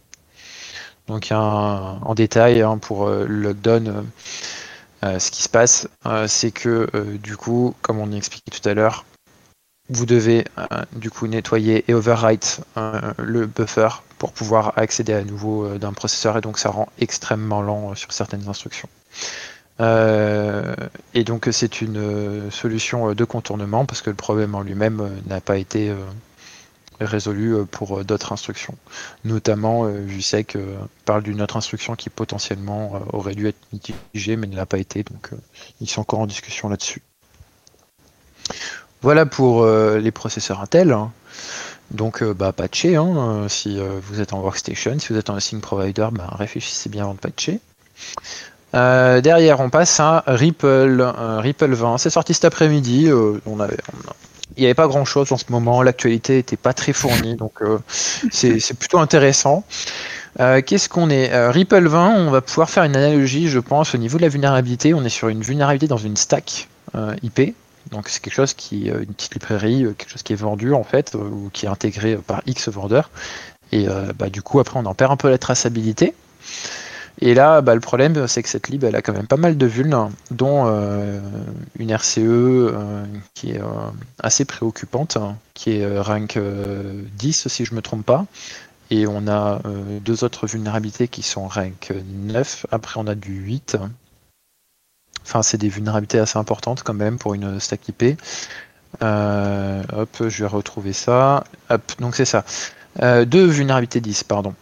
Donc 1.07 1.27
en 1.31 2.15
détail, 2.15 2.63
hein, 2.63 2.79
pour 2.79 3.07
le 3.07 3.25
lockdown, 3.25 4.05
ce 5.03 5.31
qui 5.31 5.43
se 5.43 5.49
passe, 5.49 5.88
c'est 6.27 6.51
que 6.51 6.89
du 7.21 7.38
coup, 7.38 7.75
comme 7.81 7.99
on 7.99 8.12
expliqué 8.12 8.49
tout 8.51 8.67
à 8.67 8.73
l'heure, 8.73 9.05
vous 9.89 10.05
devez 10.05 10.45
du 10.93 11.12
coup 11.12 11.27
nettoyer 11.27 11.86
et 11.88 11.93
overwrite 11.93 12.62
le 13.17 13.45
buffer 13.45 13.89
pour 14.17 14.34
pouvoir 14.34 14.73
accéder 14.77 15.13
à 15.13 15.23
nouveau 15.23 15.77
d'un 15.77 15.93
processeur 15.93 16.38
et 16.38 16.41
donc 16.41 16.58
ça 16.58 16.69
rend 16.69 16.89
extrêmement 16.99 17.62
lent 17.62 17.93
sur 17.93 18.12
certaines 18.13 18.47
instructions. 18.49 18.89
Euh, 19.81 20.73
et 21.13 21.25
donc 21.25 21.49
c'est 21.51 21.81
une 21.81 21.97
euh, 21.97 22.49
solution 22.49 23.10
euh, 23.10 23.15
de 23.15 23.25
contournement 23.25 23.86
parce 23.86 24.01
que 24.01 24.10
le 24.10 24.15
problème 24.15 24.55
en 24.55 24.62
lui-même 24.62 25.21
n'a 25.27 25.41
pas 25.41 25.58
été 25.58 25.93
résolu 26.99 27.65
pour 27.69 28.03
d'autres 28.03 28.31
instructions. 28.31 28.75
Notamment, 29.23 29.89
JSEC 30.08 30.58
parle 31.05 31.23
d'une 31.23 31.41
autre 31.41 31.58
instruction 31.58 31.95
qui 31.95 32.10
potentiellement 32.10 33.01
aurait 33.13 33.36
dû 33.36 33.47
être 33.47 33.60
mitigée 33.73 34.36
mais 34.36 34.47
ne 34.47 34.55
l'a 34.55 34.65
pas 34.65 34.77
été, 34.77 35.03
donc 35.03 35.31
ils 35.81 35.89
sont 35.89 36.01
encore 36.01 36.19
en 36.19 36.27
discussion 36.27 36.69
là-dessus. 36.69 37.01
Voilà 39.01 39.25
pour 39.25 39.65
les 39.65 40.12
processeurs 40.12 40.62
Intel. 40.62 40.91
Hein. 40.91 41.12
Donc, 41.91 42.23
bah, 42.23 42.51
patcher, 42.51 42.95
hein, 42.95 43.47
si 43.49 43.77
vous 43.79 44.21
êtes 44.21 44.34
en 44.34 44.39
workstation, 44.39 44.97
si 44.99 45.13
vous 45.13 45.19
êtes 45.19 45.29
en 45.29 45.36
hosting 45.36 45.62
provider, 45.62 46.08
bah, 46.12 46.29
réfléchissez 46.31 46.89
bien 46.89 47.03
avant 47.03 47.13
de 47.13 47.19
patcher. 47.19 47.60
Euh, 48.75 49.21
derrière, 49.21 49.60
on 49.62 49.69
passe 49.69 49.99
à 49.99 50.23
Ripple, 50.27 51.13
Ripple 51.39 51.73
20. 51.73 51.97
C'est 51.97 52.10
sorti 52.10 52.34
cet 52.34 52.45
après-midi. 52.45 53.08
Euh, 53.08 53.39
on 53.45 53.60
avait, 53.60 53.77
il 54.57 54.61
n'y 54.61 54.65
avait 54.65 54.73
pas 54.73 54.87
grand-chose 54.87 55.31
en 55.31 55.37
ce 55.37 55.45
moment. 55.49 55.81
L'actualité 55.81 56.35
n'était 56.35 56.57
pas 56.57 56.73
très 56.73 56.93
fournie, 56.93 57.35
donc 57.37 57.61
euh, 57.61 57.79
c'est 58.31 58.77
plutôt 58.77 58.99
intéressant. 58.99 59.63
Qu'est-ce 60.37 60.89
qu'on 60.89 61.09
est, 61.09 61.47
Ripple 61.49 61.87
20, 61.87 62.15
on 62.17 62.29
va 62.29 62.41
pouvoir 62.41 62.69
faire 62.69 62.83
une 62.83 62.95
analogie, 62.97 63.47
je 63.47 63.59
pense, 63.59 63.95
au 63.95 63.97
niveau 63.97 64.17
de 64.17 64.23
la 64.23 64.27
vulnérabilité. 64.27 64.93
On 64.93 65.05
est 65.05 65.09
sur 65.09 65.29
une 65.29 65.41
vulnérabilité 65.41 65.87
dans 65.87 65.97
une 65.97 66.17
stack 66.17 66.67
IP. 67.23 67.55
Donc 67.91 68.09
c'est 68.09 68.21
quelque 68.21 68.33
chose 68.33 68.53
qui, 68.53 68.87
une 68.87 69.13
petite 69.13 69.35
librairie, 69.35 69.85
quelque 69.97 70.09
chose 70.09 70.23
qui 70.23 70.33
est 70.33 70.35
vendu 70.35 70.73
en 70.73 70.83
fait, 70.83 71.15
ou 71.15 71.49
qui 71.53 71.67
est 71.67 71.69
intégré 71.69 72.17
par 72.17 72.41
X 72.47 72.67
vendeurs. 72.67 73.11
Et 73.71 73.87
bah, 74.19 74.29
du 74.29 74.41
coup, 74.41 74.59
après, 74.59 74.77
on 74.77 74.85
en 74.85 74.93
perd 74.93 75.13
un 75.13 75.15
peu 75.15 75.29
la 75.29 75.37
traçabilité. 75.37 76.13
Et 77.21 77.34
là, 77.34 77.62
bah, 77.62 77.75
le 77.75 77.82
problème, 77.82 78.28
c'est 78.28 78.43
que 78.43 78.49
cette 78.49 78.67
lib, 78.67 78.84
elle 78.84 78.95
a 78.95 79.01
quand 79.01 79.13
même 79.13 79.28
pas 79.28 79.38
mal 79.38 79.58
de 79.58 79.65
vulnes, 79.65 80.10
dont 80.32 80.65
euh, 80.67 81.19
une 81.80 81.91
RCE 81.91 82.17
euh, 82.19 83.06
qui 83.34 83.51
est 83.51 83.62
euh, 83.62 83.89
assez 84.19 84.43
préoccupante, 84.43 85.17
qui 85.54 85.78
est 85.78 85.99
rank 85.99 86.38
10 87.17 87.47
si 87.47 87.65
je 87.65 87.73
me 87.73 87.82
trompe 87.82 88.06
pas. 88.06 88.25
Et 88.91 89.08
on 89.08 89.28
a 89.28 89.62
deux 90.01 90.23
autres 90.23 90.45
vulnérabilités 90.45 91.08
qui 91.08 91.23
sont 91.23 91.47
rank 91.47 91.91
9. 92.06 92.67
Après, 92.71 92.99
on 92.99 93.08
a 93.08 93.15
du 93.15 93.34
8. 93.34 93.78
Enfin, 95.23 95.41
c'est 95.41 95.58
des 95.58 95.69
vulnérabilités 95.69 96.19
assez 96.19 96.38
importantes 96.38 96.84
quand 96.84 96.93
même 96.93 97.17
pour 97.17 97.34
une 97.34 97.60
stack 97.60 97.88
IP. 97.88 98.21
hop, 99.01 100.23
je 100.28 100.43
vais 100.43 100.47
retrouver 100.47 100.93
ça. 100.93 101.45
Hop, 101.71 101.82
donc 101.99 102.15
c'est 102.15 102.25
ça. 102.25 102.45
Euh, 103.01 103.25
deux 103.25 103.45
vulnérabilités 103.45 103.99
10, 103.99 104.23
pardon. 104.23 104.53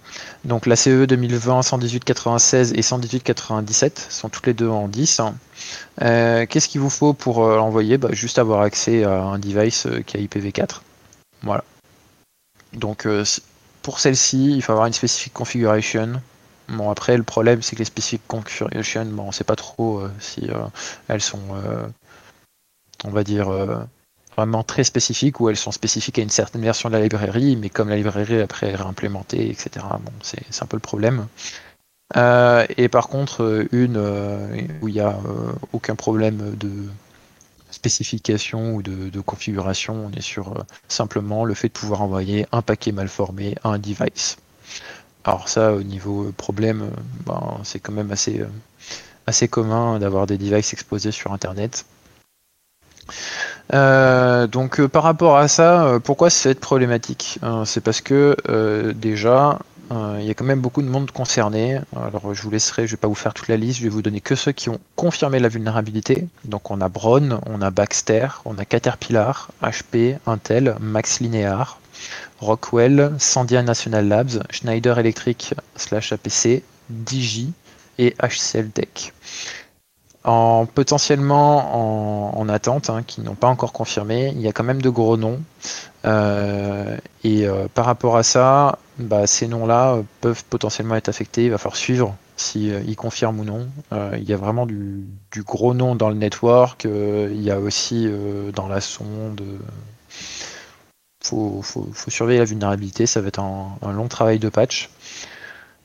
Donc 0.43 0.65
la 0.65 0.76
CE 0.76 1.06
2020 1.06 1.62
118.96 1.62 2.74
et 2.74 2.82
118.97 2.82 4.10
sont 4.10 4.30
toutes 4.30 4.48
les 4.48 4.54
deux 4.54 4.67
en 4.67 4.88
10. 4.88 5.22
Euh, 6.02 6.46
qu'est-ce 6.48 6.67
qu'il 6.67 6.82
vous 6.82 6.89
faut 6.89 7.13
pour 7.13 7.46
euh, 7.46 7.58
l'envoyer? 7.58 7.98
Bah, 7.98 8.10
Juste 8.12 8.39
avoir 8.39 8.62
accès 8.62 9.04
à 9.04 9.22
un 9.22 9.39
device 9.39 9.88
qui 10.08 10.17
a 10.17 10.19
IPv4. 10.19 10.82
Voilà. 11.43 11.63
Donc 12.74 13.08
pour 13.84 14.00
celle-ci, 14.00 14.56
il 14.56 14.62
faut 14.63 14.72
avoir 14.72 14.88
une 14.88 14.93
specific 14.93 15.34
configuration. 15.34 16.22
Bon 16.69 16.89
après 16.89 17.17
le 17.17 17.24
problème 17.24 17.62
c'est 17.62 17.76
que 17.76 17.80
les 17.80 17.86
specific 17.86 18.26
configuration, 18.28 19.06
bon, 19.06 19.24
on 19.24 19.32
sait 19.32 19.43
pas 19.43 19.58
trop 19.58 20.02
si 20.19 20.48
elles 21.08 21.22
sont 21.22 21.41
on 23.04 23.10
va 23.10 23.24
dire 23.24 23.52
vraiment 24.36 24.63
très 24.63 24.84
spécifiques 24.84 25.39
où 25.39 25.50
elles 25.50 25.58
sont 25.58 25.72
spécifiques 25.72 26.19
à 26.19 26.22
une 26.22 26.30
certaine 26.30 26.62
version 26.62 26.89
de 26.89 26.96
la 26.96 27.02
librairie, 27.02 27.56
mais 27.56 27.69
comme 27.69 27.89
la 27.89 27.96
librairie 27.96 28.41
après 28.41 28.69
est 28.69 28.76
réimplémentée, 28.76 29.50
etc. 29.50 29.86
Bon, 30.02 30.12
c'est 30.22 30.63
un 30.63 30.65
peu 30.65 30.78
le 30.78 30.82
problème. 30.82 31.28
Euh, 32.15 32.65
et 32.78 32.89
par 32.89 33.08
contre, 33.08 33.65
une 33.72 33.98
euh, 33.98 34.62
où 34.82 34.88
il 34.88 34.93
n'y 34.93 35.00
a 35.00 35.10
euh, 35.10 35.54
aucun 35.72 35.96
problème 35.96 36.56
de 36.56 36.72
spécification 37.72 38.76
ou 38.76 38.84
de, 38.84 39.19
configuration. 39.22 40.08
On 40.08 40.12
est 40.12 40.22
sur 40.22 40.63
simplement 40.88 41.43
le 41.43 41.54
fait 41.56 41.69
de 41.69 41.74
pouvoir 41.74 42.02
envoyer 42.02 42.46
un 42.52 42.62
paquet 42.62 42.91
mal 42.91 43.08
formé 43.08 43.56
à 43.63 43.69
un 43.69 43.80
device. 43.80 44.38
Alors 45.24 45.50
ça, 45.50 45.74
au 45.74 45.82
niveau 45.82 46.32
problème, 46.38 46.91
ben, 47.26 47.58
c'est 47.63 47.80
quand 47.80 47.93
même 47.93 48.12
assez, 48.12 48.43
assez 49.26 49.48
commun 49.48 49.98
d'avoir 49.98 50.28
des 50.28 50.38
devices 50.38 50.74
exposés 50.74 51.12
sur 51.12 51.32
Internet. 51.32 51.86
Donc 53.72 54.86
par 54.88 55.04
rapport 55.04 55.38
à 55.38 55.48
ça, 55.48 56.00
pourquoi 56.04 56.30
c'est 56.30 56.60
problématique 56.60 57.39
C'est 57.66 57.82
parce 57.82 58.02
que 58.02 58.36
déjà, 58.96 59.60
euh, 59.92 60.18
il 60.20 60.26
y 60.26 60.32
a 60.32 60.34
quand 60.34 60.46
même 60.46 60.62
beaucoup 60.62 60.82
de 60.82 60.88
monde 60.88 61.12
concerné. 61.12 61.80
Alors 61.96 62.34
je 62.34 62.42
vous 62.42 62.50
laisserai, 62.50 62.88
je 62.88 62.92
vais 62.92 62.98
pas 62.98 63.08
vous 63.08 63.16
faire 63.16 63.34
toute 63.34 63.48
la 63.48 63.58
liste, 63.58 63.80
je 63.80 63.84
vais 63.84 63.89
vous 63.89 64.02
donner 64.02 64.22
que 64.22 64.36
ceux 64.36 64.52
qui 64.52 64.70
ont 64.70 64.80
confirmé 64.96 65.39
la 65.39 65.50
vulnérabilité. 65.50 66.28
Donc 66.46 66.72
on 66.72 66.82
a 66.82 66.89
Bron, 66.89 67.39
on 67.46 67.62
a 67.62 67.70
Baxter, 67.70 68.28
on 68.46 68.58
a 68.58 68.66
Caterpillar, 68.66 69.50
HP, 69.62 70.18
Intel, 70.26 70.76
Max 70.80 71.20
Linear, 71.20 71.80
Rockwell, 72.39 73.13
Sandia 73.20 73.62
National 73.62 74.08
Labs, 74.08 74.39
Schneider 74.50 74.98
Electric 74.98 75.54
slash 75.76 76.12
APC, 76.12 76.63
Digi 76.89 77.54
et 78.00 78.16
HCL 78.22 78.70
Tech 78.70 79.13
en 80.24 80.66
potentiellement 80.66 82.38
en, 82.40 82.50
attente, 82.50 82.90
hein, 82.90 83.04
qui 83.06 83.22
n'ont 83.22 83.36
pas 83.36 83.48
encore 83.48 83.74
confirmé. 83.74 84.32
Il 84.36 84.42
y 84.42 84.48
a 84.48 84.54
quand 84.54 84.64
même 84.64 84.82
de 84.82 84.90
gros 84.90 85.18
noms. 85.18 85.42
Euh, 86.06 86.98
et 87.24 87.46
euh, 87.48 87.68
par 87.74 87.86
rapport 87.86 88.18
à 88.18 88.24
ça, 88.24 88.78
bah, 89.00 89.28
ces 89.28 89.48
noms-là 89.48 89.98
peuvent 90.22 90.44
potentiellement 90.46 90.96
être 90.96 91.10
affectés. 91.10 91.46
Il 91.46 91.52
va 91.52 91.58
falloir 91.58 91.76
suivre 91.76 92.16
s'ils 92.36 92.62
si, 92.62 92.92
euh, 92.92 92.96
confirment 92.96 93.40
ou 93.40 93.44
non. 93.44 93.68
il 94.18 94.24
y 94.24 94.34
a 94.34 94.38
vraiment 94.38 94.66
du, 94.66 95.06
gros 95.40 95.74
nom 95.74 95.96
dans 95.96 96.10
le 96.10 96.16
network. 96.16 96.86
il 96.86 97.42
y 97.42 97.52
a 97.52 97.60
aussi 97.60 98.10
dans 98.56 98.68
la 98.68 98.82
sonde. 98.82 99.42
Il 101.22 101.28
faut, 101.28 101.62
faut, 101.62 101.90
surveiller 102.10 102.40
la 102.40 102.46
vulnérabilité. 102.46 103.06
Ça 103.06 103.22
va 103.22 103.28
être 103.28 103.40
un 103.40 103.92
long 103.92 104.08
travail 104.08 104.40
de 104.40 104.50
patch. 104.50 104.90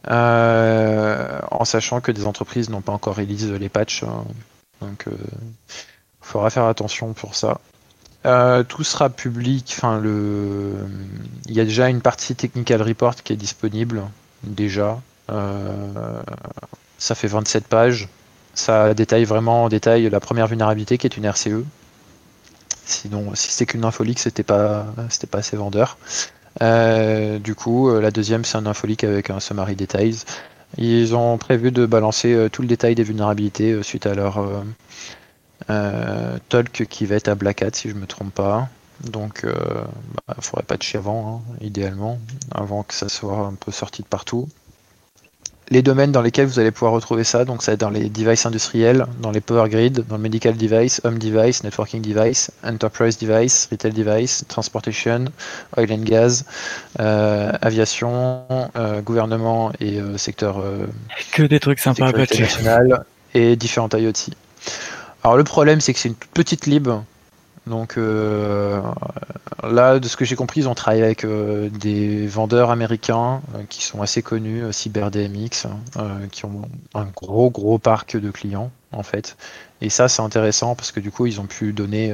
Euh, 0.07 1.41
en 1.51 1.65
sachant 1.65 2.01
que 2.01 2.13
des 2.13 2.27
entreprises 2.27 2.71
n'ont 2.71 2.81
pas 2.81 2.93
encore 2.93 3.17
release 3.17 3.51
les 3.51 3.69
patchs. 3.69 4.05
Hein. 4.05 4.25
donc 4.81 5.05
il 5.07 5.13
euh, 5.13 5.17
faudra 6.21 6.51
faire 6.51 6.65
attention 6.65 7.13
pour 7.13 7.35
ça. 7.35 7.61
Euh, 8.27 8.63
tout 8.63 8.85
sera 8.85 9.11
public. 9.11 9.75
Enfin. 9.77 10.01
Il 10.05 11.55
y 11.55 11.61
a 11.61 11.65
déjà 11.65 11.89
une 11.89 12.01
partie 12.01 12.35
technical 12.35 12.83
report 12.83 13.17
qui 13.17 13.33
est 13.33 13.37
disponible 13.37 14.03
déjà. 14.45 15.01
ça 16.99 17.15
fait 17.15 17.29
27 17.29 17.67
pages. 17.67 18.09
Ça 18.55 18.95
détaille 18.95 19.25
vraiment 19.25 19.65
en 19.65 19.69
détail 19.69 20.11
la 20.11 20.21
première 20.21 20.47
vulnérabilité 20.47 20.99
qui 20.99 21.07
est 21.07 21.17
une 21.17 21.27
RCE. 21.27 21.65
Sinon, 22.85 23.35
si 23.35 23.51
c'était 23.51 23.67
qu'une 23.67 23.85
infolique, 23.85 24.19
c'était 24.19 24.43
pas, 24.43 24.87
c'était 25.11 25.27
pas 25.27 25.39
assez 25.39 25.57
vendeur. 25.57 25.99
Euh, 26.63 27.39
du 27.39 27.55
coup, 27.55 27.89
euh, 27.89 28.01
la 28.01 28.11
deuxième, 28.11 28.45
c'est 28.45 28.57
un 28.57 28.67
infolique 28.67 29.05
avec 29.05 29.31
un 29.31 29.41
summary 29.41 29.77
details. 29.77 30.17
Ils 30.77 31.15
ont 31.15 31.39
prévu 31.39 31.71
de 31.73 31.87
balancer 31.87 32.35
euh, 32.35 32.49
tout 32.49 32.63
le 32.63 32.69
détail 32.69 32.95
des 32.95 33.03
vulnérabilités 33.03 33.83
suite 33.83 34.07
à 34.07 34.15
leur 34.15 34.45
talk 36.49 36.87
qui 36.89 37.07
va 37.07 37.17
être 37.17 37.29
à 37.29 37.35
Black 37.35 37.63
Hat, 37.63 37.71
si 37.75 37.89
je 37.89 37.95
me 37.95 38.07
trompe 38.07 38.35
pas. 38.35 38.69
Donc, 39.05 39.43
il 39.45 39.51
bah, 40.27 40.37
faudrait 40.41 40.65
patcher 40.65 40.99
avant, 40.99 41.45
hein, 41.47 41.57
idéalement, 41.61 42.19
avant 42.53 42.83
que 42.83 42.95
ça 42.95 43.09
soit 43.09 43.39
un 43.39 43.55
peu 43.55 43.71
sorti 43.71 44.03
de 44.03 44.09
partout 44.09 44.49
les 45.71 45.83
domaines 45.83 46.13
dans 46.13 46.23
lesquels 46.23 46.47
vous 46.47 46.59
allez 46.59 46.71
pouvoir 46.71 46.93
retrouver 46.93 47.25
ça, 47.25 47.45
donc 47.45 47.63
ça 47.63 47.73
va 47.73 47.75
être 47.75 47.81
dans 47.81 47.91
les 47.91 48.09
devices 48.09 48.47
industriels, 48.47 49.07
dans 49.21 49.31
les 49.31 49.41
power 49.41 49.69
grid, 49.69 50.05
dans 50.09 50.17
le 50.17 50.23
medical 50.23 50.57
device, 50.57 51.01
home 51.05 51.19
device, 51.19 51.63
networking 51.63 52.01
device, 52.03 52.51
enterprise 52.65 53.19
device, 53.19 53.69
retail 53.71 53.93
device, 53.93 54.45
transportation, 54.49 55.27
oil 55.77 55.93
and 55.93 56.05
gas, 56.05 56.45
euh, 57.01 57.53
aviation, 57.61 58.45
euh, 58.77 59.01
gouvernement 59.03 59.73
et 59.81 59.99
euh, 60.01 60.17
secteur 60.17 60.63
que 61.33 61.43
des 61.43 61.61
trucs 61.61 61.81
sympas 61.81 62.13
et 63.35 63.57
différents 63.57 63.89
IoT. 63.93 64.33
Alors 65.23 65.37
le 65.37 65.45
problème 65.45 65.81
c'est 65.81 65.93
que 65.93 65.99
c'est 65.99 66.09
une 66.09 66.15
toute 66.15 66.31
petite 66.31 66.67
lib 66.67 66.89
donc 67.69 67.97
euh, 67.97 68.83
là, 69.63 69.99
de 69.99 70.09
ce 70.09 70.17
que 70.17 70.25
j'ai 70.25 70.37
compris, 70.37 70.61
ils 70.61 70.69
ont 70.69 70.75
travaillé 70.75 71.05
avec 71.05 71.25
euh, 71.25 71.69
des 71.69 72.27
vendeurs 72.27 72.71
américains 72.71 73.43
euh, 73.55 73.63
qui 73.69 73.85
sont 73.85 74.03
assez 74.03 74.23
connus, 74.23 74.65
CyberDMX, 74.73 75.67
qui 76.33 76.45
ont 76.45 76.63
un 76.95 77.05
gros 77.05 77.51
gros 77.51 77.79
parc 77.79 78.17
de 78.17 78.31
clients 78.31 78.71
en 78.93 79.03
fait. 79.03 79.37
Et 79.81 79.91
ça, 79.91 80.09
c'est 80.09 80.23
intéressant 80.23 80.75
parce 80.75 80.91
que 80.91 80.99
du 80.99 81.13
coup, 81.13 81.27
ils 81.27 81.41
ont 81.41 81.47
pu 81.47 81.73
donner, 81.73 82.13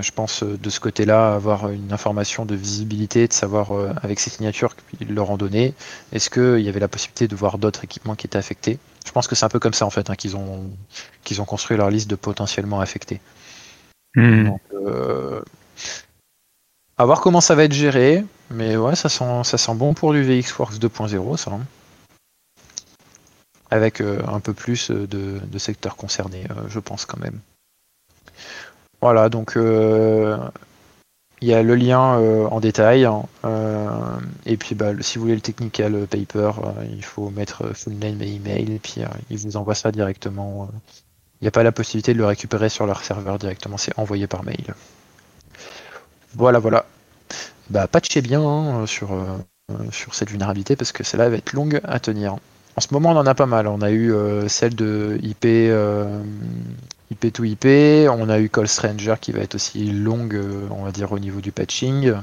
je 0.00 0.10
pense, 0.10 0.42
de 0.42 0.70
ce 0.70 0.80
côté-là, 0.80 1.34
avoir 1.34 1.70
une 1.70 1.94
information 1.94 2.44
de 2.44 2.54
visibilité, 2.54 3.26
de 3.26 3.32
savoir 3.32 3.70
avec 4.02 4.20
ces 4.20 4.28
signatures 4.28 4.74
qu'ils 4.76 5.14
leur 5.14 5.30
ont 5.30 5.38
donné, 5.38 5.72
est-ce 6.12 6.28
qu'il 6.28 6.62
y 6.62 6.68
avait 6.68 6.80
la 6.80 6.88
possibilité 6.88 7.26
de 7.26 7.34
voir 7.36 7.56
d'autres 7.56 7.84
équipements 7.84 8.16
qui 8.16 8.26
étaient 8.26 8.36
affectés. 8.36 8.78
Je 9.06 9.12
pense 9.12 9.26
que 9.26 9.34
c'est 9.34 9.46
un 9.46 9.48
peu 9.48 9.60
comme 9.60 9.72
ça 9.72 9.86
en 9.86 9.90
fait 9.90 10.10
hein, 10.10 10.16
qu'ils 10.16 10.36
ont 10.36 10.68
qu'ils 11.24 11.40
ont 11.40 11.46
construit 11.46 11.78
leur 11.78 11.88
liste 11.88 12.10
de 12.10 12.16
potentiellement 12.16 12.80
affectés. 12.80 13.20
Euh, 14.18 15.40
à 16.96 17.04
voir 17.04 17.20
comment 17.20 17.40
ça 17.40 17.54
va 17.54 17.64
être 17.64 17.72
géré, 17.72 18.24
mais 18.50 18.76
ouais, 18.76 18.96
ça 18.96 19.08
sent, 19.08 19.44
ça 19.44 19.58
sent 19.58 19.74
bon 19.74 19.94
pour 19.94 20.12
du 20.12 20.22
VXWorks 20.22 20.74
2.0, 20.74 21.36
ça. 21.36 21.52
Hein. 21.52 21.60
Avec 23.70 24.00
euh, 24.00 24.20
un 24.26 24.40
peu 24.40 24.54
plus 24.54 24.90
de, 24.90 25.58
secteurs 25.58 25.96
concernés, 25.96 26.44
euh, 26.50 26.68
je 26.68 26.80
pense 26.80 27.04
quand 27.04 27.20
même. 27.20 27.38
Voilà, 29.00 29.28
donc 29.28 29.52
il 29.56 31.46
y 31.46 31.54
a 31.54 31.62
le 31.62 31.76
lien 31.76 32.18
en 32.48 32.58
détail. 32.58 33.04
Hein, 33.04 33.22
et 34.44 34.56
puis 34.56 34.74
bah, 34.74 34.90
si 35.00 35.18
vous 35.18 35.22
voulez 35.22 35.36
le 35.36 35.40
technical 35.40 36.06
paper, 36.08 36.50
il 36.90 37.04
faut 37.04 37.30
mettre 37.30 37.76
full 37.76 37.92
name 37.92 38.20
et 38.22 38.34
email, 38.34 38.72
et 38.72 38.80
puis 38.80 39.02
il 39.30 39.38
vous 39.38 39.56
envoie 39.56 39.76
ça 39.76 39.92
directement 39.92 40.68
il 41.40 41.44
n'y 41.44 41.48
a 41.48 41.52
pas 41.52 41.62
la 41.62 41.72
possibilité 41.72 42.12
de 42.14 42.18
le 42.18 42.26
récupérer 42.26 42.68
sur 42.68 42.86
leur 42.86 43.04
serveur 43.04 43.38
directement, 43.38 43.76
c'est 43.76 43.96
envoyé 43.98 44.26
par 44.26 44.44
mail. 44.44 44.74
Voilà, 46.34 46.58
voilà. 46.58 46.86
Bah, 47.70 47.86
patchez 47.86 48.22
bien 48.22 48.42
hein, 48.42 48.86
sur, 48.86 49.12
euh, 49.12 49.24
sur 49.92 50.14
cette 50.14 50.30
vulnérabilité 50.30 50.74
parce 50.74 50.92
que 50.92 51.04
celle-là 51.04 51.28
va 51.28 51.36
être 51.36 51.52
longue 51.52 51.80
à 51.84 52.00
tenir. 52.00 52.36
En 52.76 52.80
ce 52.80 52.88
moment, 52.92 53.10
on 53.10 53.16
en 53.16 53.26
a 53.26 53.34
pas 53.34 53.46
mal. 53.46 53.66
On 53.66 53.82
a 53.82 53.90
eu 53.90 54.12
euh, 54.12 54.48
celle 54.48 54.74
de 54.74 55.18
IP, 55.22 55.44
euh, 55.44 56.22
IP. 57.10 57.66
On 58.10 58.28
a 58.28 58.38
eu 58.40 58.48
Call 58.48 58.68
Stranger 58.68 59.14
qui 59.20 59.32
va 59.32 59.40
être 59.40 59.54
aussi 59.54 59.90
longue, 59.90 60.40
on 60.70 60.84
va 60.84 60.92
dire, 60.92 61.12
au 61.12 61.18
niveau 61.18 61.40
du 61.40 61.52
patching. 61.52 62.14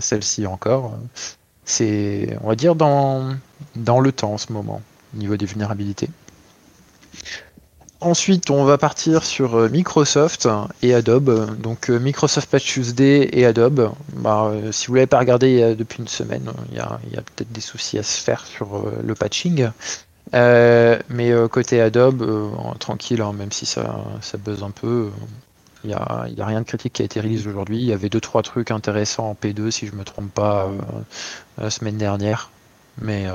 Celle-ci 0.00 0.46
encore. 0.46 0.98
C'est, 1.64 2.36
on 2.42 2.48
va 2.48 2.56
dire, 2.56 2.74
dans, 2.74 3.36
dans 3.76 4.00
le 4.00 4.12
temps 4.12 4.32
en 4.32 4.38
ce 4.38 4.52
moment, 4.52 4.82
au 5.14 5.18
niveau 5.18 5.36
des 5.36 5.46
vulnérabilités. 5.46 6.08
Ensuite, 8.04 8.50
on 8.50 8.64
va 8.64 8.78
partir 8.78 9.22
sur 9.22 9.54
euh, 9.54 9.68
Microsoft 9.68 10.48
et 10.82 10.92
Adobe. 10.92 11.56
Donc 11.60 11.88
euh, 11.88 12.00
Microsoft 12.00 12.50
Patch 12.50 12.64
Tuesday 12.64 13.28
et 13.32 13.46
Adobe. 13.46 13.92
Bah, 14.14 14.50
euh, 14.50 14.72
si 14.72 14.88
vous 14.88 14.94
l'avez 14.94 15.06
pas 15.06 15.20
regardé 15.20 15.76
depuis 15.76 16.00
une 16.00 16.08
semaine, 16.08 16.50
il 16.72 16.78
y 16.78 16.80
a, 16.80 16.98
peut-être 17.22 17.52
des 17.52 17.60
soucis 17.60 18.00
à 18.00 18.02
se 18.02 18.20
faire 18.20 18.44
sur 18.44 18.90
le 19.04 19.14
patching. 19.14 19.70
mais 20.32 21.32
côté 21.48 21.80
Adobe, 21.80 22.52
tranquille, 22.80 23.20
hein, 23.20 23.32
même 23.34 23.52
si 23.52 23.66
ça, 23.66 24.04
buzz 24.44 24.64
un 24.64 24.72
peu, 24.72 25.10
il 25.84 25.90
n'y 25.90 25.94
a, 25.94 26.26
rien 26.44 26.60
de 26.60 26.66
critique 26.66 26.94
qui 26.94 27.02
a 27.02 27.04
été 27.04 27.20
release 27.20 27.46
aujourd'hui. 27.46 27.78
Il 27.78 27.86
y 27.86 27.92
avait 27.92 28.08
deux 28.08 28.20
trois 28.20 28.42
trucs 28.42 28.72
intéressants 28.72 29.30
en 29.30 29.34
P2 29.40 29.70
si 29.70 29.86
je 29.86 29.94
me 29.94 30.02
trompe 30.02 30.32
pas 30.32 30.68
la 31.56 31.70
semaine 31.70 31.98
dernière, 31.98 32.50
mais 33.00 33.26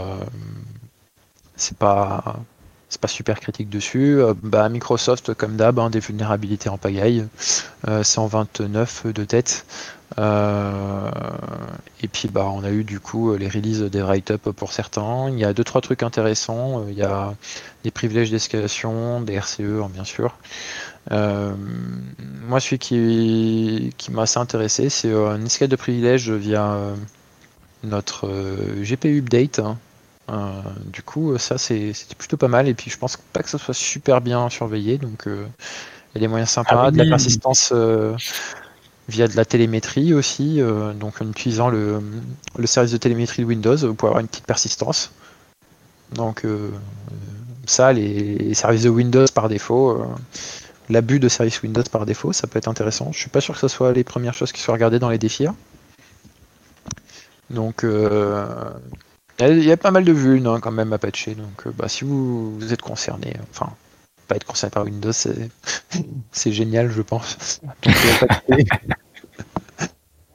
c'est 1.55 1.77
pas 1.77 2.41
c'est 2.89 3.01
pas 3.01 3.07
super 3.07 3.39
critique 3.39 3.69
dessus. 3.69 4.19
Euh, 4.19 4.33
bah, 4.41 4.69
Microsoft, 4.69 5.33
comme 5.33 5.57
d'hab, 5.57 5.79
hein, 5.79 5.89
des 5.89 5.99
vulnérabilités 5.99 6.69
en 6.69 6.77
pagaille, 6.77 7.27
129 8.01 9.03
euh, 9.05 9.13
de 9.13 9.23
tête. 9.23 9.65
Euh, 10.17 11.11
et 12.01 12.07
puis 12.07 12.29
bah 12.29 12.45
on 12.45 12.63
a 12.63 12.71
eu 12.71 12.85
du 12.85 13.01
coup 13.01 13.35
les 13.35 13.49
releases 13.49 13.83
des 13.83 14.01
write-up 14.01 14.49
pour 14.51 14.71
certains. 14.71 15.29
Il 15.29 15.37
y 15.37 15.43
a 15.43 15.51
deux 15.51 15.65
trois 15.65 15.81
trucs 15.81 16.01
intéressants. 16.01 16.85
Il 16.87 16.95
y 16.95 17.03
a 17.03 17.35
des 17.83 17.91
privilèges 17.91 18.31
d'escalation, 18.31 19.19
des 19.19 19.33
RCE 19.33 19.59
hein, 19.59 19.89
bien 19.93 20.05
sûr. 20.05 20.37
moi 21.11 22.59
celui 22.61 22.79
qui, 22.79 24.11
m'a 24.11 24.21
assez 24.21 24.39
intéressé, 24.39 24.89
c'est 24.89 25.13
un 25.13 25.43
escalade 25.45 25.71
de 25.71 25.75
privilèges 25.75 26.31
via 26.31 26.77
notre 27.83 28.29
GPU 28.81 29.19
update. 29.19 29.59
Hein. 29.59 29.77
Euh, 30.29 30.61
du 30.91 31.01
coup, 31.03 31.37
ça 31.37 31.57
c'était 31.57 31.93
plutôt 32.17 32.37
pas 32.37 32.47
mal. 32.47 32.67
Et 32.67 32.73
puis 32.73 32.91
je 32.91 32.97
pense 32.97 33.17
pas 33.17 33.43
que 33.43 33.49
ça 33.49 33.57
soit 33.57 33.73
super 33.73 34.21
bien 34.21 34.49
surveillé. 34.49 34.97
Donc 34.97 35.27
euh, 35.27 35.45
il 36.13 36.15
y 36.15 36.17
a 36.17 36.21
des 36.21 36.27
moyens 36.27 36.49
sympas, 36.49 36.85
ah 36.87 36.91
de 36.91 36.97
la 36.97 37.05
persistance 37.05 37.71
euh, 37.73 38.15
via 39.07 39.27
de 39.27 39.35
la 39.35 39.45
télémétrie 39.45 40.13
aussi. 40.13 40.59
donc 40.95 41.21
en 41.21 41.29
utilisant 41.29 41.69
le, 41.69 42.01
service 42.65 42.91
de 42.91 42.97
télémétrie 42.97 43.43
de 43.43 43.47
Windows, 43.47 43.77
vous 43.77 43.93
pouvez 43.93 44.09
avoir 44.09 44.21
une 44.21 44.27
petite 44.27 44.45
persistance. 44.45 45.11
Donc 46.13 46.45
ça, 47.65 47.93
les, 47.93 48.53
services 48.53 48.83
de 48.83 48.89
Windows 48.89 49.25
par 49.33 49.47
défaut, 49.47 50.05
l'abus 50.89 51.19
de 51.19 51.29
service 51.29 51.61
Windows 51.61 51.83
par 51.89 52.05
défaut, 52.05 52.33
ça 52.33 52.47
peut 52.47 52.57
être 52.57 52.67
intéressant. 52.67 53.11
Je 53.13 53.19
suis 53.19 53.29
pas 53.29 53.39
sûr 53.39 53.53
que 53.53 53.59
ce 53.61 53.69
soit 53.69 53.93
les 53.93 54.03
premières 54.03 54.33
choses 54.33 54.51
qui 54.51 54.61
soient 54.61 54.73
regardées 54.73 54.99
dans 54.99 55.09
les 55.09 55.17
défis. 55.17 55.47
Donc, 57.49 57.85
il 59.39 59.63
y, 59.63 59.71
a 59.71 59.77
pas 59.77 59.91
mal 59.91 60.03
de 60.03 60.11
vues 60.11 60.45
hein, 60.47 60.59
quand 60.59 60.71
même 60.71 60.93
à 60.93 60.97
patcher. 60.97 61.35
Donc, 61.35 61.67
bah, 61.75 61.87
si 61.87 62.03
vous, 62.05 62.57
êtes 62.71 62.81
concerné, 62.81 63.35
enfin, 63.51 63.69
pas 64.27 64.35
être 64.35 64.45
concerné 64.45 64.71
par 64.71 64.83
Windows, 64.85 65.11
c'est 65.11 65.51
génial, 66.51 66.89
je 66.91 67.01
pense. 67.01 67.61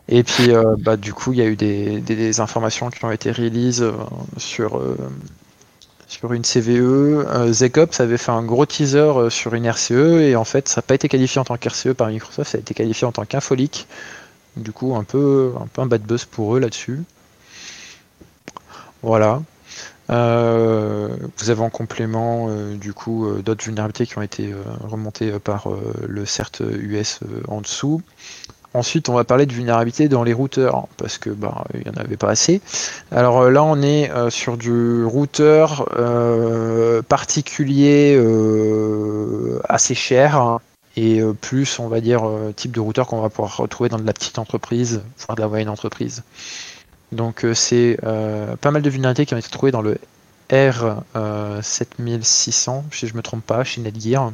Et 0.08 0.22
puis, 0.22 0.50
bah, 0.78 0.96
du 0.96 1.12
coup, 1.14 1.32
il 1.32 1.38
y 1.38 1.42
a 1.42 1.46
eu 1.46 1.56
des, 1.56 2.40
informations 2.40 2.90
qui 2.90 3.04
ont 3.04 3.10
été 3.10 3.32
releases 3.32 3.84
sur 4.36 4.80
sur 6.12 6.32
une 6.34 6.42
CVE. 6.42 7.26
Euh, 7.26 7.52
Zecops 7.52 8.00
avait 8.00 8.18
fait 8.18 8.32
un 8.32 8.42
gros 8.42 8.66
teaser 8.66 8.98
euh, 8.98 9.30
sur 9.30 9.54
une 9.54 9.66
RCE 9.66 10.20
et 10.20 10.36
en 10.36 10.44
fait 10.44 10.68
ça 10.68 10.78
n'a 10.78 10.82
pas 10.82 10.94
été 10.94 11.08
qualifié 11.08 11.40
en 11.40 11.44
tant 11.44 11.56
qu'RCE 11.56 11.94
par 11.96 12.08
Microsoft, 12.08 12.50
ça 12.50 12.58
a 12.58 12.60
été 12.60 12.74
qualifié 12.74 13.06
en 13.06 13.12
tant 13.12 13.24
qu'infolique. 13.24 13.88
Du 14.56 14.72
coup 14.72 14.94
un 14.94 15.04
peu, 15.04 15.54
un 15.58 15.66
peu 15.66 15.80
un 15.80 15.86
bad 15.86 16.02
buzz 16.02 16.26
pour 16.26 16.56
eux 16.56 16.60
là-dessus. 16.60 17.02
Voilà. 19.02 19.42
Euh, 20.10 21.16
vous 21.38 21.50
avez 21.50 21.60
en 21.60 21.70
complément 21.70 22.48
du 22.74 22.92
coup 22.92 23.30
d'autres 23.44 23.64
vulnérabilités 23.64 24.06
qui 24.06 24.18
ont 24.18 24.22
été 24.22 24.52
remontées 24.80 25.32
par 25.38 25.68
le 26.06 26.26
CERT 26.26 26.60
US 26.60 27.20
en 27.48 27.60
dessous. 27.60 28.02
Ensuite, 28.74 29.10
on 29.10 29.14
va 29.14 29.24
parler 29.24 29.44
de 29.44 29.52
vulnérabilité 29.52 30.08
dans 30.08 30.24
les 30.24 30.32
routeurs, 30.32 30.86
parce 30.96 31.18
que 31.18 31.28
bah, 31.28 31.64
il 31.74 31.80
n'y 31.80 31.90
en 31.90 32.00
avait 32.00 32.16
pas 32.16 32.30
assez. 32.30 32.62
Alors 33.10 33.42
euh, 33.42 33.50
là, 33.50 33.62
on 33.62 33.82
est 33.82 34.10
euh, 34.10 34.30
sur 34.30 34.56
du 34.56 35.04
routeur 35.04 35.90
euh, 35.98 37.02
particulier 37.02 38.18
assez 39.68 39.94
cher, 39.94 40.36
hein, 40.36 40.60
et 40.96 41.22
plus, 41.40 41.78
on 41.78 41.88
va 41.88 42.00
dire, 42.00 42.22
type 42.56 42.72
de 42.72 42.80
routeur 42.80 43.06
qu'on 43.06 43.20
va 43.20 43.30
pouvoir 43.30 43.56
retrouver 43.56 43.88
dans 43.88 43.98
de 43.98 44.06
la 44.06 44.12
petite 44.12 44.38
entreprise, 44.38 45.02
voire 45.26 45.36
de 45.36 45.42
la 45.42 45.48
moyenne 45.48 45.70
entreprise. 45.70 46.22
Donc 47.12 47.46
c'est 47.54 47.98
pas 48.02 48.70
mal 48.70 48.82
de 48.82 48.90
vulnérabilités 48.90 49.26
qui 49.26 49.34
ont 49.34 49.38
été 49.38 49.50
trouvées 49.50 49.72
dans 49.72 49.82
le 49.82 49.98
R7600, 50.50 52.82
si 52.90 53.06
je 53.06 53.14
me 53.14 53.22
trompe 53.22 53.44
pas, 53.44 53.64
chez 53.64 53.80
Netgear 53.80 54.32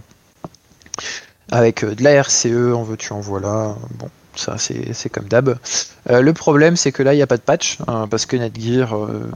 avec 1.51 1.85
de 1.85 2.03
la 2.03 2.23
RCE 2.23 2.75
en 2.75 2.83
veux-tu 2.83 3.13
en 3.13 3.21
voilà. 3.21 3.77
Bon, 3.95 4.11
ça 4.35 4.57
c'est 4.59 5.09
comme 5.09 5.27
d'hab. 5.27 5.59
Euh, 6.11 6.21
le 6.21 6.33
problème 6.33 6.77
c'est 6.77 6.93
que 6.93 7.03
là 7.03 7.15
il 7.15 7.17
n'y 7.17 7.23
a 7.23 7.27
pas 7.27 7.37
de 7.37 7.43
patch, 7.43 7.79
hein, 7.87 8.07
parce 8.09 8.27
que 8.27 8.37
Netgear 8.37 8.97
euh, 8.97 9.31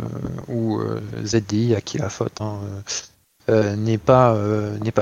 ou 0.49 0.79
euh, 0.79 1.01
ZDI, 1.25 1.75
à 1.75 1.81
qui 1.81 1.99
la 1.99 2.09
faute, 2.09 2.41
hein, 2.41 2.59
n'est 3.77 3.99
pas 3.99 4.37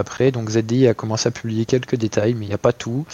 prêt. 0.05 0.31
Donc 0.31 0.51
ZDI 0.51 0.89
a 0.89 0.95
commencé 0.95 1.29
à 1.29 1.31
publier 1.31 1.67
quelques 1.67 1.97
détails, 1.97 2.35
mais 2.35 2.47
il 2.47 2.49
n'y 2.49 2.55
a 2.55 2.59
pas 2.59 2.73
tout. 2.73 3.05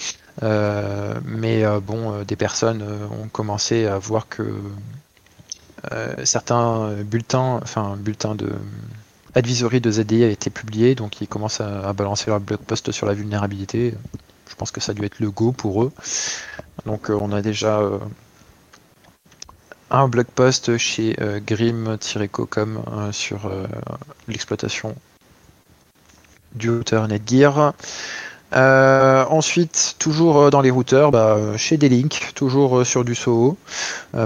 mais 0.43 1.65
bon, 1.83 2.23
des 2.23 2.37
personnes 2.37 2.85
ont 3.11 3.29
commencé 3.29 3.87
à 3.87 3.99
voir 3.99 4.29
que 4.29 4.43
certains 6.25 6.93
bulletins, 7.05 7.61
enfin 7.63 7.97
bulletins 7.97 8.35
de 8.35 8.53
advisory 9.37 9.83
de 9.83 9.91
ZDI 9.91 10.25
a 10.25 10.29
été 10.29 10.49
publié, 10.49 10.95
donc 10.95 11.21
ils 11.21 11.29
commencent 11.29 11.61
à, 11.61 11.93
balancer 11.93 12.31
leur 12.31 12.41
blog 12.41 12.59
post 12.61 12.91
sur 12.91 13.07
la 13.07 13.13
vulnérabilité. 13.13 13.95
Je 14.49 14.55
pense 14.57 14.71
que 14.71 14.81
ça 14.81 14.93
a 14.93 14.95
dû 14.95 15.05
être 15.05 15.21
le 15.21 15.31
go 15.31 15.53
pour 15.53 15.85
eux. 15.85 15.93
Donc 16.87 17.11
euh, 17.11 17.19
on 17.21 17.31
a 17.33 17.43
déjà 17.43 17.81
euh, 17.81 17.99
un 19.91 20.09
blog 20.09 20.27
post 20.27 20.79
chez 20.79 21.17
euh, 21.21 21.39
Grim-Cocom 21.47 23.13
sur 23.13 23.51
l'exploitation 24.27 24.97
du 26.55 26.71
routeur 26.71 27.07
Netgear. 27.07 27.75
Ensuite, 28.53 29.97
toujours 29.99 30.51
dans 30.51 30.61
les 30.61 30.71
routeurs, 30.71 31.11
bah, 31.11 31.39
chez 31.57 31.77
D-Link, 31.77 32.33
toujours 32.35 32.87
sur 32.87 33.05
du 33.05 33.15
SOHO. 33.15 33.57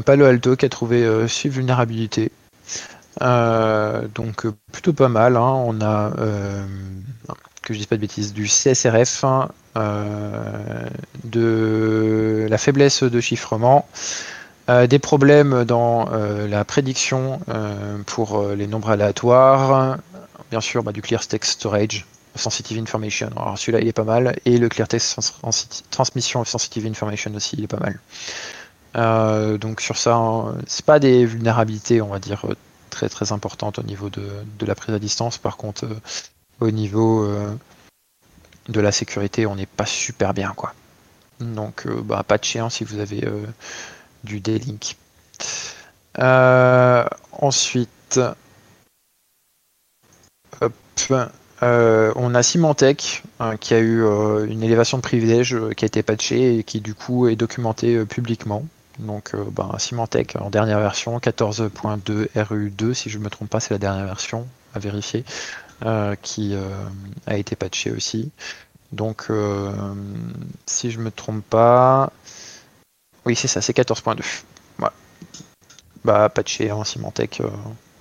Palo 0.05 0.25
Alto 0.25 0.57
qui 0.57 0.66
a 0.66 0.68
trouvé 0.68 1.29
6 1.29 1.49
vulnérabilités. 1.49 2.31
donc 3.21 4.47
plutôt 4.73 4.93
pas 4.93 5.09
mal. 5.09 5.37
Hein. 5.37 5.62
On 5.66 5.81
a 5.81 6.11
que 7.62 7.75
je 7.75 7.79
dise 7.79 7.87
pas 7.87 7.97
de 7.97 8.01
bêtises, 8.01 8.33
du 8.33 8.47
CSRF, 8.47 9.25
euh, 9.77 10.89
de 11.25 12.47
la 12.49 12.59
faiblesse 12.59 13.03
de 13.03 13.21
chiffrement, 13.21 13.87
euh, 14.68 14.87
des 14.87 14.99
problèmes 14.99 15.64
dans 15.64 16.09
euh, 16.12 16.49
la 16.49 16.64
prédiction 16.64 17.41
pour 18.07 18.45
les 18.57 18.66
nombres 18.66 18.91
aléatoires, 18.91 19.99
bien 20.51 20.61
sûr 20.61 20.83
bah, 20.83 20.93
du 20.93 21.03
clear 21.03 21.27
text 21.27 21.53
storage, 21.53 22.07
sensitive 22.35 22.78
information. 22.78 23.31
Alors 23.37 23.59
celui-là 23.59 23.81
il 23.81 23.89
est 23.89 23.93
pas 23.93 24.05
mal, 24.05 24.39
et 24.45 24.59
le 24.59 24.68
clear 24.68 24.89
text 24.89 25.18
transmission 25.91 26.45
sensitive 26.45 26.87
information 26.87 27.35
aussi 27.35 27.57
il 27.57 27.64
est 27.64 27.68
pas 27.68 27.81
mal. 27.81 29.59
donc 29.59 29.81
sur 29.81 29.97
ça, 29.97 30.14
hein, 30.14 30.55
c'est 30.66 30.85
pas 30.85 30.99
des 30.99 31.24
vulnérabilités, 31.24 32.01
on 32.03 32.09
va 32.09 32.18
dire, 32.18 32.45
très 32.91 33.09
très 33.09 33.33
importantes 33.33 33.78
au 33.78 33.83
niveau 33.83 34.11
de, 34.11 34.28
de 34.59 34.66
la 34.66 34.74
prise 34.74 34.95
à 34.95 34.99
distance. 34.99 35.39
Par 35.39 35.57
contre, 35.57 35.87
au 36.61 36.70
niveau 36.70 37.24
euh, 37.24 37.57
de 38.68 38.81
la 38.81 38.93
sécurité, 38.93 39.47
on 39.47 39.57
n'est 39.57 39.66
pas 39.66 39.87
super 39.87 40.35
bien 40.35 40.53
quoi. 40.55 40.74
Donc 41.41 41.87
euh, 41.87 42.01
bah, 42.03 42.22
pas 42.22 42.39
de 42.39 42.45
chien 42.45 42.68
si 42.68 42.85
vous 42.85 42.99
avez 42.99 43.24
euh, 43.24 43.47
du 44.24 44.41
D-Link. 44.41 44.97
ensuite, 47.33 48.20
on 51.62 52.34
a 52.34 52.42
Symantec 52.42 53.22
qui 53.61 53.74
a 53.74 53.78
eu 53.78 54.02
une 54.46 54.62
élévation 54.62 54.98
de 54.98 55.02
privilège 55.02 55.56
qui 55.76 55.84
a 55.84 55.86
été 55.86 56.02
patchée 56.02 56.58
et 56.58 56.64
qui 56.64 56.80
du 56.80 56.94
coup 56.94 57.28
est 57.28 57.36
documentée 57.36 58.04
publiquement. 58.04 58.64
Donc 58.98 59.32
bah, 59.52 59.76
Symantec 59.78 60.36
en 60.40 60.50
dernière 60.50 60.80
version 60.80 61.18
14.2 61.18 62.28
RU2 62.34 62.94
si 62.94 63.11
je 63.11 63.18
ne 63.18 63.24
me 63.24 63.30
trompe 63.30 63.50
pas 63.50 63.61
c'est 63.61 63.74
la 63.74 63.78
dernière 63.78 64.06
version 64.06 64.46
à 64.74 64.78
vérifier. 64.78 65.24
Euh, 65.86 66.14
qui 66.20 66.54
euh, 66.54 66.68
a 67.26 67.38
été 67.38 67.56
patché 67.56 67.90
aussi. 67.90 68.30
Donc, 68.92 69.28
euh, 69.30 69.72
si 70.66 70.90
je 70.90 70.98
me 70.98 71.11
trompe 71.11 71.42
pas, 71.42 72.12
oui, 73.24 73.34
c'est 73.34 73.48
ça, 73.48 73.62
c'est 73.62 73.74
14.2. 73.74 74.20
Voilà. 74.76 74.92
Bah, 76.04 76.28
patché 76.28 76.70
en 76.70 76.84
Symantec, 76.84 77.40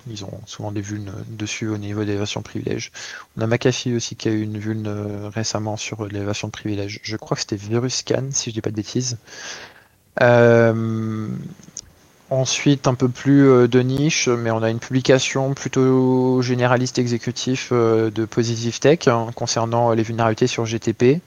ils 0.08 0.24
ont 0.24 0.40
souvent 0.46 0.72
des 0.72 0.80
vulnes 0.80 1.12
dessus 1.28 1.68
au 1.68 1.78
niveau 1.78 2.04
des 2.04 2.16
versions 2.16 2.42
privilèges. 2.42 2.92
On 3.36 3.42
a 3.42 3.46
McAfee 3.46 3.94
aussi 3.94 4.16
qui 4.16 4.28
a 4.28 4.32
eu 4.32 4.42
une 4.42 4.58
vulne 4.58 4.88
récemment 5.34 5.76
sur 5.76 6.06
les 6.06 6.20
de 6.20 6.52
privilèges. 6.52 7.00
Je 7.02 7.16
crois 7.16 7.36
que 7.36 7.42
c'était 7.42 7.56
VirusScan, 7.56 8.28
si 8.30 8.50
je 8.50 8.54
dis 8.54 8.60
pas 8.60 8.70
de 8.70 8.76
bêtises. 8.76 9.18
Ensuite, 12.30 12.86
un 12.86 12.94
peu 12.94 13.08
plus 13.08 13.48
euh, 13.48 13.66
de 13.66 13.80
niche, 13.80 14.28
mais 14.28 14.52
on 14.52 14.62
a 14.62 14.70
une 14.70 14.78
publication 14.78 15.52
plutôt 15.52 16.40
généraliste 16.42 17.00
exécutif 17.00 17.70
euh, 17.72 18.08
de 18.12 18.24
Positive 18.24 18.78
Tech 18.78 19.08
hein, 19.08 19.30
concernant 19.34 19.90
les 19.90 20.04
vulnérabilités 20.04 20.46
sur 20.46 20.64
GTP. 20.64 21.20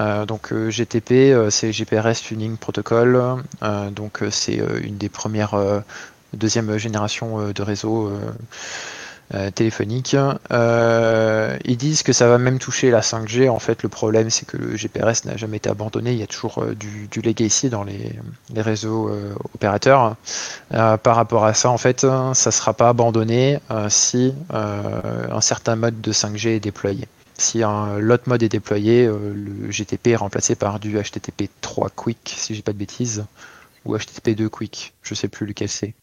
Euh, 0.00 0.26
donc 0.26 0.52
GTP, 0.52 1.50
c'est 1.50 1.70
GPRS 1.70 2.20
Tuning 2.24 2.56
Protocol. 2.56 3.44
donc 3.92 4.24
c'est 4.30 4.60
une 4.82 4.96
des 4.96 5.08
premières 5.08 5.54
deuxième 6.34 6.76
génération 6.78 7.50
de 7.52 7.62
réseaux 7.62 8.10
euh, 9.32 9.50
téléphonique. 9.50 10.14
Euh, 10.52 11.56
ils 11.64 11.78
disent 11.78 12.02
que 12.02 12.12
ça 12.12 12.28
va 12.28 12.36
même 12.36 12.58
toucher 12.58 12.90
la 12.90 13.00
5G. 13.00 13.48
En 13.48 13.58
fait, 13.58 13.82
le 13.82 13.88
problème, 13.88 14.28
c'est 14.28 14.46
que 14.46 14.58
le 14.58 14.76
GPRS 14.76 15.24
n'a 15.24 15.38
jamais 15.38 15.56
été 15.56 15.70
abandonné. 15.70 16.12
Il 16.12 16.18
y 16.18 16.22
a 16.22 16.26
toujours 16.26 16.58
euh, 16.58 16.74
du, 16.74 17.08
du, 17.10 17.22
legacy 17.22 17.70
dans 17.70 17.84
les, 17.84 18.12
réseaux 18.54 19.10
opérateurs. 19.54 20.16
par 20.70 21.16
rapport 21.16 21.46
à 21.46 21.54
ça, 21.54 21.70
en 21.70 21.78
fait, 21.78 22.02
ça 22.02 22.30
ne 22.30 22.50
sera 22.50 22.74
pas 22.74 22.90
abandonné 22.90 23.58
si 23.88 24.34
un 24.50 25.40
certain 25.40 25.76
mode 25.76 26.00
de 26.00 26.12
5G 26.12 26.48
est 26.50 26.60
déployé. 26.60 27.08
Si 27.36 27.62
un 27.62 27.98
l'autre 27.98 28.24
mode 28.26 28.42
est 28.42 28.48
déployé, 28.48 29.06
le 29.06 29.70
GTP 29.70 30.08
est 30.08 30.16
remplacé 30.16 30.54
par 30.54 30.78
du 30.80 30.98
HTTP 30.98 31.50
3 31.60 31.90
Quick, 31.90 32.34
si 32.36 32.54
j'ai 32.54 32.62
pas 32.62 32.72
de 32.72 32.78
bêtises, 32.78 33.24
ou 33.84 33.96
HTTP 33.96 34.36
2 34.36 34.48
Quick, 34.48 34.94
je 35.02 35.14
sais 35.14 35.28
plus 35.28 35.46
lequel 35.46 35.68
c'est. 35.68 35.94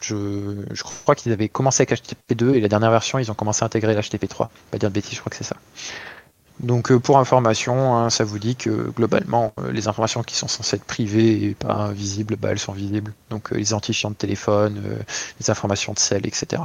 Je, 0.00 0.82
crois 0.82 1.14
qu'ils 1.14 1.32
avaient 1.32 1.48
commencé 1.48 1.82
avec 1.82 2.00
HTTP2 2.00 2.54
et 2.54 2.60
la 2.60 2.68
dernière 2.68 2.90
version, 2.90 3.18
ils 3.18 3.30
ont 3.30 3.34
commencé 3.34 3.62
à 3.64 3.66
intégrer 3.66 3.94
l'HTTP3. 3.94 4.48
Pas 4.70 4.78
dire 4.78 4.90
de 4.90 4.94
bêtises, 4.94 5.14
je 5.14 5.20
crois 5.20 5.30
que 5.30 5.36
c'est 5.36 5.44
ça. 5.44 5.56
Donc 6.60 6.90
euh, 6.90 6.98
pour 6.98 7.18
information, 7.18 7.96
hein, 7.96 8.10
ça 8.10 8.24
vous 8.24 8.38
dit 8.38 8.56
que 8.56 8.90
globalement, 8.90 9.52
euh, 9.60 9.70
les 9.70 9.86
informations 9.86 10.22
qui 10.22 10.34
sont 10.34 10.48
censées 10.48 10.76
être 10.76 10.84
privées 10.84 11.44
et 11.44 11.54
pas 11.54 11.90
visibles, 11.92 12.36
bah, 12.36 12.48
elles 12.50 12.58
sont 12.58 12.72
visibles. 12.72 13.12
Donc 13.30 13.52
euh, 13.52 13.56
les 13.56 13.70
identifiants 13.70 14.10
de 14.10 14.16
téléphone, 14.16 14.82
les 15.40 15.50
informations 15.50 15.92
de 15.92 15.98
cell, 15.98 16.26
etc. 16.26 16.62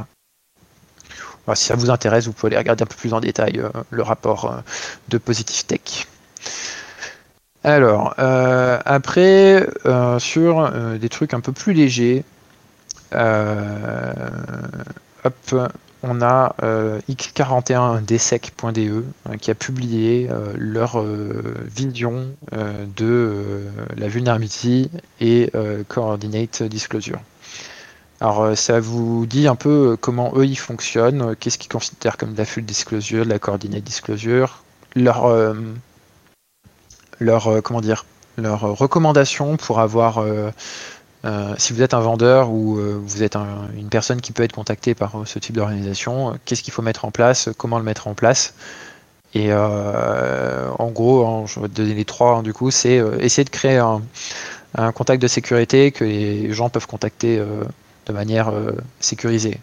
si 1.54 1.66
ça 1.66 1.76
vous 1.76 1.92
intéresse, 1.92 2.26
vous 2.26 2.34
pouvez 2.34 2.50
aller 2.50 2.58
regarder 2.58 2.84
un 2.84 2.88
peu 2.88 2.96
plus 2.96 3.14
en 3.14 3.20
détail 3.20 3.62
le 3.92 4.04
rapport 4.04 4.64
de 5.10 5.18
Positive 5.18 5.66
Tech. 5.66 6.08
Alors, 7.64 8.16
après, 8.18 9.68
sur 10.20 10.72
des 10.98 11.10
trucs 11.10 11.34
un 11.34 11.40
peu 11.40 11.52
plus 11.52 11.74
légers, 11.74 12.24
hop, 15.24 15.56
on 16.04 16.22
a 16.22 16.56
x41dsec.de 17.10 19.06
qui 19.38 19.52
a 19.52 19.56
publié 19.56 20.30
leur 20.56 21.02
vision 21.02 22.28
de 22.52 23.64
la 23.96 24.08
vulnerability 24.08 24.90
et 25.22 25.52
coordinate 25.88 26.64
disclosure. 26.64 27.20
Alors 28.20 28.58
ça 28.58 28.80
vous 28.80 29.26
dit 29.26 29.48
un 29.48 29.56
peu 29.56 29.98
comment 30.00 30.34
eux 30.36 30.46
ils 30.46 30.58
fonctionnent, 30.58 31.36
qu'est-ce 31.36 31.58
qu'ils 31.58 31.72
considèrent 31.72 32.18
comme 32.18 32.34
de 32.34 32.38
la 32.38 32.46
full 32.46 32.66
disclosure, 32.66 33.26
de 33.26 33.30
la 33.30 33.40
coordinate 33.40 33.84
disclosure, 33.84 34.64
leur, 34.96 35.56
leur 37.20 37.64
comment 37.64 37.82
dire, 37.82 38.06
leurs 38.38 38.62
recommandations 38.62 39.58
pour 39.58 39.80
avoir 39.80 40.18
euh, 40.20 40.52
si 41.58 41.74
vous 41.74 41.82
êtes 41.82 41.94
un 41.94 42.00
vendeur 42.00 42.50
ou 42.52 42.78
euh, 42.78 43.00
vous 43.02 43.24
êtes 43.24 43.36
une 43.36 43.90
personne 43.90 44.20
qui 44.20 44.32
peut 44.34 44.44
être 44.44 44.54
contactée 44.54 44.94
par 44.94 45.22
euh, 45.22 45.26
ce 45.26 45.40
type 45.40 45.56
d'organisation, 45.56 46.38
qu'est-ce 46.46 46.64
qu'il 46.64 46.74
faut 46.74 46.82
mettre 46.82 47.06
en 47.06 47.12
place, 47.12 47.50
comment 47.58 47.78
le 47.78 47.86
mettre 47.86 48.08
en 48.08 48.14
place? 48.14 48.54
Et 49.36 49.52
en 49.52 50.92
gros, 50.92 51.48
je 51.48 51.60
vais 51.60 51.68
te 51.68 51.74
donner 51.74 51.96
les 51.96 52.06
trois 52.06 52.38
hein, 52.38 52.44
du 52.44 52.54
coup, 52.54 52.70
c'est 52.70 53.02
essayer 53.20 53.44
de 53.44 53.50
créer 53.50 53.80
un, 53.80 54.02
contact 54.92 55.20
de 55.24 55.28
sécurité 55.28 55.92
que 55.92 56.04
les 56.04 56.54
gens 56.54 56.70
peuvent 56.70 56.86
contacter 56.86 57.44
de 58.06 58.14
manière 58.14 58.54
sécurisée. 59.00 59.60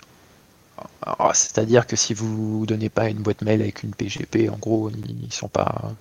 C'est-à-dire 1.34 1.86
que 1.86 1.94
si 1.94 2.14
vous 2.14 2.66
donnez 2.66 2.88
pas 2.88 3.08
une 3.08 3.18
boîte 3.18 3.42
mail 3.42 3.62
avec 3.62 3.84
une 3.84 3.94
PGP, 3.94 4.48
en 4.48 4.56
gros, 4.56 4.90
ils 4.90 5.32
sont 5.32 5.48
pas, 5.48 5.92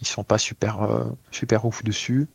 ils 0.00 0.06
sont 0.06 0.24
pas 0.24 0.38
super, 0.38 0.78
super 1.30 1.66
ouf 1.66 1.84
dessus. 1.84 2.26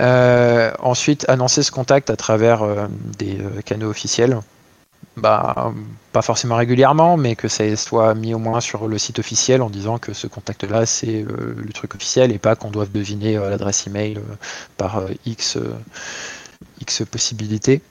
Euh, 0.00 0.72
ensuite, 0.78 1.28
annoncer 1.28 1.62
ce 1.62 1.72
contact 1.72 2.10
à 2.10 2.16
travers 2.16 2.62
euh, 2.62 2.86
des 3.18 3.40
euh, 3.40 3.60
canaux 3.64 3.90
officiels. 3.90 4.38
Bah, 5.16 5.72
pas 6.12 6.22
forcément 6.22 6.56
régulièrement, 6.56 7.16
mais 7.16 7.34
que 7.34 7.48
ça 7.48 7.76
soit 7.76 8.14
mis 8.14 8.32
au 8.32 8.38
moins 8.38 8.60
sur 8.60 8.86
le 8.86 8.96
site 8.96 9.18
officiel 9.18 9.60
en 9.60 9.68
disant 9.68 9.98
que 9.98 10.12
ce 10.12 10.26
contact-là, 10.26 10.86
c'est 10.86 11.26
le 11.26 11.72
truc 11.74 11.94
officiel 11.94 12.32
et 12.32 12.38
pas 12.38 12.54
qu'on 12.54 12.70
doive 12.70 12.90
deviner 12.92 13.34
l'adresse 13.34 13.86
email 13.86 14.18
par 14.76 15.02
X, 15.26 15.58
X 16.80 17.02
possibilités. 17.10 17.82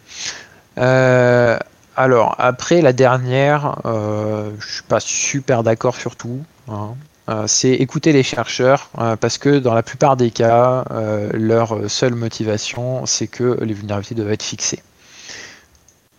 alors, 0.77 2.35
après, 2.39 2.81
la 2.81 2.93
dernière, 2.93 3.75
je 3.85 4.73
suis 4.73 4.83
pas 4.83 5.01
super 5.01 5.61
d'accord 5.61 5.97
sur 5.97 6.15
tout. 6.15 6.41
Hein. 6.67 6.95
Euh, 7.29 7.45
c'est 7.47 7.73
écouter 7.73 8.11
les 8.11 8.23
chercheurs, 8.23 8.89
euh, 8.97 9.15
parce 9.15 9.37
que 9.37 9.59
dans 9.59 9.75
la 9.75 9.83
plupart 9.83 10.17
des 10.17 10.31
cas, 10.31 10.83
euh, 10.89 11.29
leur 11.33 11.89
seule 11.89 12.15
motivation, 12.15 13.05
c'est 13.05 13.27
que 13.27 13.59
les 13.61 13.73
vulnérabilités 13.73 14.15
doivent 14.15 14.31
être 14.31 14.43
fixées. 14.43 14.81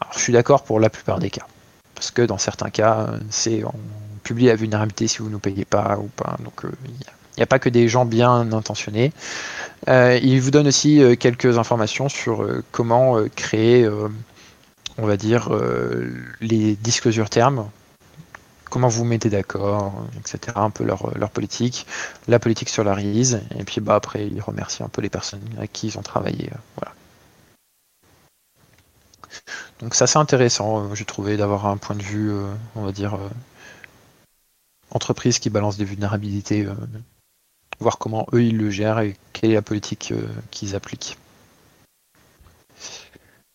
Alors, 0.01 0.13
je 0.15 0.21
suis 0.21 0.33
d'accord 0.33 0.63
pour 0.63 0.79
la 0.79 0.89
plupart 0.89 1.19
des 1.19 1.31
cas, 1.31 1.47
parce 1.97 2.13
que 2.13 2.23
dans 2.23 2.39
certains 2.39 2.71
cas, 2.71 3.09
c'est 3.29 3.65
on 3.65 3.75
publie 4.23 4.47
la 4.47 4.55
vulnérabilité 4.55 5.09
si 5.09 5.19
vous 5.19 5.27
ne 5.27 5.33
nous 5.33 5.41
payez 5.41 5.65
pas 5.65 5.99
ou 5.99 6.09
pas. 6.15 6.37
Donc, 6.45 6.63
il 6.85 6.91
n'y 7.37 7.43
a, 7.43 7.47
pas 7.47 7.59
que 7.59 7.69
des 7.69 7.89
gens 7.89 8.05
bien 8.05 8.53
intentionnés. 8.53 9.13
il 9.89 10.41
vous 10.41 10.51
donne 10.51 10.69
aussi 10.69 11.03
quelques 11.19 11.59
informations 11.59 12.09
sur 12.09 12.47
comment 12.71 13.17
créer, 13.35 13.89
on 14.99 15.07
va 15.07 15.17
dire, 15.17 15.51
les 16.41 16.77
disclosure 16.77 17.31
termes 17.31 17.69
comment 18.71 18.89
vous 18.89 19.05
mettez 19.05 19.29
d'accord, 19.29 20.07
etc. 20.19 20.53
Un 20.57 20.71
peu 20.71 20.85
leur, 20.85 21.31
politique, 21.31 21.87
la 22.29 22.39
politique 22.39 22.71
sur 22.71 22.85
la 22.85 22.95
release, 22.95 23.43
et 23.59 23.65
puis 23.65 23.81
bah, 23.81 23.97
après 23.97 24.27
ils 24.27 24.41
remercient 24.41 24.83
un 24.83 24.89
peu 24.89 25.03
les 25.03 25.11
personnes 25.11 25.43
avec 25.59 25.73
qui 25.73 25.89
ils 25.89 25.99
ont 25.99 26.03
travaillé. 26.03 26.51
Euh. 26.83 26.87
Donc 29.81 29.95
ça 29.95 30.07
c'est 30.07 30.19
intéressant, 30.19 30.85
euh, 30.85 30.95
j'ai 30.95 31.05
trouvé 31.05 31.37
d'avoir 31.37 31.67
un 31.67 31.77
point 31.77 31.97
de 31.97 32.03
vue, 32.03 32.31
euh, 32.31 32.53
on 32.77 32.85
va 32.85 32.93
dire, 32.93 33.19
entreprise 34.91 35.39
qui 35.39 35.51
balance 35.51 35.77
des 35.77 35.85
vulnérabilités, 35.85 36.67
voir 37.81 37.99
comment 37.99 38.27
eux 38.33 38.43
ils 38.43 38.57
le 38.57 38.71
gèrent 38.71 39.01
et 39.01 39.17
quelle 39.33 39.51
est 39.51 39.55
la 39.55 39.63
politique 39.63 40.13
qu'ils 40.51 40.75
appliquent. 40.75 41.17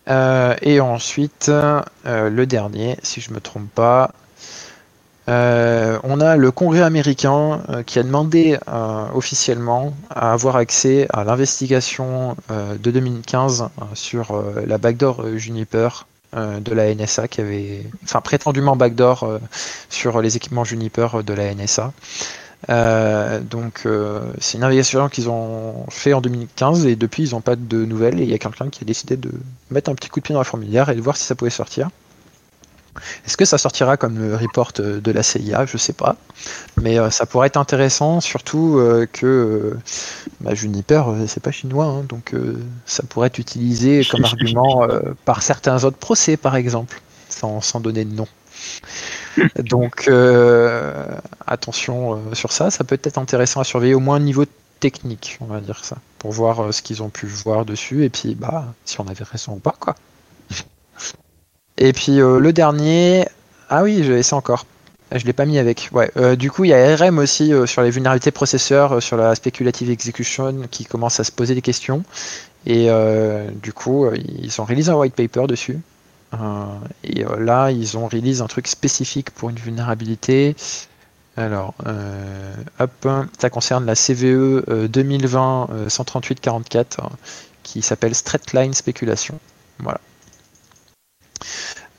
et 0.07 0.79
ensuite, 0.79 1.51
le 2.05 2.45
dernier, 2.45 2.97
si 3.03 3.21
je 3.21 3.33
me 3.33 3.41
trompe 3.41 3.69
pas, 3.69 4.13
euh, 5.27 5.99
on 6.03 6.21
a 6.21 6.35
le 6.35 6.51
Congrès 6.51 6.81
américain 6.81 7.63
euh, 7.69 7.83
qui 7.83 7.97
a 7.97 8.03
demandé 8.03 8.59
euh, 8.67 9.07
officiellement 9.13 9.93
à 10.09 10.33
avoir 10.33 10.55
accès 10.55 11.07
à 11.11 11.23
l'investigation 11.23 12.35
de 12.49 12.91
2015 12.91 13.69
sur 13.93 14.43
la 14.65 14.77
backdoor 14.77 15.37
Juniper 15.37 16.05
de 16.33 16.73
la 16.73 16.93
NSA 16.93 17.27
qui 17.27 17.41
avait, 17.41 17.83
enfin 18.03 18.21
prétendument 18.21 18.75
backdoor 18.75 19.39
sur 19.89 20.21
les 20.21 20.35
équipements 20.35 20.63
Juniper 20.63 21.23
de 21.23 21.33
la 21.33 21.53
NSA. 21.53 21.93
donc 23.41 23.87
c'est 24.39 24.57
une 24.57 24.63
investigation 24.63 25.09
qu'ils 25.09 25.29
ont 25.29 25.85
fait 25.89 26.13
en 26.13 26.21
2015 26.21 26.85
et 26.85 26.95
depuis 26.95 27.23
ils 27.23 27.31
n'ont 27.31 27.41
pas 27.41 27.55
de 27.55 27.85
nouvelles 27.85 28.19
et 28.19 28.23
il 28.23 28.29
y 28.29 28.33
a 28.33 28.37
quelqu'un 28.37 28.69
qui 28.69 28.83
a 28.83 28.85
décidé 28.85 29.17
de 29.17 29.31
mettre 29.71 29.89
un 29.89 29.95
petit 29.95 30.09
coup 30.09 30.19
de 30.19 30.25
pied 30.25 30.33
dans 30.33 30.39
la 30.39 30.45
fourmilière 30.45 30.89
et 30.89 30.95
de 30.95 31.01
voir 31.01 31.17
si 31.17 31.23
ça 31.23 31.35
pouvait 31.35 31.51
sortir. 31.51 31.89
Est-ce 33.25 33.37
que 33.37 33.45
ça 33.45 33.57
sortira 33.57 33.97
comme 33.97 34.17
le 34.17 34.35
report 34.35 34.73
de 34.73 35.11
la 35.11 35.23
CIA 35.23 35.65
Je 35.65 35.77
sais 35.77 35.93
pas. 35.93 36.15
Mais 36.81 36.99
euh, 36.99 37.09
ça 37.09 37.25
pourrait 37.25 37.47
être 37.47 37.57
intéressant, 37.57 38.21
surtout 38.21 38.77
euh, 38.77 39.05
que 39.11 39.77
bah, 40.41 40.53
Juniper, 40.53 41.09
euh, 41.09 41.25
c'est 41.27 41.41
pas 41.41 41.51
chinois, 41.51 41.85
hein, 41.85 42.05
donc 42.07 42.33
ça 42.85 43.03
pourrait 43.03 43.27
être 43.27 43.39
utilisé 43.39 44.05
comme 44.09 44.25
argument 44.25 44.87
par 45.25 45.41
certains 45.41 45.83
autres 45.83 45.97
procès, 45.97 46.37
par 46.37 46.55
exemple, 46.55 47.01
sans, 47.29 47.79
donner 47.79 48.05
de 48.05 48.13
nom. 48.13 48.27
Donc 49.57 50.09
attention 51.45 52.21
sur 52.33 52.51
ça, 52.53 52.71
ça 52.71 52.83
peut 52.83 52.99
être 53.03 53.17
intéressant 53.17 53.59
à 53.59 53.63
surveiller 53.63 53.93
au 53.93 53.99
moins 53.99 54.15
au 54.15 54.19
niveau 54.19 54.45
technique, 54.79 55.37
on 55.41 55.45
va 55.45 55.59
dire 55.59 55.83
ça, 55.83 55.97
pour 56.19 56.31
voir 56.31 56.73
ce 56.73 56.81
qu'ils 56.81 57.03
ont 57.03 57.09
pu 57.09 57.25
voir 57.27 57.65
dessus 57.65 58.05
et 58.05 58.09
puis 58.09 58.35
bah 58.35 58.73
si 58.85 58.99
on 59.01 59.07
avait 59.07 59.25
raison 59.25 59.53
ou 59.53 59.59
pas 59.59 59.75
quoi. 59.77 59.95
Et 61.77 61.93
puis 61.93 62.19
euh, 62.21 62.39
le 62.39 62.53
dernier, 62.53 63.27
ah 63.69 63.83
oui, 63.83 64.03
j'avais 64.03 64.23
ça 64.23 64.35
encore. 64.35 64.65
Je 65.11 65.23
l'ai 65.25 65.33
pas 65.33 65.45
mis 65.45 65.59
avec. 65.59 65.89
Ouais. 65.91 66.09
Euh, 66.17 66.35
du 66.35 66.49
coup, 66.49 66.63
il 66.63 66.69
y 66.69 66.73
a 66.73 66.95
RM 66.95 67.19
aussi 67.19 67.53
euh, 67.53 67.67
sur 67.67 67.83
les 67.83 67.91
vulnérabilités 67.91 68.31
processeurs, 68.31 69.03
sur 69.03 69.17
la 69.17 69.35
speculative 69.35 69.89
execution, 69.89 70.67
qui 70.71 70.85
commence 70.85 71.19
à 71.19 71.23
se 71.23 71.31
poser 71.31 71.55
des 71.55 71.61
questions. 71.61 72.03
Et 72.65 72.89
du 73.61 73.73
coup, 73.73 74.09
ils 74.15 74.59
ont 74.59 74.65
release 74.65 74.89
un 74.89 74.95
white 74.95 75.13
paper 75.13 75.45
dessus. 75.45 75.77
et 77.03 77.23
là, 77.39 77.69
ils 77.69 77.95
ont 77.95 78.07
release 78.07 78.41
un 78.41 78.47
truc 78.47 78.67
spécifique 78.67 79.29
pour 79.29 79.51
une 79.51 79.57
vulnérabilité. 79.57 80.55
Alors, 81.37 81.75
hop, 82.79 83.07
ça 83.37 83.51
concerne 83.51 83.85
la 83.85 83.93
CVE 83.93 84.87
2020-138-44 84.87 86.97
qui 87.61 87.83
s'appelle 87.83 88.15
Straight 88.15 88.51
Line 88.53 88.73
Speculation. 88.73 89.37
Voilà. 89.77 90.01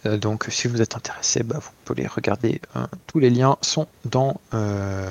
Euh, 0.07 0.16
donc 0.16 0.47
si 0.49 0.68
vous 0.68 0.82
êtes 0.82 0.97
intéressé, 0.97 1.42
bah, 1.42 1.57
vous 1.61 1.70
pouvez 1.84 2.03
les 2.03 2.09
regarder. 2.09 2.61
Hein. 2.74 2.88
Tous 3.07 3.18
les 3.18 3.30
liens 3.30 3.57
sont 3.61 3.86
dans 4.05 4.40
euh, 4.55 5.11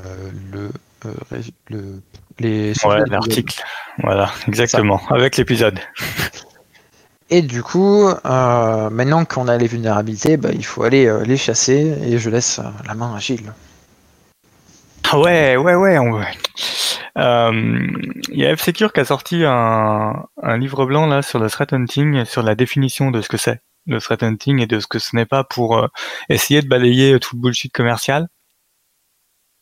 le, 0.52 0.72
euh, 1.06 1.42
le 1.70 2.02
les 2.40 2.74
l'article. 3.08 3.64
Voilà, 4.00 4.30
exactement, 4.48 5.02
avec 5.10 5.38
l'épisode. 5.38 5.80
Et 7.32 7.42
du 7.42 7.64
coup, 7.64 8.08
maintenant 8.24 9.26
qu'on 9.26 9.48
a 9.48 9.58
les 9.58 9.66
vulnérabilités, 9.66 10.38
bah, 10.38 10.50
il 10.54 10.64
faut 10.64 10.84
aller 10.84 11.12
les 11.26 11.38
chasser 11.38 11.98
et 12.04 12.20
je 12.20 12.30
laisse 12.30 12.62
la 12.86 12.94
main 12.94 13.16
à 13.16 13.20
Gilles. 13.20 13.52
Ah 15.10 15.18
ouais, 15.18 15.58
ouais, 15.58 15.74
ouais. 15.74 15.98
Il 17.16 18.40
y 18.40 18.46
a 18.46 18.56
F-Secure 18.56 18.94
qui 18.94 19.00
a 19.00 19.06
sorti 19.06 19.44
un, 19.44 20.28
un, 20.44 20.58
livre 20.58 20.86
blanc 20.86 21.08
là 21.08 21.24
sur 21.24 21.40
le 21.40 21.50
threat 21.50 21.74
hunting, 21.74 22.26
sur 22.26 22.44
la 22.44 22.54
définition 22.54 23.10
de 23.10 23.24
ce 23.24 23.30
que 23.30 23.38
c'est 23.38 23.60
le 23.88 24.00
threat 24.00 24.24
hunting 24.24 24.60
et 24.60 24.68
de 24.68 24.80
ce 24.80 24.88
que 24.88 25.00
ce 25.00 25.16
n'est 25.16 25.26
pas 25.26 25.44
pour 25.44 25.78
euh, 25.78 25.88
essayer 26.30 26.62
de 26.62 26.68
balayer 26.68 27.20
tout 27.20 27.36
le 27.36 27.42
bullshit 27.42 27.72
commercial. 27.74 28.28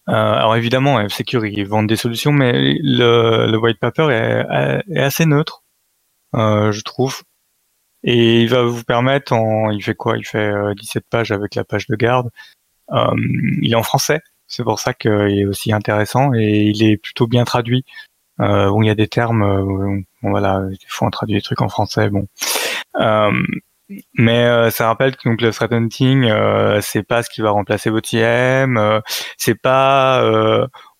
Euh, 0.09 0.13
alors 0.13 0.55
évidemment, 0.55 0.97
F-Secure, 1.07 1.45
ils 1.45 1.65
vendent 1.65 1.87
des 1.87 1.95
solutions, 1.95 2.31
mais 2.31 2.77
le, 2.81 3.55
white 3.57 3.79
paper 3.79 4.09
est, 4.11 4.99
assez 4.99 5.25
neutre, 5.25 5.63
euh, 6.35 6.71
je 6.71 6.81
trouve. 6.81 7.23
Et 8.03 8.41
il 8.41 8.49
va 8.49 8.63
vous 8.63 8.83
permettre, 8.83 9.33
il 9.71 9.81
fait 9.81 9.95
quoi? 9.95 10.17
Il 10.17 10.25
fait 10.25 10.51
17 10.75 11.05
pages 11.09 11.31
avec 11.31 11.55
la 11.55 11.63
page 11.63 11.87
de 11.87 11.95
garde. 11.95 12.29
il 12.91 13.71
est 13.71 13.75
en 13.75 13.83
français, 13.83 14.21
c'est 14.47 14.63
pour 14.63 14.79
ça 14.79 14.93
qu'il 14.93 15.11
est 15.11 15.45
aussi 15.45 15.71
intéressant 15.73 16.33
et 16.33 16.63
il 16.63 16.83
est 16.83 16.97
plutôt 16.97 17.27
bien 17.27 17.45
traduit. 17.45 17.85
où 18.39 18.83
il 18.83 18.87
y 18.87 18.89
a 18.89 18.95
des 18.95 19.07
termes, 19.07 20.03
bon, 20.21 20.31
voilà, 20.31 20.65
il 20.69 20.77
faut 20.87 21.09
traduire 21.11 21.37
des 21.37 21.43
trucs 21.43 21.61
en 21.61 21.69
français, 21.69 22.09
bon. 22.09 22.27
Mais 24.13 24.45
euh, 24.45 24.69
ça 24.71 24.87
rappelle 24.87 25.15
que 25.15 25.29
donc 25.29 25.41
le 25.41 25.51
threat 25.51 25.71
hunting, 25.71 26.25
euh, 26.25 26.81
c'est 26.81 27.03
pas 27.03 27.23
ce 27.23 27.29
qui 27.29 27.41
va 27.41 27.51
remplacer 27.51 27.89
votre 27.89 28.13
IM, 28.13 28.77
euh, 28.77 29.01
c'est 29.37 29.55
pas 29.55 30.23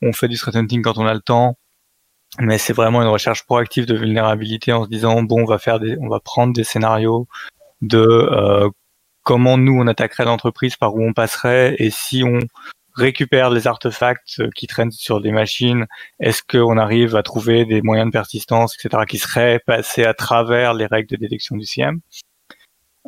on 0.01 0.13
fait 0.13 0.27
du 0.27 0.37
threat 0.37 0.55
hunting 0.55 0.81
quand 0.81 0.97
on 0.97 1.05
a 1.05 1.13
le 1.13 1.21
temps, 1.21 1.57
mais 2.39 2.57
c'est 2.57 2.73
vraiment 2.73 3.01
une 3.01 3.07
recherche 3.09 3.45
proactive 3.45 3.85
de 3.85 3.95
vulnérabilité 3.95 4.73
en 4.73 4.85
se 4.85 4.89
disant 4.89 5.23
bon 5.23 5.41
on 5.43 5.45
va 5.45 5.59
faire 5.59 5.79
des, 5.79 5.97
on 5.99 6.09
va 6.09 6.19
prendre 6.19 6.53
des 6.53 6.63
scénarios 6.63 7.27
de 7.81 8.71
comment 9.23 9.57
nous 9.57 9.79
on 9.79 9.87
attaquerait 9.87 10.25
l'entreprise, 10.25 10.75
par 10.75 10.95
où 10.95 11.03
on 11.03 11.13
passerait, 11.13 11.75
et 11.79 11.89
si 11.89 12.23
on 12.23 12.39
récupère 12.95 13.49
les 13.49 13.67
artefacts 13.67 14.39
euh, 14.39 14.49
qui 14.55 14.67
traînent 14.67 14.91
sur 14.91 15.19
des 15.19 15.31
machines, 15.31 15.87
est-ce 16.19 16.43
qu'on 16.43 16.77
arrive 16.77 17.15
à 17.15 17.23
trouver 17.23 17.65
des 17.65 17.81
moyens 17.81 18.07
de 18.07 18.11
persistance, 18.11 18.75
etc., 18.75 19.03
qui 19.07 19.17
seraient 19.17 19.59
passés 19.65 20.03
à 20.03 20.13
travers 20.13 20.73
les 20.73 20.85
règles 20.85 21.09
de 21.09 21.15
détection 21.15 21.57
du 21.57 21.65
CIEM 21.65 22.01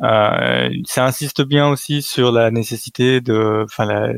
euh, 0.02 0.68
ça 0.84 1.06
insiste 1.06 1.42
bien 1.42 1.68
aussi 1.68 2.02
sur 2.02 2.30
la 2.30 2.50
nécessité 2.50 3.20
de, 3.20 3.64
enfin 3.64 3.86
la, 3.86 4.12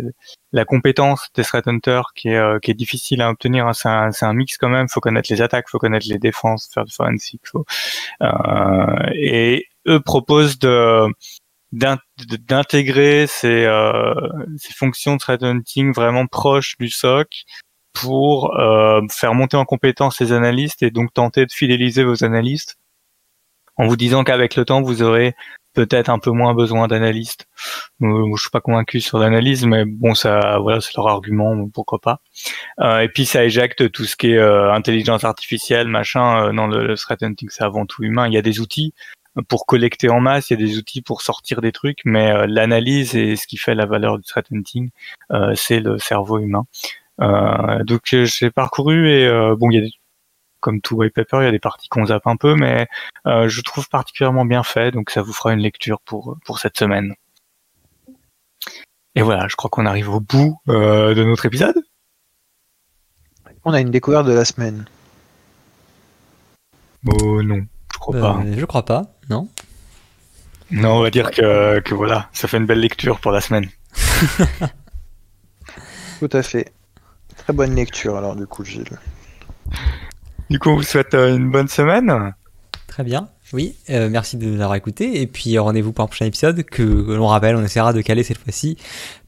la 0.52 0.64
compétence 0.64 1.28
des 1.34 1.44
threat 1.44 1.66
hunters 1.68 2.12
qui 2.14 2.28
est, 2.28 2.36
euh, 2.36 2.58
qui 2.58 2.70
est 2.70 2.74
difficile 2.74 3.22
à 3.22 3.30
obtenir. 3.30 3.66
Hein. 3.66 3.72
C'est 3.72 3.88
un, 3.88 4.10
un, 4.20 4.32
mix 4.34 4.56
quand 4.56 4.68
même. 4.68 4.88
Faut 4.88 5.00
connaître 5.00 5.30
les 5.32 5.42
attaques, 5.42 5.68
faut 5.68 5.78
connaître 5.78 6.06
les 6.08 6.18
défenses, 6.18 6.68
faire 6.72 6.84
du 6.84 6.92
forensic. 6.92 7.42
Faut, 7.46 7.64
euh, 8.22 9.10
et 9.14 9.66
eux 9.86 10.00
proposent 10.00 10.58
de 10.58 11.06
d'intégrer 11.70 13.26
ces, 13.26 13.66
euh, 13.66 14.14
ces 14.56 14.72
fonctions 14.72 15.14
de 15.14 15.18
threat 15.18 15.42
hunting 15.42 15.92
vraiment 15.92 16.26
proches 16.26 16.78
du 16.78 16.88
SOC 16.88 17.44
pour 17.92 18.58
euh, 18.58 19.02
faire 19.10 19.34
monter 19.34 19.58
en 19.58 19.66
compétence 19.66 20.18
les 20.20 20.32
analystes 20.32 20.82
et 20.82 20.90
donc 20.90 21.12
tenter 21.12 21.44
de 21.44 21.52
fidéliser 21.52 22.04
vos 22.04 22.24
analystes 22.24 22.78
en 23.76 23.86
vous 23.86 23.96
disant 23.96 24.24
qu'avec 24.24 24.56
le 24.56 24.64
temps 24.64 24.80
vous 24.80 25.02
aurez 25.02 25.34
peut-être 25.78 26.08
un 26.08 26.18
peu 26.18 26.32
moins 26.32 26.54
besoin 26.54 26.88
d'analystes. 26.88 27.46
Euh, 28.02 28.34
je 28.34 28.40
suis 28.40 28.50
pas 28.50 28.60
convaincu 28.60 29.00
sur 29.00 29.20
l'analyse, 29.20 29.64
mais 29.64 29.84
bon, 29.84 30.12
ça, 30.12 30.58
voilà, 30.60 30.80
c'est 30.80 30.96
leur 30.96 31.06
argument, 31.06 31.68
pourquoi 31.68 32.00
pas. 32.00 32.20
Euh, 32.80 32.98
et 32.98 33.08
puis 33.08 33.24
ça 33.24 33.44
éjecte 33.44 33.92
tout 33.92 34.04
ce 34.04 34.16
qui 34.16 34.32
est 34.32 34.38
euh, 34.38 34.72
intelligence 34.72 35.22
artificielle, 35.22 35.86
machin. 35.86 36.52
non, 36.52 36.66
le, 36.66 36.84
le 36.84 36.96
threat 36.96 37.22
hunting, 37.22 37.48
c'est 37.52 37.62
avant 37.62 37.86
tout 37.86 38.02
humain. 38.02 38.26
Il 38.26 38.34
y 38.34 38.36
a 38.36 38.42
des 38.42 38.58
outils 38.58 38.92
pour 39.46 39.66
collecter 39.66 40.08
en 40.08 40.18
masse, 40.18 40.50
il 40.50 40.58
y 40.58 40.64
a 40.64 40.66
des 40.66 40.78
outils 40.78 41.00
pour 41.00 41.22
sortir 41.22 41.60
des 41.60 41.70
trucs, 41.70 42.00
mais 42.04 42.48
l'analyse 42.48 43.14
et 43.14 43.36
ce 43.36 43.46
qui 43.46 43.56
fait 43.56 43.76
la 43.76 43.86
valeur 43.86 44.18
du 44.18 44.24
threat 44.24 44.46
hunting, 44.50 44.90
c'est 45.54 45.78
le 45.78 45.98
cerveau 45.98 46.40
humain. 46.40 46.64
donc 47.84 48.00
j'ai 48.10 48.50
parcouru 48.50 49.08
et 49.10 49.28
bon, 49.56 49.70
il 49.70 49.76
y 49.76 49.78
a 49.78 49.82
des 49.82 49.92
comme 50.60 50.80
tout 50.80 50.96
white 50.96 51.14
paper, 51.14 51.38
il 51.40 51.44
y 51.44 51.48
a 51.48 51.52
des 51.52 51.58
parties 51.58 51.88
qu'on 51.88 52.06
zappe 52.06 52.26
un 52.26 52.36
peu, 52.36 52.54
mais 52.54 52.88
euh, 53.26 53.48
je 53.48 53.60
trouve 53.60 53.88
particulièrement 53.88 54.44
bien 54.44 54.62
fait, 54.62 54.90
donc 54.90 55.10
ça 55.10 55.22
vous 55.22 55.32
fera 55.32 55.52
une 55.52 55.60
lecture 55.60 56.00
pour, 56.00 56.36
pour 56.44 56.58
cette 56.58 56.78
semaine. 56.78 57.14
Et 59.14 59.22
voilà, 59.22 59.48
je 59.48 59.56
crois 59.56 59.70
qu'on 59.70 59.86
arrive 59.86 60.10
au 60.10 60.20
bout 60.20 60.60
euh, 60.68 61.14
de 61.14 61.24
notre 61.24 61.46
épisode. 61.46 61.76
On 63.64 63.72
a 63.72 63.80
une 63.80 63.90
découverte 63.90 64.26
de 64.26 64.32
la 64.32 64.44
semaine. 64.44 64.84
Oh 67.06 67.42
non, 67.42 67.66
je 67.92 67.98
crois 67.98 68.20
pas. 68.20 68.42
Euh, 68.44 68.54
je 68.56 68.64
crois 68.64 68.84
pas, 68.84 69.06
non. 69.28 69.48
Non, 70.70 70.98
on 70.98 71.02
va 71.02 71.10
dire 71.10 71.30
que, 71.30 71.80
que 71.80 71.94
voilà, 71.94 72.28
ça 72.32 72.46
fait 72.46 72.58
une 72.58 72.66
belle 72.66 72.80
lecture 72.80 73.20
pour 73.20 73.32
la 73.32 73.40
semaine. 73.40 73.68
Tout 76.18 76.28
à 76.32 76.42
fait. 76.42 76.72
Très 77.36 77.52
bonne 77.52 77.74
lecture 77.74 78.16
alors 78.16 78.36
du 78.36 78.46
coup, 78.46 78.64
Gilles. 78.64 78.98
Du 80.50 80.58
coup, 80.58 80.70
on 80.70 80.76
vous 80.76 80.82
souhaite 80.82 81.14
euh, 81.14 81.36
une 81.36 81.50
bonne 81.50 81.68
semaine. 81.68 82.34
Très 82.86 83.04
bien. 83.04 83.28
Oui, 83.52 83.76
euh, 83.90 84.08
merci 84.10 84.36
de 84.36 84.46
nous 84.46 84.60
avoir 84.60 84.74
écoutés. 84.74 85.20
Et 85.20 85.26
puis 85.26 85.58
rendez-vous 85.58 85.92
pour 85.92 86.04
un 86.04 86.06
prochain 86.06 86.26
épisode 86.26 86.62
que, 86.64 86.82
l'on 86.82 87.26
rappelle, 87.26 87.54
on 87.56 87.62
essaiera 87.62 87.92
de 87.92 88.00
caler 88.00 88.22
cette 88.22 88.38
fois-ci 88.38 88.76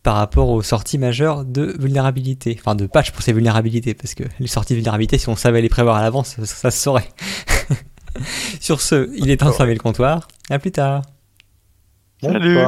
par 0.03 0.17
rapport 0.17 0.49
aux 0.49 0.63
sorties 0.63 0.99
majeures 0.99 1.45
de 1.45 1.77
vulnérabilité. 1.79 2.57
Enfin, 2.59 2.75
de 2.75 2.87
patch 2.87 3.13
pour 3.13 3.23
ces 3.23 3.33
vulnérabilités. 3.33 3.95
Parce 3.95 4.15
que 4.15 4.25
les 4.39 4.47
sorties 4.47 4.73
de 4.73 4.79
vulnérabilité, 4.79 5.19
si 5.19 5.29
on 5.29 5.37
savait 5.37 5.63
les 5.63 5.69
prévoir 5.69 5.97
à 5.97 6.03
l'avance, 6.03 6.37
ça, 6.45 6.71
se 6.71 6.79
saurait. 6.79 7.09
Sur 8.61 8.81
ce, 8.81 9.11
il 9.15 9.31
est 9.31 9.39
temps 9.39 9.51
de 9.51 9.55
fermer 9.55 9.75
le 9.75 9.81
comptoir. 9.81 10.27
À 10.49 10.59
plus 10.59 10.73
tard. 10.73 11.03
Salut. 12.23 12.59